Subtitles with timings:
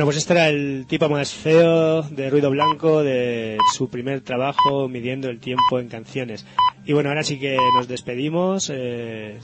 [0.00, 4.88] Bueno, pues este era el tipo más feo de Ruido Blanco de su primer trabajo
[4.88, 6.46] midiendo el tiempo en canciones.
[6.86, 8.72] Y bueno, ahora sí que nos despedimos.
[8.74, 9.38] Eh,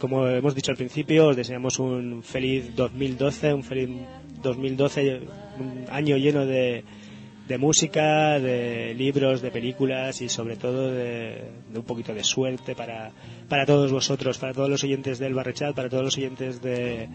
[0.00, 3.90] como hemos dicho al principio, os deseamos un feliz 2012, un feliz
[4.42, 5.20] 2012,
[5.60, 6.84] un año lleno de,
[7.46, 13.10] de música, de libros, de películas y sobre todo de, un poquito de suerte para,
[13.46, 17.10] para todos vosotros, para todos los oyentes del Barrechat, para todos los oyentes de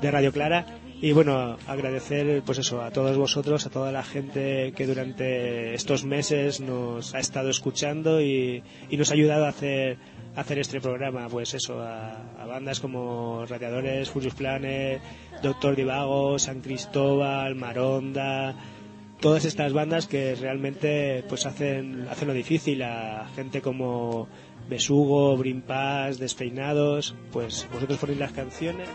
[0.00, 0.64] Radio Clara
[1.00, 6.04] y bueno, agradecer pues eso a todos vosotros, a toda la gente que durante estos
[6.04, 9.98] meses nos ha estado escuchando y, y nos ha ayudado a hacer
[10.38, 15.00] hacer este programa, pues eso, a, bandas como Radiadores, Furious Planet,
[15.42, 18.54] Doctor Divago, San Cristóbal, Maronda,
[19.20, 24.28] todas estas bandas que realmente pues hacen, hacen lo difícil a gente como
[24.68, 28.88] Besugo, Brimpas, Despeinados, pues vosotros ponéis las canciones.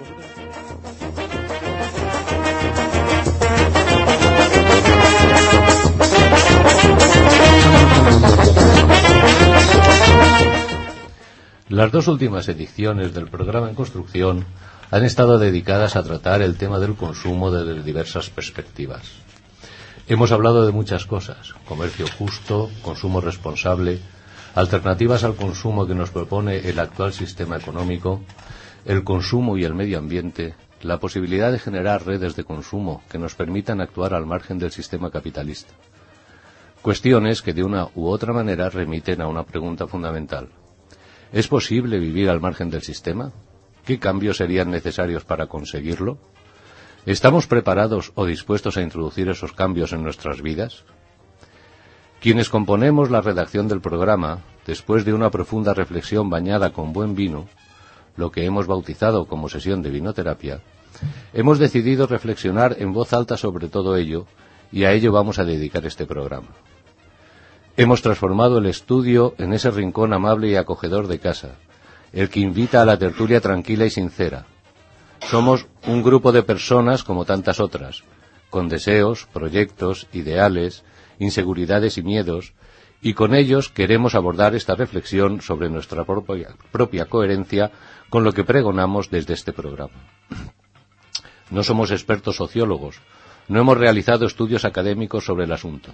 [11.73, 14.45] Las dos últimas ediciones del programa en construcción
[14.91, 19.01] han estado dedicadas a tratar el tema del consumo desde diversas perspectivas.
[20.07, 23.97] Hemos hablado de muchas cosas, comercio justo, consumo responsable,
[24.53, 28.21] alternativas al consumo que nos propone el actual sistema económico,
[28.85, 33.33] el consumo y el medio ambiente, la posibilidad de generar redes de consumo que nos
[33.33, 35.73] permitan actuar al margen del sistema capitalista.
[36.83, 40.49] Cuestiones que de una u otra manera remiten a una pregunta fundamental.
[41.33, 43.31] ¿Es posible vivir al margen del sistema?
[43.85, 46.19] ¿Qué cambios serían necesarios para conseguirlo?
[47.07, 50.83] ¿Estamos preparados o dispuestos a introducir esos cambios en nuestras vidas?
[52.21, 57.49] Quienes componemos la redacción del programa, después de una profunda reflexión bañada con buen vino,
[58.15, 60.61] lo que hemos bautizado como sesión de vinoterapia,
[61.33, 64.27] hemos decidido reflexionar en voz alta sobre todo ello
[64.71, 66.49] y a ello vamos a dedicar este programa.
[67.75, 71.55] Hemos transformado el estudio en ese rincón amable y acogedor de casa,
[72.11, 74.45] el que invita a la tertulia tranquila y sincera,
[75.29, 78.03] somos un grupo de personas como tantas otras,
[78.49, 80.83] con deseos, proyectos, ideales,
[81.17, 82.53] inseguridades y miedos,
[83.01, 87.71] y con ellos queremos abordar esta reflexión sobre nuestra propia, coherencia
[88.09, 89.95] con lo que pregonamos desde este programa.
[91.49, 93.01] No somos expertos sociólogos,
[93.47, 95.93] no hemos realizado estudios académicos sobre el asunto.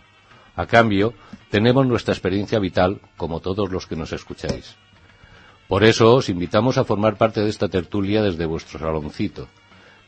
[0.59, 1.13] A cambio,
[1.49, 4.75] tenemos nuestra experiencia vital, como todos los que nos escucháis.
[5.69, 9.47] Por eso os invitamos a formar parte de esta tertulia desde vuestro saloncito,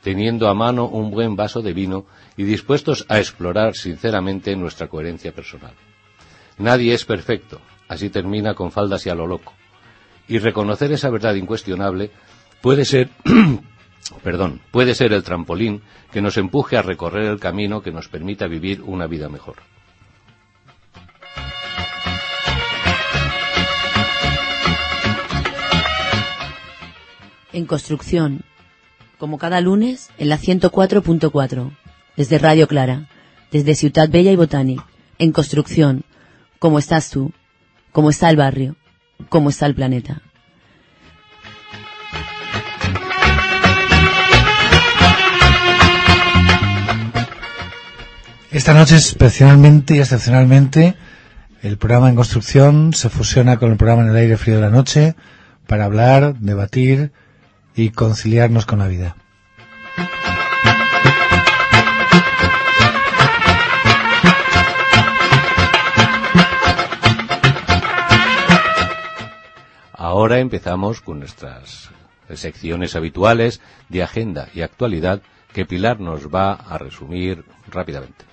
[0.03, 5.31] teniendo a mano un buen vaso de vino y dispuestos a explorar sinceramente nuestra coherencia
[5.31, 5.73] personal.
[6.57, 9.53] Nadie es perfecto, así termina con faldas y a lo loco.
[10.27, 12.11] Y reconocer esa verdad incuestionable
[12.59, 13.09] puede ser,
[14.21, 15.81] perdón, puede ser el trampolín
[16.11, 19.55] que nos empuje a recorrer el camino que nos permita vivir una vida mejor.
[27.53, 28.41] En construcción,
[29.17, 31.71] como cada lunes en la 104.4,
[32.17, 33.07] desde Radio Clara,
[33.51, 34.81] desde Ciudad Bella y Botánic,
[35.17, 36.03] en construcción,
[36.59, 37.31] como estás tú,
[37.91, 38.75] como está el barrio,
[39.29, 40.21] como está el planeta.
[48.51, 50.95] Esta noche especialmente y excepcionalmente
[51.61, 54.69] el programa en construcción se fusiona con el programa en el aire frío de la
[54.69, 55.15] noche
[55.67, 57.13] para hablar, debatir
[57.75, 59.15] y conciliarnos con la vida.
[69.93, 71.89] Ahora empezamos con nuestras
[72.33, 75.21] secciones habituales de agenda y actualidad
[75.53, 78.25] que Pilar nos va a resumir rápidamente.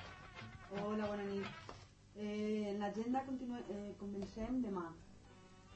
[0.84, 1.48] Hola, buenas noches.
[2.16, 3.22] Eh, en l'agenda
[3.70, 4.92] eh, comencem demà.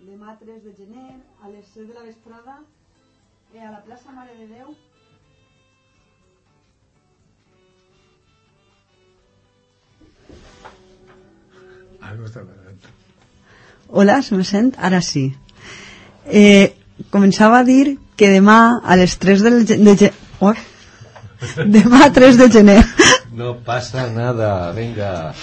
[0.00, 2.60] Demà 3 de gener, a les 6 de la vesprada,
[3.54, 4.74] eh, a la plaça Mare de Déu
[13.88, 14.74] Hola, se me sent?
[14.78, 15.34] Ara sí.
[16.26, 16.74] Eh,
[17.10, 20.10] començava a dir que demà a les 3 del, de, de,
[20.40, 20.52] oh,
[21.76, 22.80] demà 3 de gener
[23.32, 25.34] no pasa nada, venga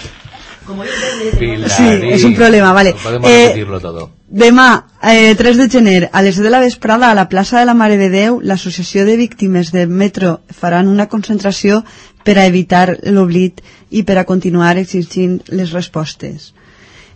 [0.70, 2.94] Sí, és un problema, vale.
[3.02, 4.10] podemos eh, repetirlo todo.
[4.30, 7.74] Demà, eh, 3 de gener, a les de la vesprada, a la plaça de la
[7.74, 11.82] Mare de Déu, l'Associació de Víctimes del Metro faran una concentració
[12.22, 13.58] per a evitar l'oblit
[13.90, 16.52] i per a continuar exigint les respostes.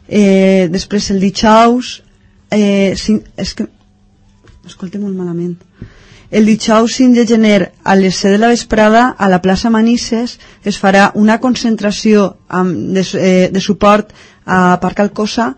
[0.08, 2.02] Eh, després, el dijous,
[2.50, 3.68] eh, és que...
[4.66, 5.54] Escolta molt malament.
[6.34, 10.40] El dijous 5 de gener a les 7 de la vesprada a la plaça Manises
[10.64, 14.10] es farà una concentració amb, de, eh, de suport
[14.44, 15.52] a Parc Alcosa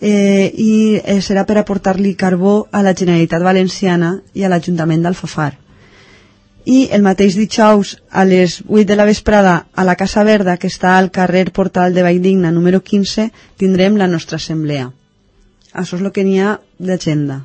[0.00, 5.52] eh, i eh, serà per aportar-li carbó a la Generalitat Valenciana i a l'Ajuntament d'Alfafar.
[6.68, 10.68] I el mateix dijous a les 8 de la vesprada a la Casa Verda, que
[10.68, 14.90] està al carrer Portal de Valldigna número 15, tindrem la nostra assemblea.
[15.72, 17.42] Això és el que n'hi ha d'agenda.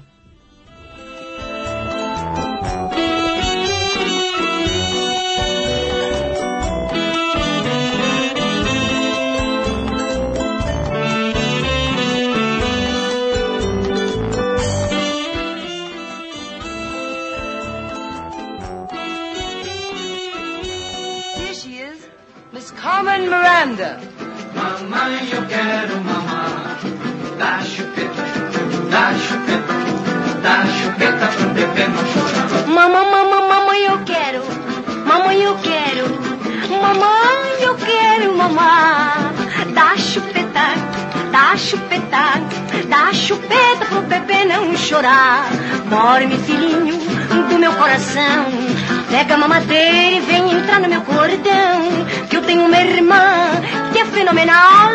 [23.63, 26.77] Mamá, yo quiero mamá.
[27.39, 28.21] Da chupeta,
[28.92, 29.74] da chupeta,
[30.42, 32.68] da chupeta pro bebê não chorar.
[32.68, 34.44] Mamãe, mamãe, mamãe, eu quero.
[35.06, 36.10] Mamãe, eu quero.
[36.81, 39.74] Mamãe, eu quero, mamãe.
[39.74, 40.75] Dá chupeta,
[41.33, 42.39] dá chupeta,
[42.88, 45.47] dá chupeta pro bebê não chorar.
[45.89, 46.95] Dorme, filhinho
[47.50, 48.45] do meu coração.
[49.09, 52.06] Pega a mamadeira e vem entrar no meu cordão.
[52.30, 53.25] Que eu tenho uma irmã
[53.91, 54.91] que é fenomenal.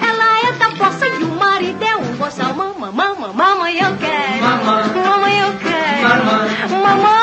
[0.00, 2.54] Ela é da bossa e o marido é um boçal.
[2.54, 4.40] Mamãe, mamãe, mamãe, eu quero.
[4.40, 4.84] Mamãe.
[5.04, 6.24] Mamãe, eu quero.
[6.24, 6.96] Mamãe.
[6.96, 7.21] Mamãe,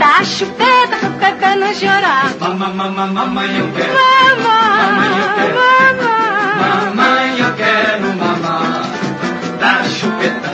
[0.00, 2.32] dá chupeta pro bebê não chorar.
[2.40, 4.42] Mamãe, mamãe, mamãe, eu quero.
[4.42, 5.60] Mamãe, eu quero.
[6.60, 8.82] Mamãe, Mamãe, eu quero mamá.
[9.60, 10.50] Dá chupeta,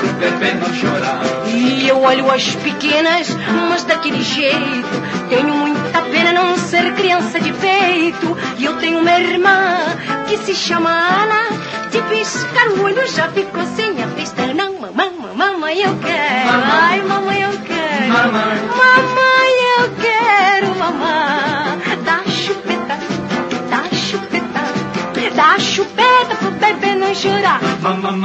[0.00, 1.20] pro bebê não chorar.
[1.46, 3.28] E eu olho as pequenas,
[3.68, 4.88] mas daquele jeito.
[5.28, 8.36] Tenho muita pena não ser criança de peito.
[8.58, 9.76] E eu tenho uma irmã
[10.26, 11.50] que se chama Ana.
[11.90, 14.46] De piscar o olho já ficou sem a vista.
[14.54, 16.46] Não, mamãe, mamãe, eu quero.
[16.46, 16.70] Mamãe.
[16.70, 18.12] Ai, mamãe, eu quero.
[18.12, 18.58] Mamãe.
[18.82, 21.80] Mamãe, eu quero, mamãe.
[22.04, 22.98] Dá chupeta,
[23.68, 27.60] dá chupeta, dá chupeta pro bebê não chorar.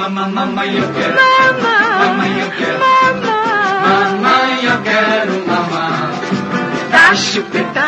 [0.07, 1.15] Mamãe, mamãe, eu quero.
[1.15, 2.79] Mamãe, Mamãe, eu quero.
[2.79, 4.21] mamãe.
[4.21, 6.11] Mamãe, eu quero mamá.
[6.91, 7.87] Dá chupeta,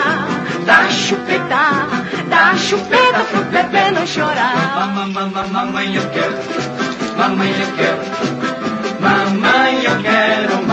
[0.66, 1.88] dá chupeta,
[2.28, 4.90] dá chupeta pro bebê não chorar.
[4.96, 6.38] Mamãe, mamãe, eu quero.
[7.18, 8.02] Mamãe, eu quero.
[9.00, 10.67] Mamãe, eu quero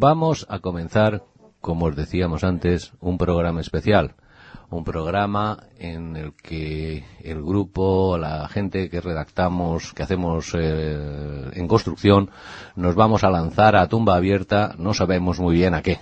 [0.00, 1.24] Vamos a comenzar,
[1.60, 4.14] como os decíamos antes, un programa especial.
[4.70, 11.68] Un programa en el que el grupo, la gente que redactamos, que hacemos eh, en
[11.68, 12.30] construcción,
[12.76, 16.00] nos vamos a lanzar a tumba abierta, no sabemos muy bien a qué.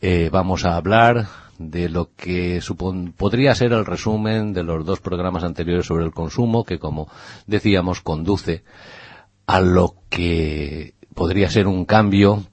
[0.00, 1.26] Eh, vamos a hablar
[1.58, 6.12] de lo que supon- podría ser el resumen de los dos programas anteriores sobre el
[6.12, 7.08] consumo, que como
[7.48, 8.62] decíamos conduce
[9.48, 12.44] a lo que podría ser un cambio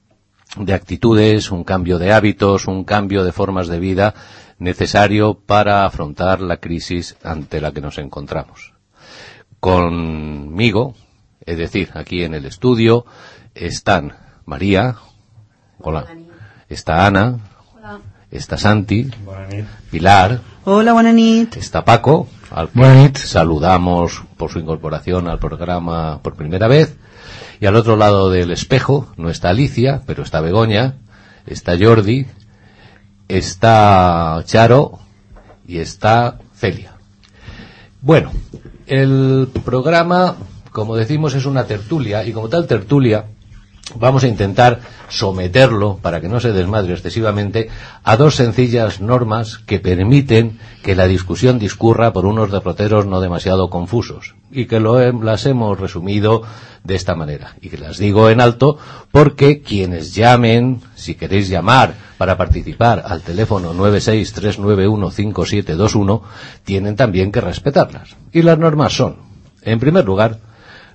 [0.58, 4.13] de actitudes, un cambio de hábitos, un cambio de formas de vida
[4.58, 8.74] necesario para afrontar la crisis ante la que nos encontramos.
[9.60, 10.96] Conmigo,
[11.46, 13.06] es decir, aquí en el estudio,
[13.56, 14.13] están
[14.46, 14.96] María,
[15.79, 16.06] hola,
[16.68, 17.39] está Ana,
[18.32, 19.10] está Santi,
[19.91, 21.56] Pilar, Hola, nit.
[21.58, 23.29] está Paco, al que Buenas noches.
[23.29, 26.96] saludamos por su incorporación al programa por primera vez.
[27.60, 30.96] Y al otro lado del espejo no está Alicia, pero está Begoña,
[31.46, 32.25] está Jordi,
[33.28, 35.00] está Charo
[35.68, 36.94] y está Celia.
[38.01, 38.32] Bueno,
[38.88, 40.38] el programa,
[40.72, 43.25] como decimos, es una tertulia y como tal tertulia
[43.96, 44.79] vamos a intentar
[45.10, 47.69] someterlo, para que no se desmadre excesivamente,
[48.03, 53.69] a dos sencillas normas que permiten que la discusión discurra por unos derroteros no demasiado
[53.69, 56.41] confusos y que lo las hemos resumido
[56.84, 58.77] de esta manera y que las digo en alto
[59.12, 66.22] porque quienes llamen, si queréis llamar para participar al teléfono 963915721
[66.63, 68.15] tienen también que respetarlas.
[68.31, 69.17] Y las normas son,
[69.62, 70.39] en primer lugar,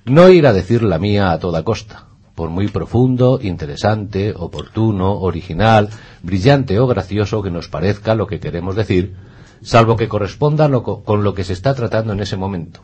[0.05, 2.05] no ir a decir la mía a toda costa,
[2.35, 5.89] por muy profundo, interesante, oportuno, original,
[6.21, 9.15] brillante o gracioso que nos parezca lo que queremos decir,
[9.61, 12.81] salvo que corresponda con lo que se está tratando en ese momento.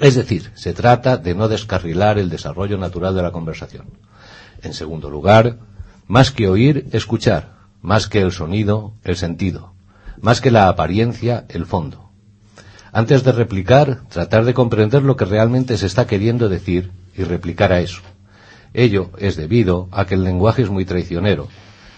[0.00, 3.86] Es decir, se trata de no descarrilar el desarrollo natural de la conversación.
[4.62, 5.58] En segundo lugar,
[6.06, 9.72] más que oír, escuchar, más que el sonido, el sentido,
[10.20, 12.10] más que la apariencia, el fondo.
[12.92, 17.80] Antes de replicar, tratar de comprender lo que realmente se está queriendo decir y replicara
[17.80, 18.00] eso.
[18.74, 21.48] Ello es debido a que el lenguaje es muy traicionero,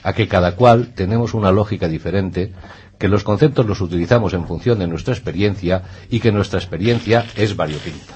[0.03, 2.53] a que cada cual tenemos una lógica diferente,
[2.99, 7.57] que los conceptos los utilizamos en función de nuestra experiencia y que nuestra experiencia es
[7.57, 8.15] variopinta.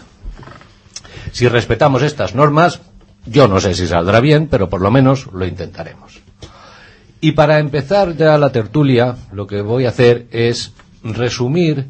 [1.32, 2.80] Si respetamos estas normas,
[3.26, 6.20] yo no sé si saldrá bien, pero por lo menos lo intentaremos.
[7.20, 11.88] Y para empezar ya la tertulia, lo que voy a hacer es resumir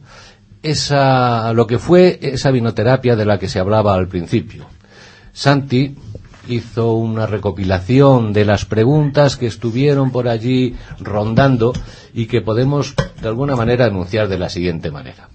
[0.63, 4.67] esa, lo que fue esa vinoterapia de la que se hablaba al principio.
[5.33, 5.97] Santi
[6.49, 11.73] hizo una recopilación de las preguntas que estuvieron por allí rondando
[12.13, 15.29] y que podemos de alguna manera enunciar de la siguiente manera.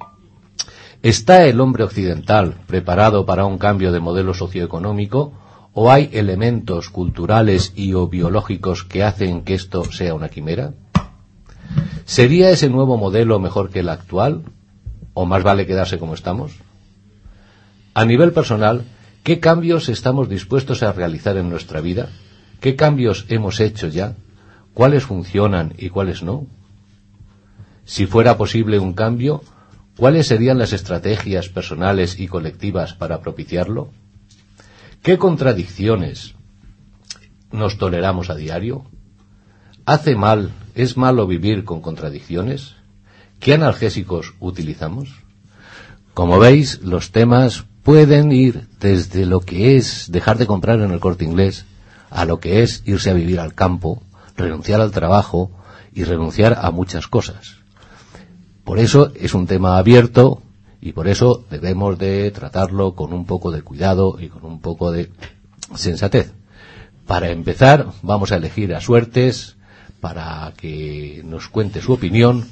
[1.02, 5.34] ¿Está el hombre occidental preparado para un cambio de modelo socioeconómico
[5.74, 10.74] o hay elementos culturales y o biológicos que hacen que esto sea una quimera?
[12.06, 14.44] ¿Sería ese nuevo modelo mejor que el actual
[15.14, 16.52] o más vale quedarse como estamos?
[17.94, 18.84] A nivel personal,
[19.24, 22.10] ¿qué cambios estamos dispuestos a realizar en nuestra vida?
[22.60, 24.16] ¿Qué cambios hemos hecho ya?
[24.74, 26.48] ¿Cuáles funcionan y cuáles no?
[27.86, 29.42] Si fuera posible un cambio,
[29.98, 33.92] ¿cuáles serían las estrategias personales y colectivas para propiciarlo?
[35.02, 36.36] ¿Qué contradicciones
[37.52, 38.86] nos toleramos a diario?
[39.86, 42.76] ¿Hace mal, es malo vivir con contradicciones?
[43.40, 45.10] ¿Qué analgésicos utilizamos?
[46.14, 51.00] Como veis, los temas pueden ir desde lo que es dejar de comprar en el
[51.00, 51.66] corte inglés
[52.10, 54.02] a lo que es irse a vivir al campo,
[54.36, 55.52] renunciar al trabajo
[55.94, 57.58] y renunciar a muchas cosas.
[58.64, 60.42] Por eso es un tema abierto
[60.82, 64.92] y por eso debemos de tratarlo con un poco de cuidado y con un poco
[64.92, 65.10] de
[65.76, 66.34] sensatez.
[67.06, 69.58] Para empezar, vamos a elegir a suertes
[70.00, 72.48] para que nos cuente su opinión,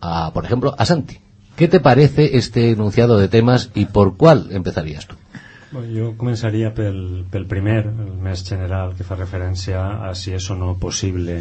[0.00, 1.18] a, por ejemplo, a Santi.
[1.56, 5.14] ¿Qué te parece este enunciado de temas y por cuál empezarías tú?
[5.74, 10.46] Bueno, jo començaria pel, pel primer, el més general, que fa referència a si és
[10.50, 11.34] o no possible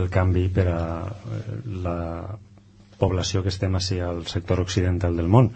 [0.00, 1.42] el canvi per a eh,
[1.84, 1.98] la
[2.98, 5.52] població que estem així al sector occidental del món.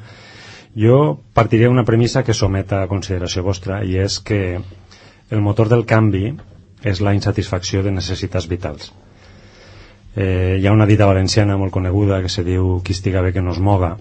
[0.79, 5.83] Jo partiré d'una premissa que somet a consideració vostra i és que el motor del
[5.87, 6.31] canvi
[6.87, 8.93] és la insatisfacció de necessitats vitals.
[10.17, 13.43] Eh, hi ha una dita valenciana molt coneguda que se diu qui estiga bé que
[13.43, 13.97] no es moga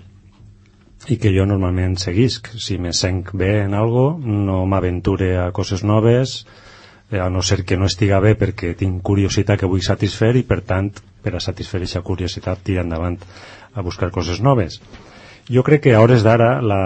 [1.08, 2.50] i que jo normalment seguisc.
[2.58, 6.46] Si me senc bé en algo, no m'aventure a coses noves,
[7.12, 10.44] eh, a no ser que no estiga bé perquè tinc curiositat que vull satisfer i
[10.44, 13.20] per tant per a satisfer aquesta curiositat tirar endavant
[13.74, 14.80] a buscar coses noves.
[15.50, 16.82] Jo crec que a hores d'ara la,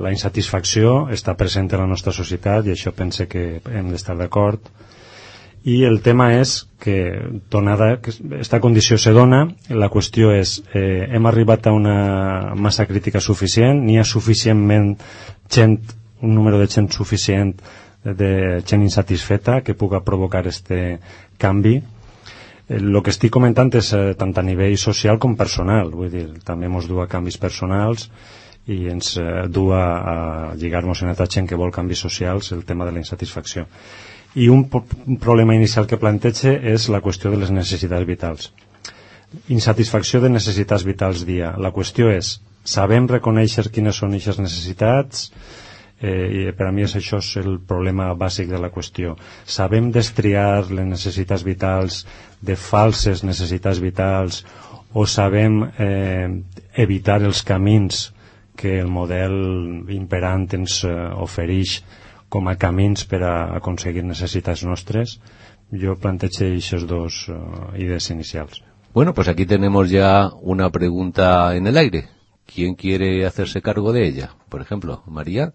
[0.00, 4.70] la insatisfacció està present en la nostra societat i això pense que hem d'estar d'acord
[5.64, 7.18] i el tema és que
[7.50, 12.86] donada que esta condició se dona la qüestió és eh, hem arribat a una massa
[12.86, 14.94] crítica suficient n'hi ha suficientment
[15.50, 15.80] gent
[16.22, 17.54] un número de gent suficient
[18.04, 21.00] de gent insatisfeta que puga provocar este
[21.36, 21.82] canvi.
[22.68, 25.90] El que estic comentant és eh, tant a nivell social com personal.
[25.90, 28.10] Vull dir, també ens du a canvis personals
[28.68, 30.16] i ens eh, du a, a
[30.54, 33.66] lligar-nos en altra gent que vol canvis socials el tema de la insatisfacció
[34.34, 38.50] i un, problema inicial que planteja és la qüestió de les necessitats vitals.
[39.52, 41.54] Insatisfacció de necessitats vitals dia.
[41.56, 45.30] La qüestió és sabem reconèixer quines són aquestes necessitats?
[45.98, 49.16] Eh, i per a mi és això és el problema bàsic de la qüestió.
[49.44, 52.04] Sabem destriar les necessitats vitals
[52.40, 54.44] de falses necessitats vitals
[54.94, 56.28] o sabem eh,
[56.76, 58.12] evitar els camins
[58.58, 59.34] que el model
[59.94, 61.80] imperant ens eh, ofereix
[62.28, 65.18] com a camins per a aconseguir necessitats nostres
[65.72, 68.62] jo plantejo aquestes dos uh, idees inicials
[68.94, 72.08] Bueno, pues aquí tenemos ya una pregunta en el aire.
[72.46, 74.30] ¿Quién quiere hacerse cargo de ella?
[74.48, 75.52] Por ejemplo, María,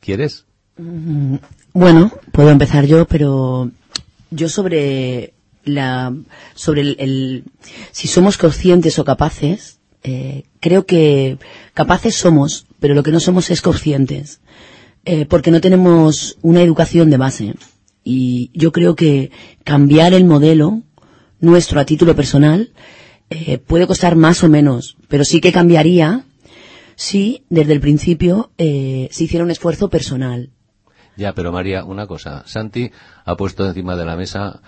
[0.00, 0.44] ¿quieres?
[0.76, 1.36] Mm,
[1.72, 3.70] Bueno, puedo empezar yo, pero
[4.30, 5.32] yo sobre
[5.64, 6.14] la
[6.54, 7.44] sobre el, el-
[7.92, 11.38] si somos conscientes o capaces, eh, creo que
[11.74, 14.40] capaces somos, pero lo que no somos es conscientes,
[15.10, 17.54] eh, porque no tenemos una educación de base.
[18.04, 19.30] Y yo creo que
[19.64, 20.82] cambiar el modelo
[21.40, 22.72] nuestro a título personal
[23.30, 26.26] eh, puede costar más o menos, pero sí que cambiaría
[26.94, 30.50] si desde el principio eh, se hiciera un esfuerzo personal.
[31.16, 32.42] Ya, pero María, una cosa.
[32.44, 32.90] Santi
[33.24, 34.60] ha puesto encima de la mesa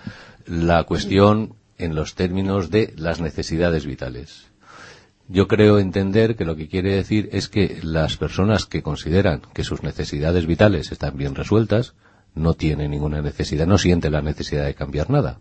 [0.47, 4.50] la cuestión en los términos de las necesidades vitales.
[5.31, 9.63] Yo creo entender que lo que quiere decir es que las personas que consideran que
[9.63, 11.93] sus necesidades vitales están bien resueltas
[12.35, 15.39] no tienen ninguna necesidad, no sienten la necesidad de cambiar nada.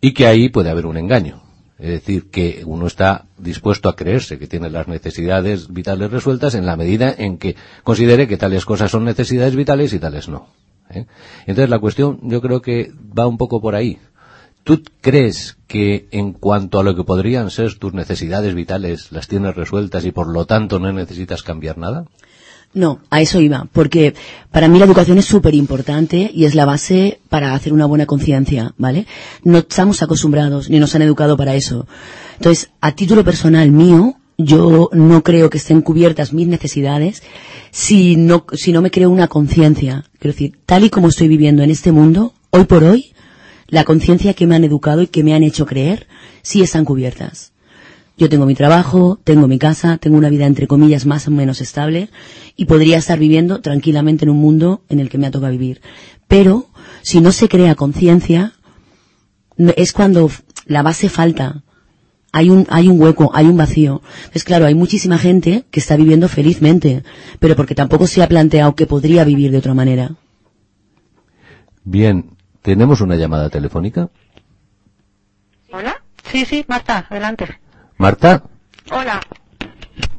[0.00, 1.40] Y que ahí puede haber un engaño.
[1.78, 6.66] Es decir, que uno está dispuesto a creerse que tiene las necesidades vitales resueltas en
[6.66, 7.54] la medida en que
[7.84, 10.48] considere que tales cosas son necesidades vitales y tales no.
[10.90, 11.06] ¿eh?
[11.46, 13.98] Entonces la cuestión yo creo que va un poco por ahí.
[14.64, 19.54] ¿Tú crees que en cuanto a lo que podrían ser tus necesidades vitales las tienes
[19.54, 22.04] resueltas y por lo tanto no necesitas cambiar nada?
[22.72, 24.14] No, a eso iba, porque
[24.52, 28.06] para mí la educación es súper importante y es la base para hacer una buena
[28.06, 29.06] conciencia, ¿vale?
[29.42, 31.88] No estamos acostumbrados ni nos han educado para eso.
[32.36, 37.24] Entonces, a título personal mío, yo no creo que estén cubiertas mis necesidades
[37.72, 40.04] si no, si no me creo una conciencia.
[40.18, 43.12] Quiero decir, tal y como estoy viviendo en este mundo, hoy por hoy,
[43.70, 46.06] la conciencia que me han educado y que me han hecho creer,
[46.42, 47.52] sí están cubiertas.
[48.18, 51.62] Yo tengo mi trabajo, tengo mi casa, tengo una vida entre comillas más o menos
[51.62, 52.10] estable
[52.54, 55.80] y podría estar viviendo tranquilamente en un mundo en el que me ha tocado vivir.
[56.28, 56.68] Pero
[57.00, 58.52] si no se crea conciencia,
[59.76, 60.30] es cuando
[60.66, 61.62] la base falta.
[62.32, 64.02] Hay un, hay un hueco, hay un vacío.
[64.34, 67.02] Es claro, hay muchísima gente que está viviendo felizmente,
[67.38, 70.16] pero porque tampoco se ha planteado que podría vivir de otra manera.
[71.82, 74.08] Bien, ¿tenemos una llamada telefónica?
[75.72, 76.02] Hola.
[76.24, 77.46] Sí, sí, Marta, adelante.
[77.96, 78.42] Marta,
[78.92, 79.20] Hola.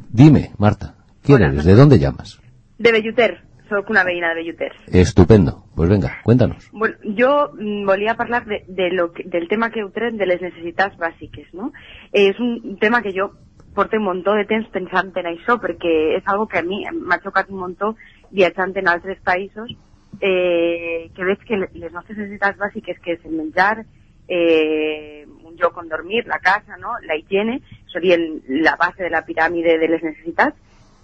[0.09, 1.47] dime, Marta, ¿quién Hola.
[1.53, 1.65] eres?
[1.65, 2.39] ¿De dónde llamas?
[2.77, 3.51] De Belluter.
[3.69, 4.73] Soc una veïna de Belluter.
[4.87, 5.63] Estupendo.
[5.75, 6.69] Pues venga, cuéntanos.
[6.73, 10.25] Bueno, jo mm, volia parlar de, de lo que, del tema que heu tret de
[10.27, 11.71] les necessitats bàsiques, no?
[12.11, 13.29] És un tema que jo
[13.73, 17.21] porto un muntó de temps pensant en això, perquè és algo que a mi m'ha
[17.23, 17.93] xocat un muntó
[18.29, 19.71] viatjant en altres països,
[20.19, 23.85] eh, que veig que le- les nostres necessitats bàsiques, que és el menjar,
[24.27, 26.93] eh, un lloc on dormir, la casa, no?
[27.07, 30.55] la higiene, serien la base de la piràmide de les necessitats,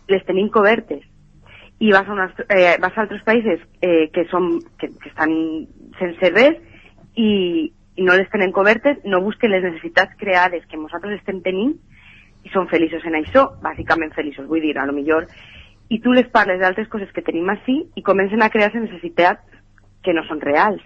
[0.08, 1.04] les tenim cobertes
[1.80, 5.30] i vas a, unes, eh, vas a altres països eh, que, són, que, que estan
[6.00, 6.56] sense res
[7.16, 11.76] i, i no les tenen cobertes, no busquen les necessitats creades que nosaltres estem tenint
[12.46, 15.28] i són feliços en això, bàsicament feliços, vull dir, a lo millor,
[15.90, 19.44] i tu les parles d'altres coses que tenim així i comencen a crear-se necessitats
[20.04, 20.84] que no són reals.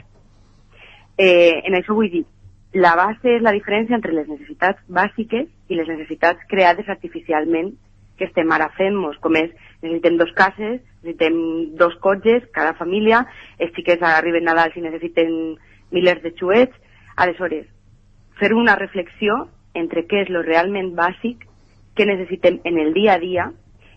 [1.17, 2.25] Eh, en això vull dir,
[2.73, 7.73] la base és la diferència entre les necessitats bàsiques i les necessitats creades artificialment
[8.17, 9.49] que estem ara fent-nos, com és
[9.81, 11.37] necessitem dos cases, necessitem
[11.79, 13.25] dos cotxes, cada família,
[13.57, 15.33] els xiquets arriben Nadal i necessiten
[15.91, 16.77] milers de xuets.
[17.17, 17.65] Aleshores,
[18.39, 21.47] fer una reflexió entre què és lo realment bàsic,
[21.97, 23.49] què necessitem en el dia a dia,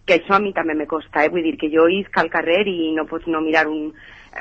[0.04, 1.30] que això a mi també me costa, eh?
[1.32, 3.92] vull dir que jo isc al carrer i no pots no mirar un,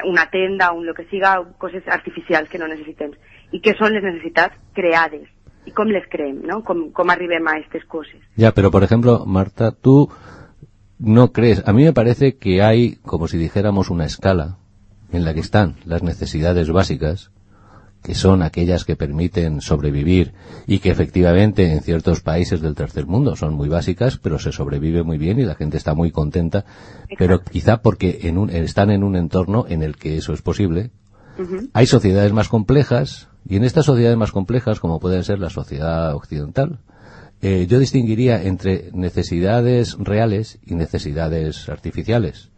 [0.10, 3.14] una tenda o un lo que siga, coses artificials que no necessitem.
[3.54, 5.30] I què són les necessitats creades
[5.66, 6.62] i com les creem, no?
[6.68, 8.20] com, com arribem a aquestes coses.
[8.36, 10.10] Ya, pero por ejemplo, Marta, tú
[11.00, 14.58] no crees, a mí me parece que hay, como si dijéramos, una escala
[15.12, 17.32] en la que están las necesidades básicas,
[18.04, 20.34] que son aquellas que permiten sobrevivir
[20.68, 25.04] y que efectivamente en ciertos países del tercer mundo son muy básicas, pero se sobrevive
[25.04, 26.66] muy bien y la gente está muy contenta,
[27.18, 30.92] pero quizá porque en un- están en un entorno en el que eso es posible.
[31.74, 36.14] Hay sociedades más complejas y en estas sociedades más complejas, como pueden ser la sociedad
[36.14, 36.80] occidental,
[37.42, 42.52] eh, yo distinguiría entre necesidades reales y necesidades artificiales.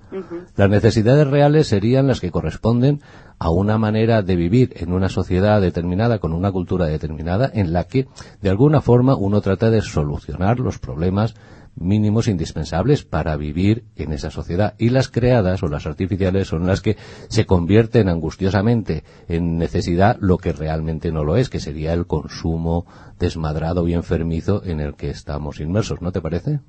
[0.56, 3.02] Las necesidades reales serían las que corresponden
[3.40, 7.86] a una manera de vivir en una sociedad determinada, con una cultura determinada, en la
[7.86, 8.08] que,
[8.42, 11.36] de alguna forma, uno trata de solucionar los problemas
[11.76, 14.76] mínimos indispensables para vivir en esa sociedad.
[14.78, 16.98] Y las creadas o las artificiales son las que
[17.28, 22.86] se convierten angustiosamente en necesidad lo que realmente no lo es, que sería el consumo
[23.20, 26.02] desmadrado y enfermizo en el que estamos inmersos.
[26.02, 26.62] ¿No te parece?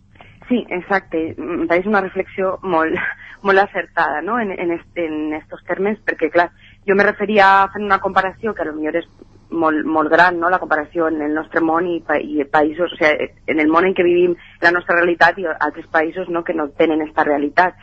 [0.49, 1.35] Sí, exacte.
[1.35, 2.95] Em pareix una reflexió molt,
[3.47, 4.39] molt acertada no?
[4.41, 6.51] en, en, est, en estos termes, perquè, clar,
[6.87, 9.09] jo me referia fer una comparació que a lo millor és
[9.51, 10.51] molt, molt gran, no?
[10.51, 13.95] la comparació en el nostre món i, i països, o sigui, en el món en
[13.95, 16.45] què vivim la nostra realitat i altres països no?
[16.45, 17.79] que no tenen aquesta realitat.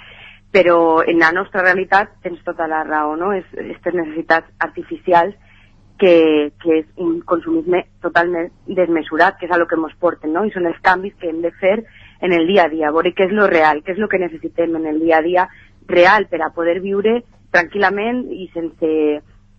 [0.53, 3.31] Però en la nostra realitat tens tota la raó, no?
[3.33, 5.33] És aquestes necessitats artificials
[5.97, 10.43] que, que és un consumisme totalment desmesurat, que és a lo que ens porten, no?
[10.45, 11.79] I són els canvis que hem de fer
[12.23, 14.77] en el dia a dia, veure què és lo real, què és lo que necessitem
[14.79, 15.47] en el dia a dia
[15.91, 17.17] real per a poder viure
[17.51, 18.91] tranquil·lament i sense,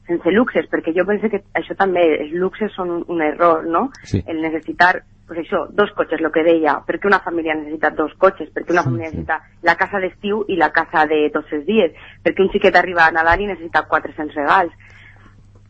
[0.09, 3.91] sense luxes, perquè jo penso que això també, els luxes són un, error, no?
[4.09, 4.23] Sí.
[4.27, 4.95] El necessitar,
[5.29, 8.87] pues això, dos cotxes, lo que deia, perquè una família necessita dos cotxes, perquè una
[8.89, 11.93] família necessita la casa d'estiu i la casa de tots els dies,
[12.25, 14.73] perquè un xiquet arriba a Nadal i necessita 400 regals.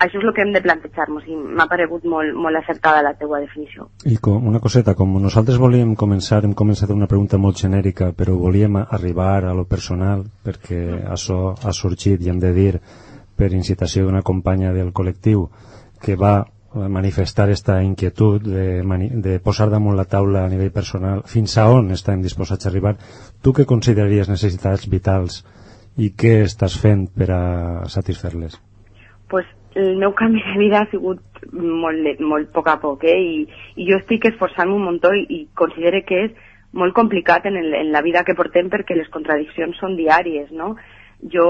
[0.02, 3.38] Això és el que hem de plantejar-nos i m'ha paregut molt, molt acertada la teua
[3.40, 3.86] definició.
[4.10, 8.34] I com, una coseta, com nosaltres volíem començar, hem començat una pregunta molt genèrica, però
[8.40, 10.80] volíem arribar a lo personal, perquè
[11.14, 12.72] això ha sorgit, i hem de dir,
[13.38, 15.46] per incitació d'una companya del col·lectiu,
[16.02, 16.42] que va
[16.74, 18.82] manifestar esta inquietud de,
[19.22, 22.96] de posar damunt la taula a nivell personal fins a on estem disposats a arribar
[23.46, 25.44] tu què consideraries necessitats vitals
[25.94, 27.42] i què estàs fent per a
[27.86, 28.58] satisfer-les?
[29.30, 31.20] pues el meu canvi de vida ha sigut
[31.52, 33.18] molt, molt a poc a poc, eh?
[33.18, 37.56] I, i jo estic esforçant-me un muntó i, i considere que és molt complicat en,
[37.56, 40.74] el, en la vida que portem perquè les contradiccions són diàries, no?
[41.32, 41.48] Jo,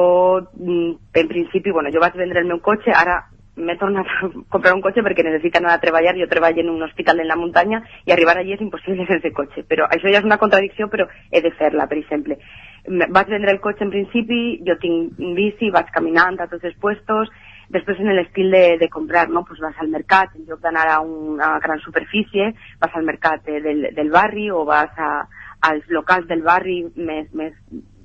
[0.57, 3.23] mm, en principi, bueno, jo vaig vendre el meu cotxe, ara
[3.57, 6.83] m'he tornat a comprar un cotxe perquè necessito anar a treballar, jo treballo en un
[6.83, 10.29] hospital en la muntanya i arribar allí és impossible sense cotxe, però això ja és
[10.29, 12.39] una contradicció, però he de fer-la, per exemple.
[12.85, 17.31] Vaig vendre el cotxe en principi, jo tinc bici, vaig caminant a tots els puestos,
[17.73, 19.45] després en l'estil de, de comprar, no?
[19.45, 23.61] pues vas al mercat, en lloc d'anar a una gran superfície, vas al mercat eh,
[23.61, 25.27] del, del barri o vas a,
[25.71, 27.55] als locals del barri més, més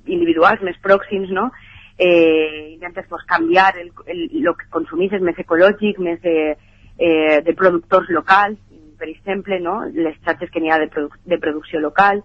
[0.06, 1.50] individuals, més pròxims, no?
[2.00, 6.56] Eh, intentes pues, canviar el, el, lo que consumís és més ecològic, més de,
[6.96, 8.56] eh, de productors locals,
[9.00, 9.82] per exemple, no?
[9.92, 12.22] les xarxes que n'hi ha de, produ de producció local,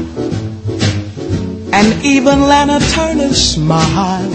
[1.79, 4.31] And even Lana Turner smile.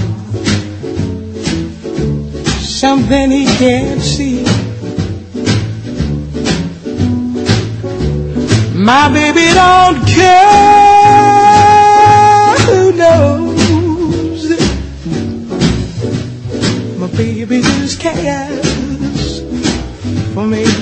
[2.62, 4.44] Something he can't see.
[8.76, 10.54] My baby don't care
[12.66, 14.42] who knows.
[17.00, 19.40] My baby just cares
[20.32, 20.81] for me.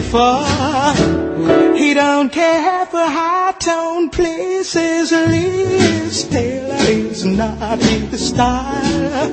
[0.00, 0.42] For
[1.76, 5.12] he don't care for high tone places.
[5.12, 9.32] Liz Taylor is not his style.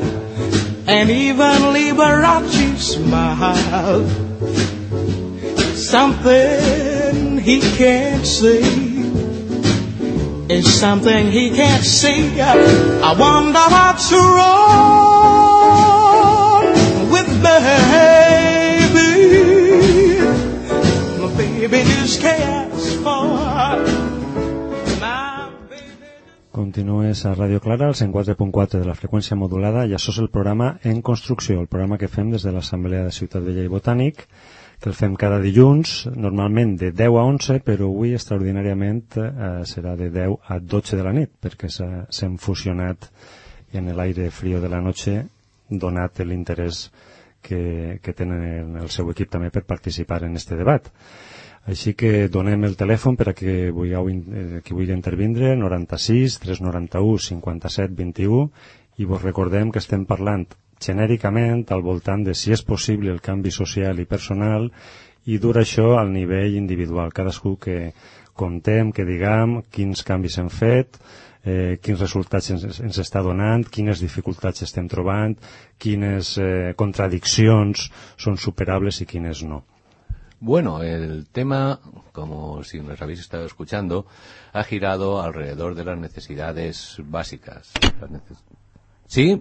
[0.88, 4.08] And even Liberace smile.
[5.76, 8.92] Something he can't see
[10.54, 12.40] is something he can't see.
[12.42, 14.72] I wonder what's wrong
[17.12, 18.11] with baby.
[26.52, 30.74] Continues a Ràdio Clara, al 104.4 de la freqüència modulada, i això és el programa
[30.84, 34.26] En Construcció, el programa que fem des de l'Assemblea de Ciutat Vella i Botànic,
[34.84, 39.30] que el fem cada dilluns, normalment de 10 a 11, però avui extraordinàriament eh,
[39.72, 43.08] serà de 10 a 12 de la nit, perquè s'hem fusionat
[43.72, 45.22] en l'aire frío de la noche,
[45.72, 46.90] donat l'interès
[47.42, 50.92] que, que tenen en el seu equip també per participar en este debat.
[51.70, 56.40] Així que donem el telèfon per a que vulgueu, in- eh, qui vulgui intervindre, 96
[56.42, 58.50] 391 57 21,
[58.98, 60.48] i vos recordem que estem parlant
[60.82, 64.72] genèricament al voltant de si és possible el canvi social i personal
[65.26, 67.14] i dur això al nivell individual.
[67.14, 67.94] Cadascú que
[68.34, 70.98] contem, que diguem quins canvis hem fet,
[71.46, 75.38] eh, quins resultats ens, ens està donant, quines dificultats estem trobant,
[75.78, 79.62] quines eh, contradiccions són superables i quines no.
[80.44, 81.80] Bueno, el tema,
[82.14, 84.08] como si nos habéis estado escuchando,
[84.54, 87.72] ha girado alrededor de las necesidades básicas.
[88.02, 88.44] Las neces-
[89.06, 89.40] Sí,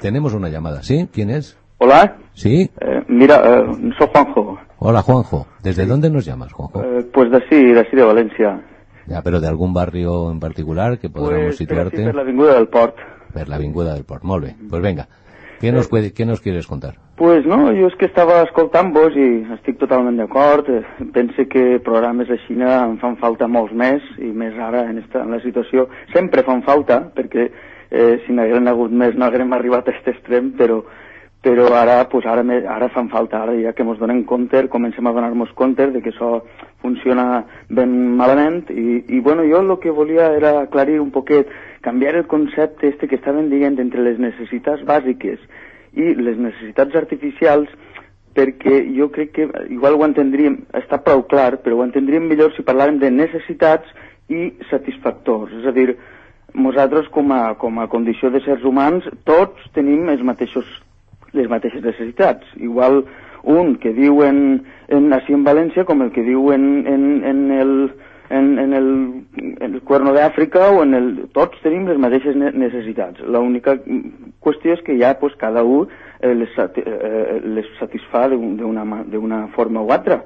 [0.00, 1.08] tenemos una llamada, ¿sí?
[1.10, 1.56] ¿Quién es?
[1.78, 2.70] Hola, Sí.
[2.78, 3.64] eh, mira, eh,
[3.98, 5.46] soy Juanjo, Hola, Juanjo.
[5.62, 6.82] ¿Desde dónde nos llamas, Juanjo?
[6.84, 8.60] eh, pues de sí, de sí de València.
[9.06, 12.12] Ya, pero de algún barrio en particular que podamos Pues situarte.
[12.12, 12.96] l'Avinguda del Port.
[13.32, 14.22] Per l'Avinguda del Port.
[14.24, 14.56] Molt bé.
[14.68, 15.08] Pues venga.
[15.60, 16.94] ¿Qué nos, puede, ¿Qué nos quieres contar?
[17.16, 20.66] Pues no, jo és que estava escoltant-vos i estic totalment d'acord.
[20.66, 20.82] Eh,
[21.14, 25.22] Pense que programes de Xina en fan falta molts més i més ara en, esta,
[25.22, 25.86] en la situació.
[26.12, 30.50] Sempre fan falta perquè eh, si n'hagueren hagut més no haguérem arribat a aquest extrem,
[30.58, 30.82] però,
[31.44, 35.06] però ara, pues ara, me- ara fan falta, ara ja que ens donen compte, comencem
[35.06, 36.38] a donar-nos compte de que això
[36.80, 41.50] funciona ben malament i, i bueno, jo el que volia era aclarir un poquet,
[41.82, 45.38] canviar el concepte este que estaven dient entre les necessitats bàsiques
[45.92, 47.68] i les necessitats artificials
[48.34, 52.64] perquè jo crec que igual ho entendríem, està prou clar, però ho entendríem millor si
[52.66, 53.86] parlàrem de necessitats
[54.32, 55.52] i satisfactors.
[55.60, 55.92] És a dir,
[56.54, 60.66] nosaltres com a, com a condició de sers humans tots tenim els mateixos,
[61.34, 62.46] les mateixes necessitats.
[62.56, 63.04] Igual
[63.44, 67.44] un que diu en, en així en València com el que diu en, en, en
[67.52, 67.74] el
[68.30, 68.86] en, en, el,
[69.60, 71.08] en el cuerno d'Àfrica o en el...
[71.36, 73.20] Tots tenim les mateixes ne- necessitats.
[73.20, 73.76] L'única
[74.42, 79.92] qüestió és que ja pues, cada un eh, les, eh, les satisfà d'una forma o
[79.92, 80.22] altra.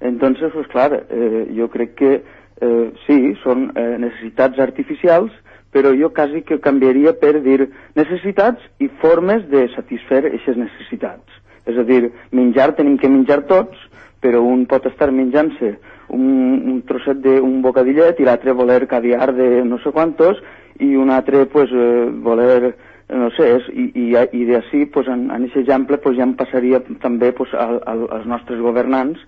[0.00, 5.30] Entonces, pues clar, eh, jo crec que eh, sí, són eh, necessitats artificials,
[5.72, 11.40] però jo quasi que canviaria per dir necessitats i formes de satisfer aquestes necessitats.
[11.66, 13.78] És a dir, menjar tenim que menjar tots,
[14.22, 15.74] però un pot estar menjant-se
[16.12, 20.40] un, un trosset d'un bocadillet i l'altre voler caviar de no sé quantos
[20.80, 22.74] i un altre pues, eh, voler eh,
[23.16, 26.36] no sé, és, i, i, i d'ací pues, en, en aquest exemple pues, ja em
[26.38, 29.20] passaria també pues, al, al, als nostres governants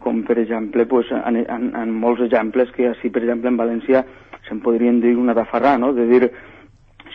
[0.00, 4.04] com per exemple pues, en, en, en molts exemples que així per exemple en València
[4.50, 5.94] se'n podrien dir una tafarrà, no?
[5.94, 6.32] de dir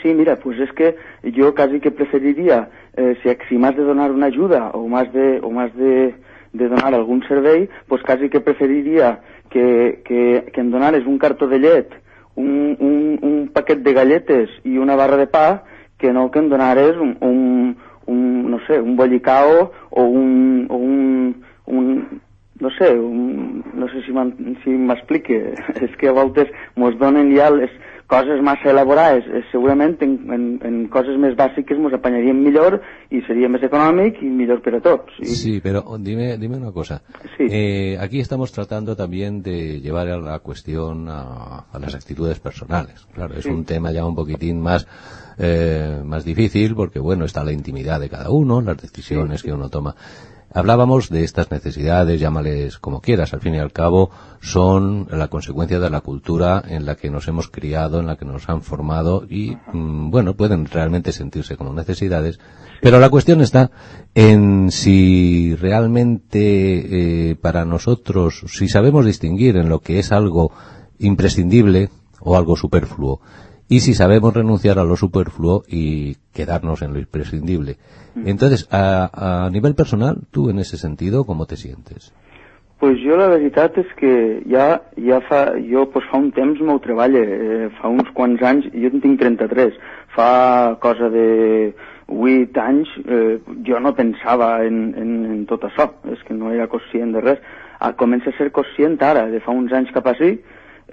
[0.02, 4.12] Sí, mira, pues es que yo casi que preferiría, eh, si, si más de donar
[4.12, 6.13] una ayuda o más de, o más de,
[6.54, 11.48] de donar algun servei, pues casi que preferiria que, que, que em donares un cartó
[11.48, 11.89] de llet,
[12.36, 15.63] un, un, un paquet de galletes i una barra de pa,
[15.98, 20.76] que no que em donares un, un, un no sé, un bollicao o un, o
[20.76, 22.21] un, un
[22.60, 27.34] no sé, un, no sé si m'en- si m'explique, és que a voltes mos donen
[27.36, 27.70] ja les
[28.08, 32.78] coses massa elaborades, eh, segurament en, en, en coses més bàsiques mos apanyaríem millor
[33.10, 35.15] i seria més econòmic i millor per a tots.
[35.20, 37.02] I, Sí, pero dime, dime una cosa.
[37.36, 37.48] Sí.
[37.50, 43.08] Eh, aquí estamos tratando también de llevar a la cuestión a, a las actitudes personales.
[43.13, 43.50] Claro, es Sí.
[43.50, 44.86] un tema ya un poquitín más,
[45.39, 49.68] eh, más difícil porque, bueno, está la intimidad de cada uno, las decisiones que uno
[49.70, 49.96] toma.
[50.56, 55.82] Hablábamos de estas necesidades, llámales como quieras, al fin y al cabo son la consecuencia
[55.82, 59.26] de la cultura en la que nos hemos criado, en la que nos han formado
[59.30, 62.39] y, mm, bueno, pueden realmente sentirse como necesidades,
[62.82, 63.70] pero la cuestión está
[64.13, 70.54] en si realmente eh, para nosotros, si sabemos distinguir en lo que es algo
[71.00, 71.89] imprescindible
[72.22, 73.20] o algo superfluo,
[73.67, 77.78] y si sabemos renunciar a lo superfluo y quedarnos en lo imprescindible.
[78.15, 82.13] Entonces, a, a nivel personal, tú en ese sentido, ¿cómo te sientes?
[82.80, 84.12] pues jo la veritat és que
[84.51, 88.67] ja, ja fa, jo pues, fa un temps m'ho treballo, eh, fa uns quants anys,
[88.75, 89.78] jo en tinc 33,
[90.15, 90.28] fa
[90.84, 91.73] cosa de
[92.08, 96.67] 8 anys, eh, jo no pensava en, en, en tot això, és que no era
[96.69, 97.41] conscient de res.
[97.80, 100.36] Ah, comença a ser conscient ara, de fa uns anys cap així,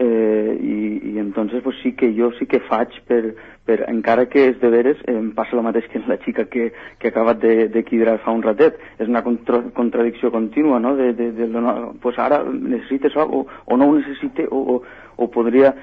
[0.02, 3.34] eh, i, i entonces pues, sí que jo sí que faig per,
[3.64, 7.08] per encara que és de veres, em passa el mateix que la xica que, que
[7.08, 8.80] ha acabat de, de quidrar fa un ratet.
[8.98, 10.96] És una contra, contradicció contínua, no?
[10.98, 14.82] De, de, de, no pues ara necessites o, o no ho necessite o, o,
[15.16, 15.76] o podria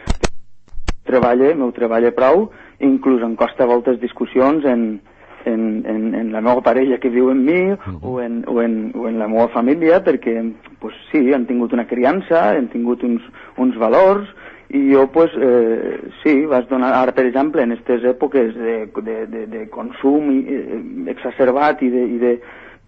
[1.07, 2.49] treballe, meu treballe prou,
[2.83, 4.99] inclús em costa voltes discussions en,
[5.45, 7.99] en, en, en la meva parella que viu en mi uh -huh.
[8.01, 11.87] o, en, o, en, o en la meva família perquè pues, sí, han tingut una
[11.87, 13.21] criança, han tingut uns,
[13.57, 14.27] uns valors
[14.69, 19.27] i jo pues, eh, sí, vas donar ara per exemple en aquestes èpoques de, de,
[19.27, 22.39] de, de consum i, eh, exacerbat i de, i de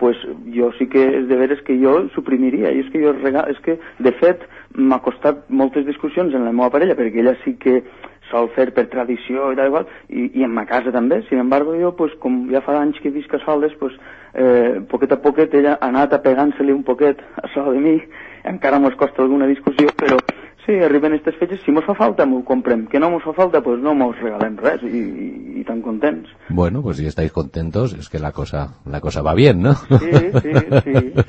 [0.02, 0.18] pues
[0.50, 3.78] jo sí que és de veres que jo suprimiria, i és que jo és que
[4.00, 4.42] de fet
[4.74, 7.84] m'ha costat moltes discussions en la meva parella perquè ella sí que
[8.32, 11.22] sol fer per tradició i tal igual, i, i en ma casa també.
[11.30, 13.98] Sin embargo, jo, pues, com ja fa anys que visc a soles, pues,
[14.34, 17.98] eh, poquet a poquet ella ha anat apegant-se-li un poquet a so de mi,
[18.44, 20.17] encara mos costa alguna discussió, però
[20.65, 23.62] sí, arriben aquestes fetges, si mos fa falta, m'ho comprem, que no mos fa falta,
[23.65, 26.30] pues no mos regalem res, i, i, i tan contents.
[26.50, 29.74] Bueno, pues si estáis contentos, es que la cosa, la cosa va bien, ¿no?
[29.74, 31.13] Sí, sí, sí.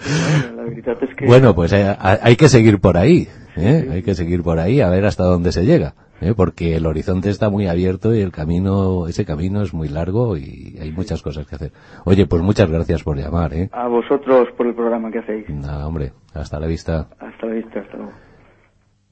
[0.42, 1.26] Bueno, la veritat és que...
[1.26, 3.88] Bueno, pues eh, hay que seguir por ahí, ¿eh?
[3.90, 5.94] hay que seguir por ahí a ver hasta dónde se llega.
[6.22, 6.34] ¿Eh?
[6.34, 10.78] porque el horizonte está muy abierto y el camino, ese camino es muy largo y
[10.80, 11.72] hay muchas cosas que hacer.
[12.04, 13.68] Oye, pues muchas gracias por llamar, ¿eh?
[13.72, 15.48] A vosotros por el programa que hacéis.
[15.48, 17.08] Nada, hombre, hasta la vista.
[17.18, 18.12] Hasta la vista, hasta luego.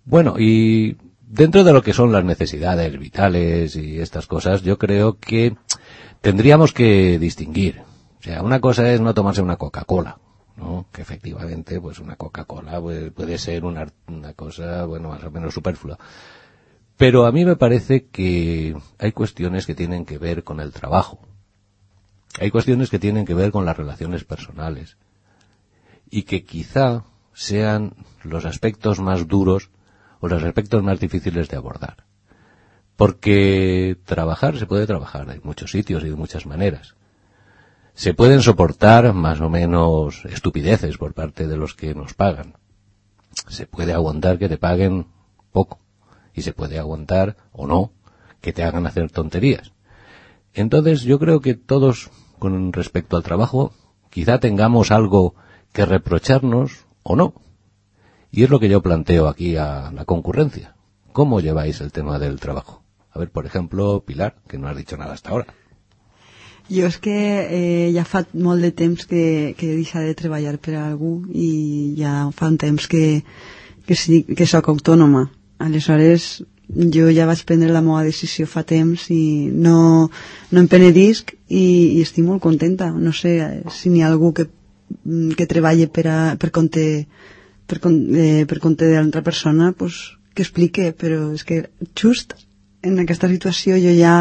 [0.05, 5.19] Bueno, y dentro de lo que son las necesidades vitales y estas cosas, yo creo
[5.19, 5.55] que
[6.21, 7.83] tendríamos que distinguir.
[8.19, 10.19] O sea, una cosa es no tomarse una Coca-Cola,
[10.57, 10.87] ¿no?
[10.93, 15.55] Que efectivamente, pues una Coca-Cola puede, puede ser una, una cosa, bueno, más o menos
[15.55, 15.99] superflua.
[17.01, 21.19] Pero a mí me parece que hay cuestiones que tienen que ver con el trabajo.
[22.39, 24.99] Hay cuestiones que tienen que ver con las relaciones personales.
[26.11, 29.71] Y que quizá sean los aspectos más duros
[30.21, 32.05] o los aspectos más difíciles de abordar.
[32.97, 36.97] Porque trabajar se puede trabajar en muchos sitios y de muchas maneras.
[37.95, 42.59] Se pueden soportar más o menos estupideces por parte de los que nos pagan.
[43.49, 45.07] Se puede aguantar que te paguen
[45.51, 45.79] poco
[46.35, 47.93] y se puede aguantar o no
[48.41, 49.73] que te hagan hacer tonterías.
[50.55, 53.73] Entonces yo creo que todos con respecto al trabajo
[54.11, 55.35] quizá tengamos algo
[55.73, 57.35] que reprocharnos o no.
[58.33, 60.77] Y es lo que yo planteo aquí a la concurrencia.
[61.13, 62.83] ¿Cómo lleváis el tema del trabajo?
[63.11, 65.47] A ver, por ejemplo, Pilar, que no has dicho nada hasta ahora.
[66.71, 67.19] Jo és que
[67.51, 72.47] eh, ja fa de temps que, que de treballar per a algú i ja fa
[72.57, 73.25] temps que,
[73.87, 75.33] que, que sóc autònoma.
[75.61, 80.09] Aleshores, jo ja vaig prendre la meva decisió fa temps i no,
[80.51, 81.65] no em penedisc i,
[81.99, 82.91] i estic molt contenta.
[82.95, 83.35] No sé
[83.75, 84.47] si n'hi ha algú que,
[85.37, 86.85] que treballa per, a, per compte
[87.71, 91.63] per, eh, per compte de l'altra persona pues, que explique, però és que
[91.95, 92.35] just
[92.83, 94.15] en aquesta situació jo ja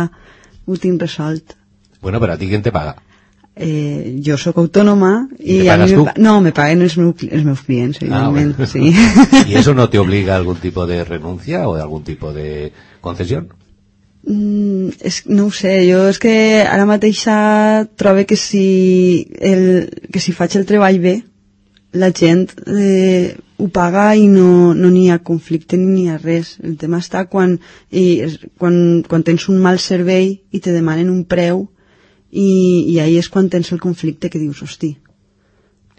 [0.66, 1.56] ho tinc resolt.
[2.02, 2.98] Bueno, pero a ti quién te paga?
[3.60, 7.26] Eh, jo sóc autònoma I i, te a pagues me no, me paguen els, meus,
[7.28, 8.56] els meus clients, Ah, bueno.
[8.66, 8.94] sí.
[9.50, 12.72] ¿Y eso no te obliga a algún tipo de renuncia o de algún tipo de
[13.02, 13.50] concesión?
[14.24, 16.32] Mm, és, no ho sé, jo és que
[16.68, 21.16] ara mateixa trobo que si, el, que si faig el treball bé,
[21.92, 26.58] la gent eh, ho paga i no no n'hi ha conflicte ni n'hi ha res.
[26.64, 27.58] El tema està quan,
[27.92, 28.24] i,
[28.60, 31.66] quan, quan tens un mal servei i te demanen un preu
[32.32, 34.98] i, i ahí és quan tens el conflicte que dius, hosti,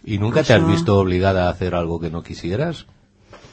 [0.03, 2.87] ¿Y nunca te has visto obligada a hacer algo que no quisieras?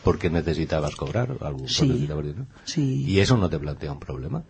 [0.03, 1.67] Porque necesitabas cobrar algo.
[1.67, 1.85] Sí.
[1.87, 2.45] necesitabas dinero?
[2.63, 3.03] sí.
[3.05, 4.43] ¿Y eso no te plantea un problema?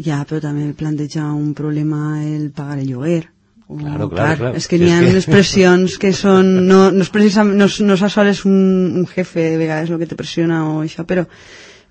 [0.00, 3.28] Ja, però també planteja un problema el pagar el lloguer.
[3.68, 4.56] O, Claro, claro, claro.
[4.58, 6.66] És que n'hi ha que- unes pressions que són...
[6.66, 7.54] No, no és precisament...
[7.60, 8.56] No, no és a soles un,
[8.98, 11.28] un jefe de vegades el que te pressiona o això, però,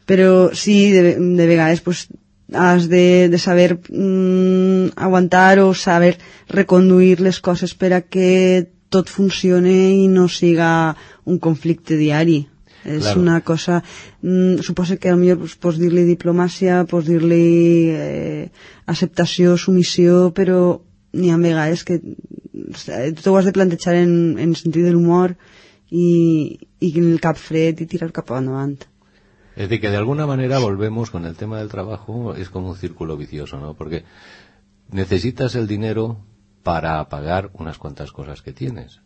[0.09, 2.09] però sí, de, de vegades pues,
[2.51, 6.17] has de, de saber mm, aguantar o saber
[6.47, 12.47] reconduir les coses per a que tot funcione i no siga un conflicte diari.
[12.85, 13.21] És Claro.
[13.21, 13.83] una cosa...
[14.21, 18.49] Mm, suposo que potser pues, pots dir-li diplomàcia, pots dir-li eh,
[18.87, 20.79] acceptació, submissió, però
[21.13, 25.35] n'hi ha vegades que eh, tu t'ho has de plantejar en, en sentit de l'humor
[25.89, 28.77] i, i en el cap fred i tirar cap endavant.
[29.55, 32.77] Es decir, que de alguna manera volvemos con el tema del trabajo, es como un
[32.77, 33.73] círculo vicioso, ¿no?
[33.73, 34.05] Porque
[34.91, 36.17] necesitas el dinero
[36.63, 39.01] para pagar unas cuantas cosas que tienes.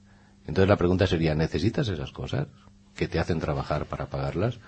[0.47, 2.47] Entonces la pregunta sería, ¿necesitas esas cosas
[2.95, 4.59] que te hacen trabajar para pagarlas?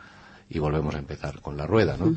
[0.50, 2.14] Y volvemos a empezar con la rueda, ¿no?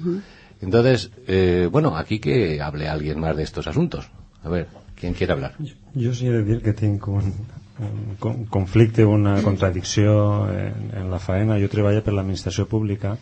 [0.61, 4.11] Entonces, eh, bueno, aquí que hable alguien más de estos asuntos.
[4.45, 5.55] A ver, ¿quién quiere hablar?
[5.95, 7.33] Jo sí he de dir que tinc un,
[7.79, 11.59] un con- conflicte, una contradicció en, en la faena.
[11.59, 13.17] Jo treballo per l'administració pública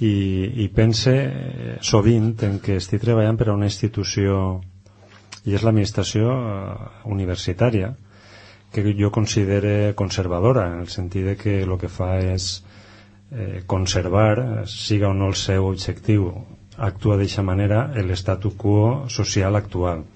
[0.00, 4.60] i, i pense eh, sovint en que estic treballant per a una institució
[5.44, 6.74] i és l'administració eh,
[7.10, 7.92] universitària
[8.72, 12.62] que jo considere conservadora en el sentit de que el que fa és
[13.30, 16.30] eh, conservar, siga o no el seu objectiu,
[16.78, 20.06] actua d'aquesta manera l'estatu quo social actual.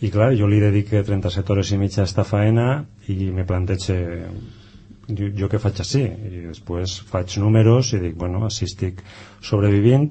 [0.00, 3.96] I clar, jo li dedique 37 hores i mitja a esta faena i me planteja
[5.08, 6.02] jo, jo què faig així?
[6.04, 9.02] I després faig números i dic, bueno, així estic
[9.40, 10.10] sobrevivint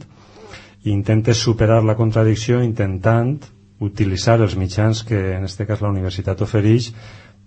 [0.86, 3.38] i intentes superar la contradicció intentant
[3.84, 6.92] utilitzar els mitjans que en aquest cas la universitat ofereix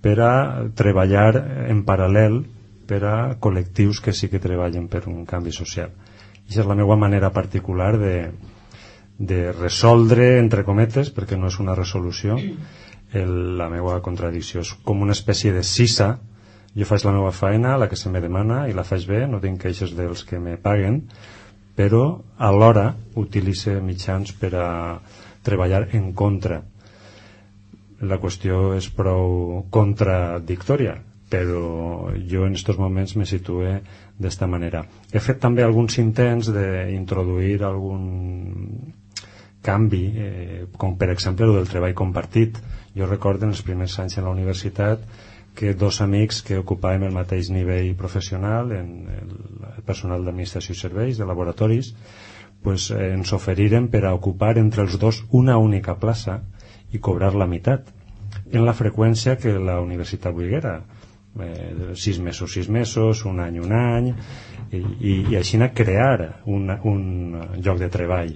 [0.03, 0.33] per a
[0.76, 1.33] treballar
[1.70, 2.43] en paral·lel
[2.89, 5.91] per a col·lectius que sí que treballen per un canvi social.
[6.49, 8.14] I és la meva manera particular de,
[9.18, 12.39] de resoldre, entre cometes, perquè no és una resolució,
[13.12, 14.64] el, la meva contradicció.
[14.64, 16.14] És com una espècie de sisa.
[16.79, 19.43] Jo faig la meva feina, la que se me demana, i la faig bé, no
[19.43, 21.03] tinc queixes dels que me paguen,
[21.76, 24.68] però alhora utilitzo mitjans per a
[25.49, 26.62] treballar en contra.
[28.01, 30.94] La qüestió és prou contradictòria,
[31.28, 33.80] però jo en aquests moments me situe
[34.18, 34.84] d'esta manera.
[35.12, 38.07] He fet també alguns intents d'introduir algun
[39.62, 42.61] canvi, eh, com per exemple el del treball compartit.
[42.96, 45.03] Jo recordo en els primers anys en la universitat
[45.59, 51.18] que dos amics que ocupàvem el mateix nivell professional en el personal d'administració i serveis,
[51.18, 51.94] de laboratoris,
[52.62, 56.40] pues, eh, ens oferiren per a ocupar entre els dos una única plaça
[56.92, 57.92] i cobrar la meitat
[58.52, 60.78] en la freqüència que la universitat volguera
[61.40, 64.12] eh, sis mesos, sis mesos, un any, un any,
[64.72, 67.02] i, i, i així crear un, un
[67.62, 68.32] lloc de treball.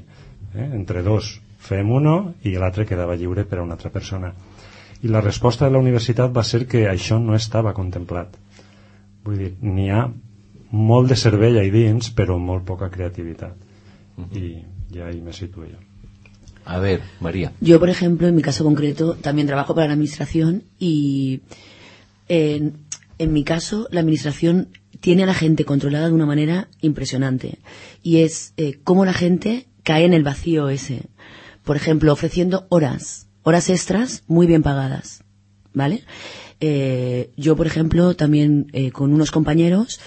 [0.54, 0.68] Eh?
[0.68, 4.32] Entre dos fem uno i l'altre quedava lliure per a una altra persona.
[5.02, 8.36] I la resposta de la universitat va ser que això no estava contemplat.
[9.24, 10.06] Vull dir, n'hi ha
[10.72, 13.71] molt de cervell ahí dins, però molt poca creativitat.
[14.30, 14.38] -huh.
[14.38, 14.64] I
[14.94, 15.78] ja ahí me situo yo.
[16.64, 17.52] A ver, María.
[17.60, 21.40] Yo, por ejemplo, en mi caso concreto, también trabajo para la administración y
[22.28, 22.74] en,
[23.18, 24.68] en mi caso, la administración
[25.00, 27.58] tiene a la gente controlada de una manera impresionante.
[28.02, 31.02] Y es eh, cómo la gente cae en el vacío ese.
[31.64, 35.24] Por ejemplo, ofreciendo horas, horas extras muy bien pagadas.
[35.74, 36.04] ¿Vale?
[36.64, 39.98] Eh, yo, por ejemplo, también eh, con unos compañeros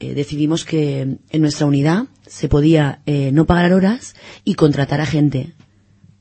[0.00, 5.06] eh, decidimos que en nuestra unidad se podía eh, no pagar horas y contratar a
[5.06, 5.52] gente,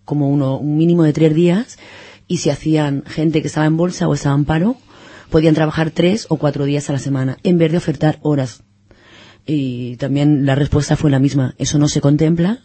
[0.06, 1.80] como uno, un mínimo de tres días,
[2.28, 4.78] y si hacían gente que estaba en bolsa o estaba en paro,
[5.32, 8.62] podían trabajar tres o cuatro días a la semana, en vez de ofertar horas.
[9.48, 11.56] Y también la respuesta fue la misma.
[11.58, 12.60] Eso no se contempla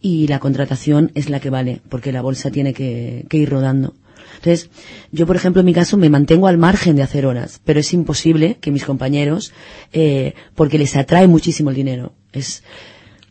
[0.00, 3.94] y la contratación es la que vale, porque la bolsa tiene que, que ir rodando.
[4.42, 4.70] Entonces,
[5.12, 7.92] yo, por ejemplo, en mi caso, me mantengo al margen de hacer horas, pero es
[7.92, 9.52] imposible que mis compañeros,
[9.92, 12.12] eh, porque les atrae muchísimo el dinero.
[12.32, 12.64] Es,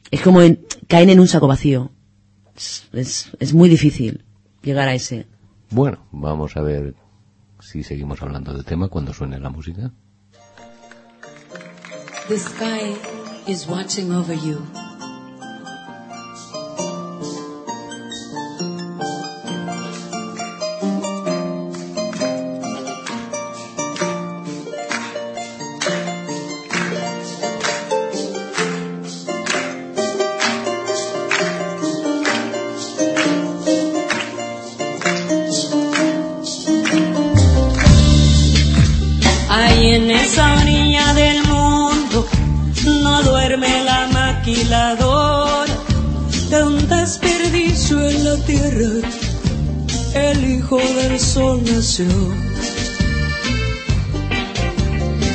[0.10, 1.92] es como en, caen en un saco vacío.
[2.56, 4.24] Es, es, es muy difícil
[4.64, 5.28] llegar a ese.
[5.70, 6.96] Bueno, vamos a ver
[7.60, 9.92] si seguimos hablando del tema cuando suene la música.
[12.30, 12.96] The sky
[13.52, 14.62] is watching over you.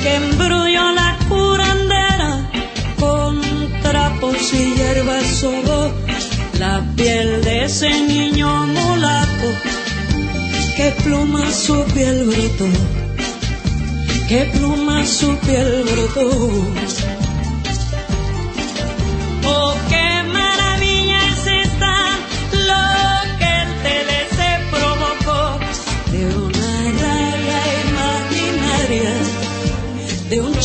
[0.03, 2.51] Que embrulló la curandera
[2.99, 3.41] con
[3.83, 5.93] trapos y hierbas sobó
[6.59, 9.49] la piel de ese niño mulato.
[10.77, 12.69] Que pluma su piel brotó
[14.29, 16.86] que pluma su piel brotó.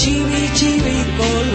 [0.04, 1.51] De un chivi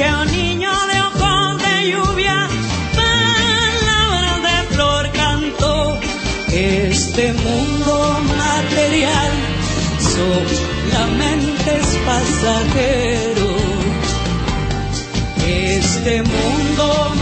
[0.00, 2.48] Que un niño de ojos de lluvia,
[2.96, 6.00] palabras de flor cantó.
[6.50, 9.32] Este mundo material
[10.16, 13.48] solamente es pasajero.
[15.46, 17.19] Este mundo material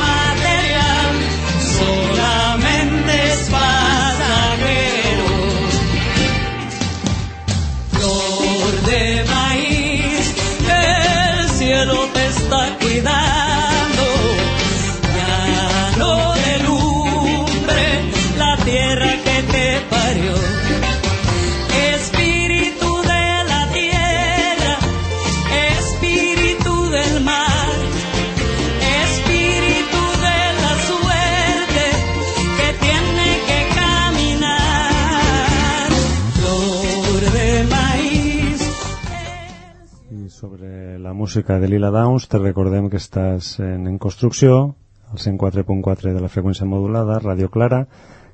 [41.29, 44.73] música de Lila Downs, te recordem que estàs en, en construcció,
[45.13, 47.83] al 104.4 de la freqüència modulada, Radio Clara,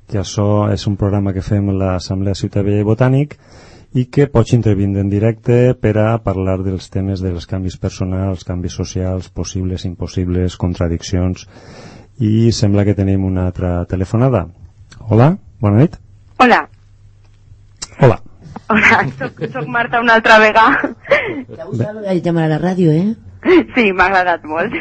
[0.07, 3.35] que això és un programa que fem a l'Assemblea Ciutat Vella i Botànic
[3.99, 8.79] i que pots intervindre en directe per a parlar dels temes dels canvis personals, canvis
[8.79, 11.49] socials, possibles, impossibles, contradiccions
[12.23, 14.45] i sembla que tenim una altra telefonada.
[15.09, 15.99] Hola, bona nit.
[16.39, 16.63] Hola,
[17.99, 18.21] Hola.
[18.69, 20.95] Hola, soc, soc Marta una altra vegada.
[22.07, 23.15] Hay que llamar a la radio, ¿eh?
[23.75, 24.73] Sí, m'ha agradat molt.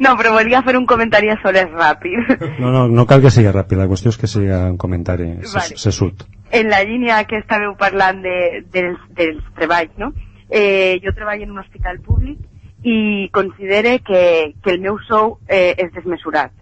[0.00, 2.30] No, però volia fer un comentari a soles ràpid.
[2.62, 5.50] No, no, no cal que sigui ràpid, la qüestió és que sigui un comentari Vale.
[5.52, 5.78] vale.
[5.82, 6.22] sesut.
[6.54, 8.36] En la línia que estàveu parlant de,
[8.72, 10.12] dels, dels treballs, no?
[10.48, 12.38] Eh, jo treballo en un hospital públic
[12.82, 16.54] i considere que, que el meu sou eh, és desmesurat.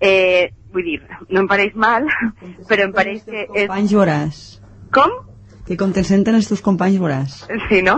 [0.00, 0.98] Eh, vull dir,
[1.28, 2.08] no em pareix mal,
[2.68, 3.66] però em pareix que és...
[3.68, 4.40] Companys veuràs.
[4.96, 5.12] Com?
[5.68, 7.36] Que com te senten els teus companys veuràs.
[7.68, 7.96] Sí, no?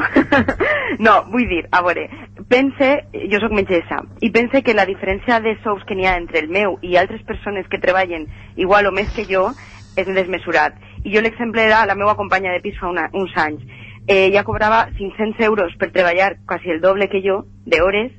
[1.07, 2.09] no, vull dir, a veure,
[2.51, 2.89] pense,
[3.33, 6.51] jo sóc metgessa, i pense que la diferència de sous que n'hi ha entre el
[6.53, 9.49] meu i altres persones que treballen igual o més que jo
[9.97, 10.77] és desmesurat.
[11.05, 13.65] I jo l'exemple era la meva companya de pis fa una, uns anys.
[14.07, 18.13] Eh, ella cobrava 500 euros per treballar quasi el doble que jo, de hores,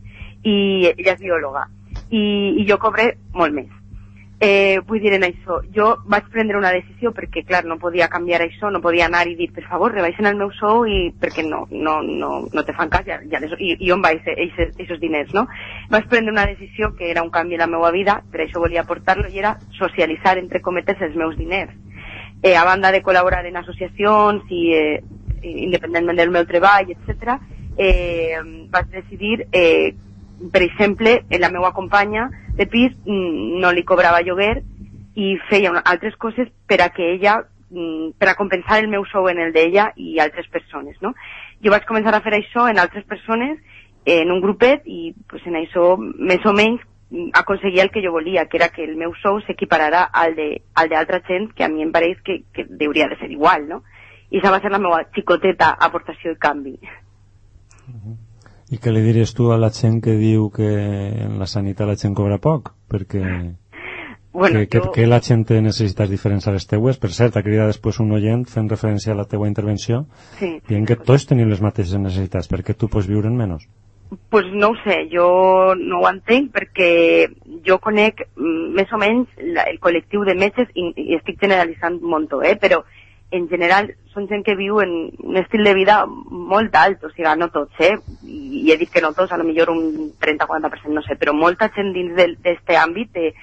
[0.43, 1.67] i ella és biòloga.
[2.09, 2.23] I,
[2.61, 3.82] i jo cobre molt més.
[4.45, 8.41] Eh, vull dir en això, jo vaig prendre una decisió perquè, clar, no podia canviar
[8.43, 11.61] això, no podia anar i dir, per favor, rebaixen el meu sou i perquè no,
[11.71, 15.31] no, no, no te fan cas ja, ja les, i, i on va aquests diners,
[15.37, 15.45] no?
[15.93, 18.83] Vaig prendre una decisió que era un canvi en la meva vida, per això volia
[18.83, 21.71] portar-lo, i era socialitzar, entre cometes, els meus diners.
[22.43, 25.03] Eh, a banda de col·laborar en associacions i eh,
[25.39, 27.37] independentment del meu treball, etc.,
[27.77, 28.43] eh,
[28.75, 29.93] vaig decidir eh,
[30.51, 34.63] per exemple, la meva companya de pis mm, no li cobrava lloguer
[35.15, 37.37] i feia altres coses per a que ella,
[37.69, 41.13] mm, per a compensar el meu sou en el d'ella i altres persones, no?
[41.63, 43.59] Jo vaig començar a fer això en altres persones,
[44.05, 48.11] en un grupet, i pues, en això més o menys mm, aconseguia el que jo
[48.11, 51.93] volia, que era que el meu sou s'equipararà al d'altra gent que a mi em
[51.93, 53.83] pareix que, que hauria de ser igual, no?
[54.33, 56.77] I això va ser la meva xicoteta aportació i canvi.
[58.73, 60.69] I què li diries tu a la gent que diu que
[61.27, 62.71] en la sanitat la gent cobra poc?
[62.89, 63.21] Perquè
[64.33, 66.97] Bueno, que, que, jo- que la gent té necessitats diferents a les teues.
[66.97, 70.07] Per cert, ha cridat després un oient fent referència a la teua intervenció
[70.39, 70.55] Sí.
[70.67, 73.67] dient que tots tenim les mateixes necessitats, perquè tu pots viure en menys.
[74.29, 77.29] pues no ho sé, jo no ho entenc perquè
[77.65, 81.95] jo conec mm, més o menys la, el col·lectiu de metges i, i estic generalitzant
[82.01, 82.55] un muntó, eh?
[82.61, 82.83] però
[83.31, 87.27] en general són gent que viu en un estil de vida molt alt, o sigui,
[87.39, 87.95] no tots, eh?
[88.23, 91.71] I he dit que no tots, a lo millor un 30-40%, no sé, però molta
[91.75, 93.33] gent dins d'este àmbit eh,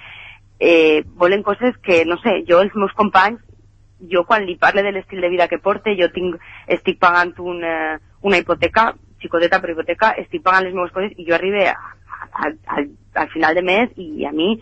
[0.61, 3.41] eh, volen coses que, no sé, jo els meus companys,
[4.11, 7.99] jo quan li parle de l'estil de vida que porte, jo tinc, estic pagant una,
[8.23, 12.57] una hipoteca, xicoteta per hipoteca, estic pagant les meves coses i jo arribe al,
[13.15, 14.55] al final de mes i a mi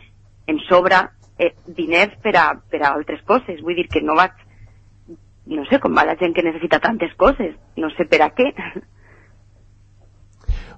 [0.49, 1.05] em sobra
[1.39, 3.63] eh, diners per a, per a altres coses.
[3.63, 4.35] Vull dir que no vaig,
[5.49, 8.53] no sé com va la gent que necessita tantes coses, no sé per a què.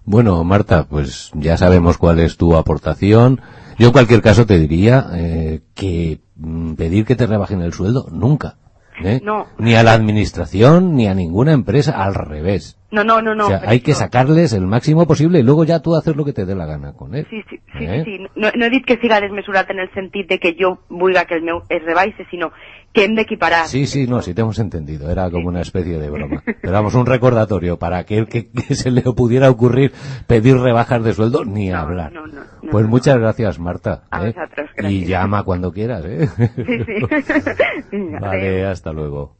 [0.04, 3.40] Bueno, Marta, pues ya sabemos cuál es tu aportación.
[3.78, 8.08] Yo en cualquier caso te diría eh, que mm, pedir que te rebajen el sueldo
[8.10, 8.56] nunca.
[9.04, 9.20] ¿eh?
[9.22, 9.46] No.
[9.58, 12.79] Ni a la administración ni a ninguna empresa, al revés.
[12.90, 13.46] No, no, no, no.
[13.46, 16.32] o sea, hay que sacarles el máximo posible y luego ya tú haces lo que
[16.32, 17.26] te dé la gana con él.
[17.30, 18.02] Sí, sí, sí, ¿eh?
[18.04, 18.26] sí, sí.
[18.34, 21.34] No, no he dit que siga desmesurat en el sentit de que jo vulga que
[21.34, 22.50] el meu es rebaixe, sinó
[22.92, 23.66] que hem d'equiparar.
[23.68, 25.10] Sí, sí, no, sí te hemos entendido.
[25.10, 26.42] Era como una especie de broma.
[26.44, 29.92] Pero vamos, un recordatorio para aquel que, que se le pudiera ocurrir
[30.26, 32.12] pedir rebajas de sueldo ni hablar.
[32.12, 34.02] no, no, pues muchas gracias, Marta.
[34.10, 34.34] A ¿eh?
[34.34, 36.28] vosotros, Y llama cuando quieras, ¿eh?
[36.56, 37.96] Sí, sí.
[38.20, 39.39] Vale, hasta luego.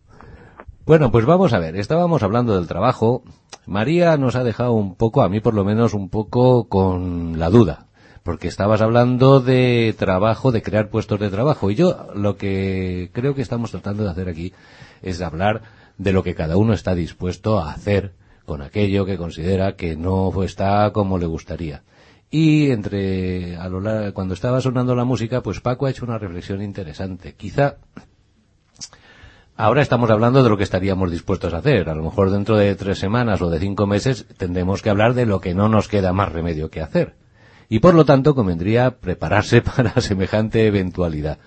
[0.91, 3.23] Bueno, pues vamos a ver, estábamos hablando del trabajo.
[3.65, 7.49] María nos ha dejado un poco, a mí por lo menos un poco con la
[7.49, 7.87] duda,
[8.25, 13.37] porque estabas hablando de trabajo, de crear puestos de trabajo, y yo lo que creo
[13.37, 14.53] que estamos tratando de hacer aquí
[15.01, 15.63] es hablar
[15.97, 18.15] de lo que cada uno está dispuesto a hacer
[18.45, 21.85] con aquello que considera que no está como le gustaría.
[22.33, 26.61] Y entre a lo cuando estaba sonando la música, pues Paco ha hecho una reflexión
[26.61, 27.37] interesante.
[27.37, 27.77] Quizá
[29.61, 31.91] Ahora estamos hablando de lo que estaríamos dispuestos a hacer.
[31.91, 35.27] A lo mejor dentro de tres semanas o de cinco meses tendremos que hablar de
[35.27, 37.17] lo que no nos queda más remedio que hacer.
[37.69, 41.41] Y por lo tanto convendría prepararse para semejante eventualidad.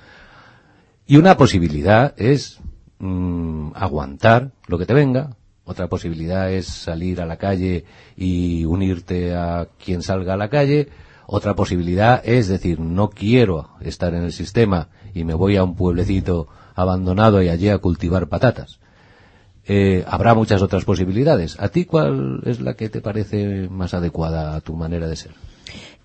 [1.07, 2.61] Y una posibilidad es
[2.99, 5.36] mm, aguantar lo que te venga.
[5.64, 7.84] Otra posibilidad es salir a la calle
[8.16, 10.89] y unirte a quien salga a la calle.
[11.26, 15.76] Otra posibilidad es decir, no quiero estar en el sistema y me voy a un
[15.76, 18.80] pueblecito abandonado y allí a cultivar patatas.
[19.65, 21.55] Eh, habrá muchas otras posibilidades.
[21.59, 25.32] ¿A ti cuál es la que te parece más adecuada a tu manera de ser?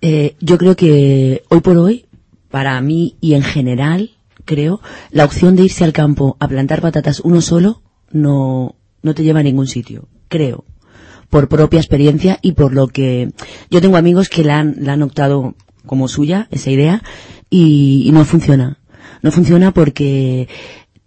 [0.01, 2.05] Eh, yo creo que hoy por hoy,
[2.49, 4.11] para mí y en general,
[4.45, 9.23] creo, la opción de irse al campo a plantar patatas uno solo no, no te
[9.23, 10.07] lleva a ningún sitio.
[10.29, 10.63] Creo.
[11.29, 13.31] Por propia experiencia y por lo que
[13.69, 15.53] yo tengo amigos que la han, la han optado
[15.85, 17.03] como suya, esa idea,
[17.49, 18.78] y, y no funciona.
[19.21, 20.47] No funciona porque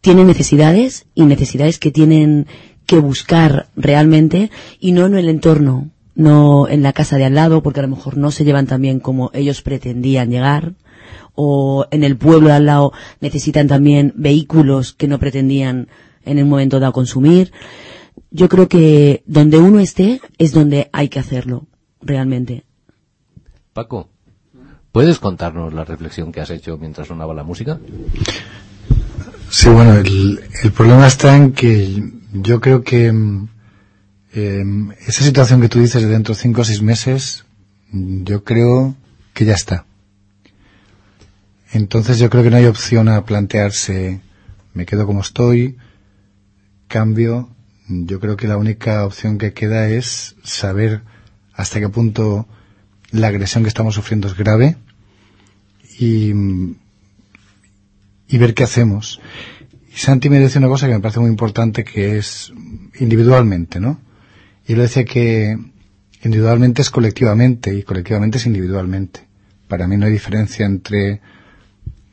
[0.01, 2.47] tienen necesidades y necesidades que tienen
[2.87, 4.51] que buscar realmente
[4.81, 7.89] y no en el entorno, no en la casa de al lado, porque a lo
[7.89, 10.75] mejor no se llevan tan bien como ellos pretendían llegar,
[11.35, 15.89] o en el pueblo de al lado necesitan también vehículos que no pretendían
[16.25, 17.53] en el momento dado consumir.
[18.31, 21.67] Yo creo que donde uno esté es donde hay que hacerlo,
[22.01, 22.65] realmente.
[23.73, 24.11] Paco,
[24.93, 27.81] ¿puedes contarnos la reflexión que has hecho mientras sonaba la música?
[29.51, 33.49] Sí, bueno, el, problema está en que yo creo que mm,
[34.33, 37.45] em, esa situación que tú dices de dentro de cinco o seis meses,
[37.91, 38.95] mm, yo creo
[39.35, 39.85] que ya está.
[41.73, 44.21] Entonces yo creo que no hay opción a plantearse,
[44.75, 45.77] me quedo como estoy,
[46.89, 47.51] cambio.
[47.89, 51.03] Yo creo que la única opción que queda es saber
[51.55, 52.47] hasta qué punto
[53.11, 54.77] la agresión que estamos sufriendo es grave
[55.99, 56.33] y,
[58.39, 59.21] ver qué hacemos.
[59.95, 62.53] Y Santi me decía una cosa que me parece muy importante que es
[62.99, 64.01] individualmente, ¿no?
[64.67, 65.59] Y él decía que
[66.23, 69.27] individualmente es colectivamente y colectivamente es individualmente.
[69.69, 71.21] Para mí no hay diferencia entre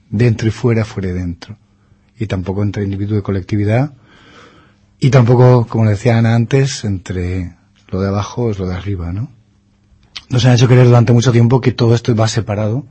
[0.09, 1.57] dentro y fuera, fuera y dentro.
[2.17, 3.93] Y tampoco entre individuo y colectividad.
[4.99, 7.55] Y tampoco, como le decía Ana antes, entre
[7.87, 9.31] lo de abajo es lo de arriba, ¿no?
[10.29, 12.85] Nos han hecho creer durante mucho tiempo que todo esto va separado,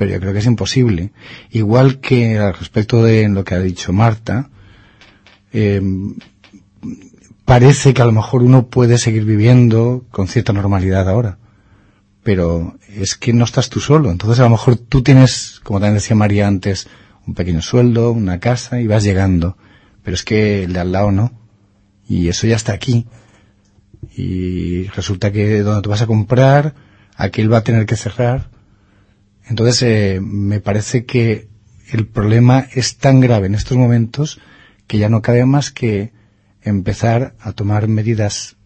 [0.00, 1.12] pero yo creo que es imposible.
[1.50, 4.48] Igual que al respecto de lo que ha dicho Marta,
[5.52, 5.82] eh,
[7.44, 11.36] parece que a lo mejor uno puede seguir viviendo con cierta normalidad ahora,
[12.22, 14.10] pero es que no estás tú solo.
[14.10, 16.88] Entonces a lo mejor tú tienes, como también decía María antes,
[17.26, 19.58] un pequeño sueldo, una casa y vas llegando,
[20.02, 21.30] pero es que el de al lado no.
[22.08, 23.06] Y eso ya está aquí.
[24.16, 26.74] Y resulta que donde tú vas a comprar,
[27.16, 28.59] aquel va a tener que cerrar.
[29.50, 31.48] Entonces, eh, me parece que
[31.90, 34.40] el problema es tan grave en estos momentos
[34.86, 36.12] que ya no cabe más que
[36.62, 38.56] empezar a tomar medidas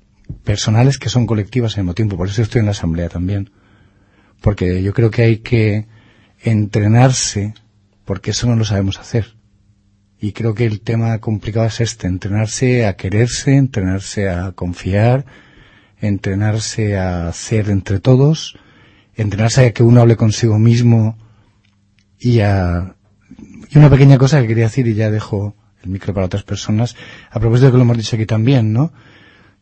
[0.45, 2.19] personales que son colectivas al mismo tiempo.
[2.19, 3.51] Por eso estoy en la asamblea también.
[4.43, 5.87] Porque yo creo que hay que
[6.43, 7.55] entrenarse,
[8.05, 9.37] porque eso no lo sabemos hacer.
[10.21, 15.25] Y creo que el tema complicado es este, entrenarse a quererse, entrenarse a confiar,
[15.99, 18.59] entrenarse a hacer entre todos,
[19.17, 21.19] entrenarse a que uno hable consigo mismo
[22.19, 22.95] y a...
[23.71, 26.97] Y una pequeña cosa que quería decir y ya dejo el micro para otras personas,
[27.31, 28.93] a propósito de que lo hemos dicho aquí también, ¿no?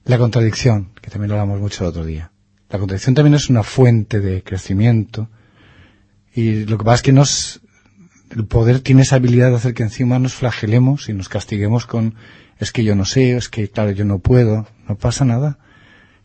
[0.04, 2.32] La contradicción, que también lo hablamos mucho el otro día.
[2.68, 5.28] La contradicción también es una fuente de crecimiento
[6.34, 7.60] y lo que pasa es que nos,
[8.30, 12.14] el poder tiene esa habilidad de hacer que encima nos flagelemos y nos castiguemos con
[12.58, 15.58] es que yo no sé, es que claro yo no puedo, no pasa nada.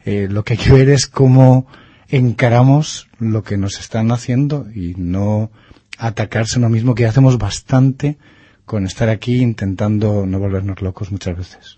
[0.06, 1.68] Eh, lo que hay que ver es cómo
[2.10, 5.52] encaramos lo que nos están haciendo y no
[5.98, 8.18] atacarse uno mismo, que hacemos bastante
[8.66, 11.78] con estar aquí intentando no volvernos locos muchas veces.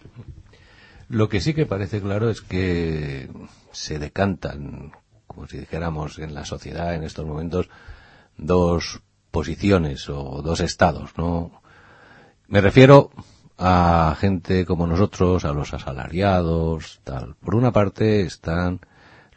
[1.08, 3.30] Lo que sí que parece claro es que
[3.72, 4.92] se decantan,
[5.26, 7.70] como si dijéramos en la sociedad en estos momentos,
[8.38, 9.02] dos
[9.32, 11.62] posiciones o dos estados, ¿no?
[12.48, 13.12] Me refiero
[13.58, 17.36] a gente como nosotros, a los asalariados, tal.
[17.36, 18.80] Por una parte están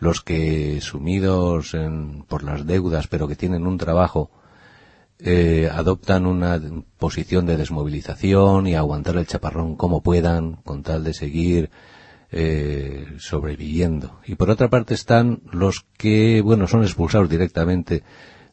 [0.03, 4.33] los que sumidos en, por las deudas, pero que tienen un trabajo,
[5.21, 6.61] eh, adoptan una
[6.99, 11.71] posición de desmovilización y aguantar el chaparrón como puedan, con tal de seguir
[12.33, 14.19] eh, sobreviviendo.
[14.27, 18.03] Y por otra parte están los que, bueno, son expulsados directamente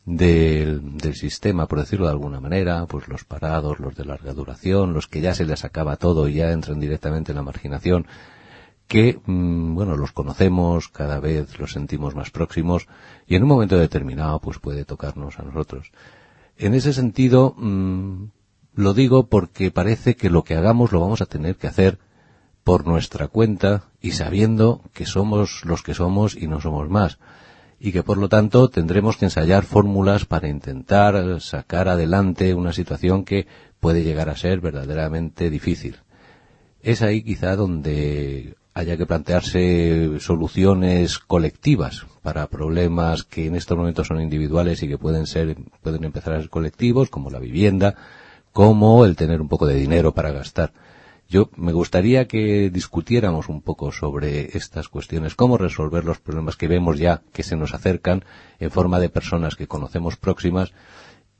[0.06, 4.94] del, del, sistema, por decirlo de alguna manera, pues los parados, los de larga duración,
[4.94, 8.06] los que ya se les acaba todo y ya entran directamente en la marginación,
[8.90, 12.88] que, mmm, bueno, los conocemos, cada vez los sentimos más próximos
[13.28, 15.92] y en un momento determinado pues puede tocarnos a nosotros.
[16.58, 18.32] En ese sentido, mmm,
[18.74, 22.00] lo digo porque parece que lo que hagamos lo vamos a tener que hacer
[22.64, 27.20] por nuestra cuenta y sabiendo que somos los que somos y no somos más
[27.80, 33.24] y que por lo tanto tendremos que ensayar fórmulas para intentar sacar adelante una situación
[33.24, 33.46] que
[33.80, 35.98] puede llegar a ser verdaderamente difícil.
[36.82, 44.08] Es ahí quizá donde haya que plantearse soluciones colectivas para problemas que en estos momentos
[44.08, 47.96] son individuales y que pueden ser pueden empezar a ser colectivos como la vivienda,
[48.54, 50.72] como el tener un poco de dinero para gastar.
[51.28, 56.68] Yo me gustaría que discutiéramos un poco sobre estas cuestiones, cómo resolver los problemas que
[56.68, 58.24] vemos ya que se nos acercan
[58.60, 60.72] en forma de personas que conocemos próximas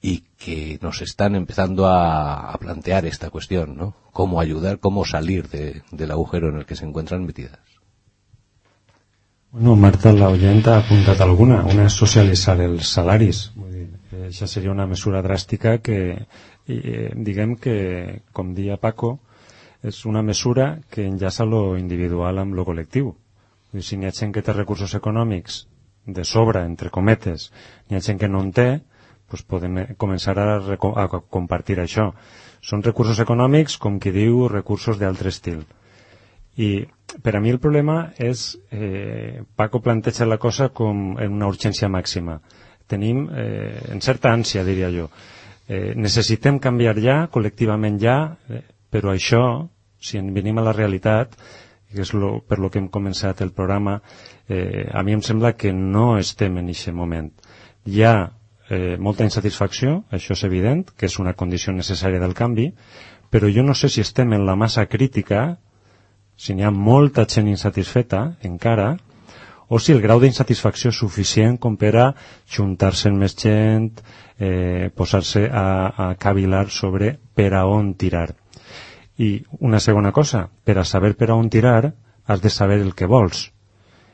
[0.02, 3.96] y que nos están empezando a, plantear esta cuestión, ¿no?
[4.12, 7.60] Cómo ayudar, cómo salir de, del agujero en el que se encuentran metidas.
[9.52, 11.64] Bueno, Marta, la oyenta ha alguna.
[11.66, 13.48] Una és socialitzar els salaris.
[13.58, 13.88] Vull dir,
[14.28, 16.28] això seria una mesura dràstica que,
[16.68, 19.18] eh, diguem que, com dia Paco,
[19.82, 23.16] és una mesura que enllaça lo individual amb lo col·lectiu.
[23.74, 25.66] I si n'hi ha gent que té recursos econòmics
[26.06, 27.50] de sobre, entre cometes,
[27.90, 28.70] n'hi ha gent que no en té,
[29.30, 32.10] pues podem començar a, a compartir això.
[32.62, 35.64] Són recursos econòmics, com qui diu, recursos d'altre estil.
[36.60, 36.88] I
[37.24, 41.88] per a mi el problema és, eh, Paco planteja la cosa com en una urgència
[41.88, 42.40] màxima.
[42.88, 45.10] Tenim, eh, en certa ànsia, diria jo.
[45.68, 49.70] Eh, necessitem canviar ja, col·lectivament ja, eh, però això,
[50.00, 51.36] si en venim a la realitat,
[51.94, 54.02] que és lo, per lo que hem començat el programa,
[54.48, 57.32] eh, a mi em sembla que no estem en aquest moment.
[57.86, 58.32] Hi ha
[58.70, 62.70] eh, molta insatisfacció, això és evident, que és una condició necessària del canvi,
[63.30, 65.58] però jo no sé si estem en la massa crítica,
[66.40, 68.96] si n'hi ha molta gent insatisfeta encara,
[69.70, 72.06] o si el grau d'insatisfacció és suficient com per a
[72.50, 74.02] juntar-se amb més gent,
[74.40, 78.32] eh, posar-se a, a cavilar sobre per a on tirar.
[79.20, 81.94] I una segona cosa, per a saber per a on tirar,
[82.26, 83.52] has de saber el que vols.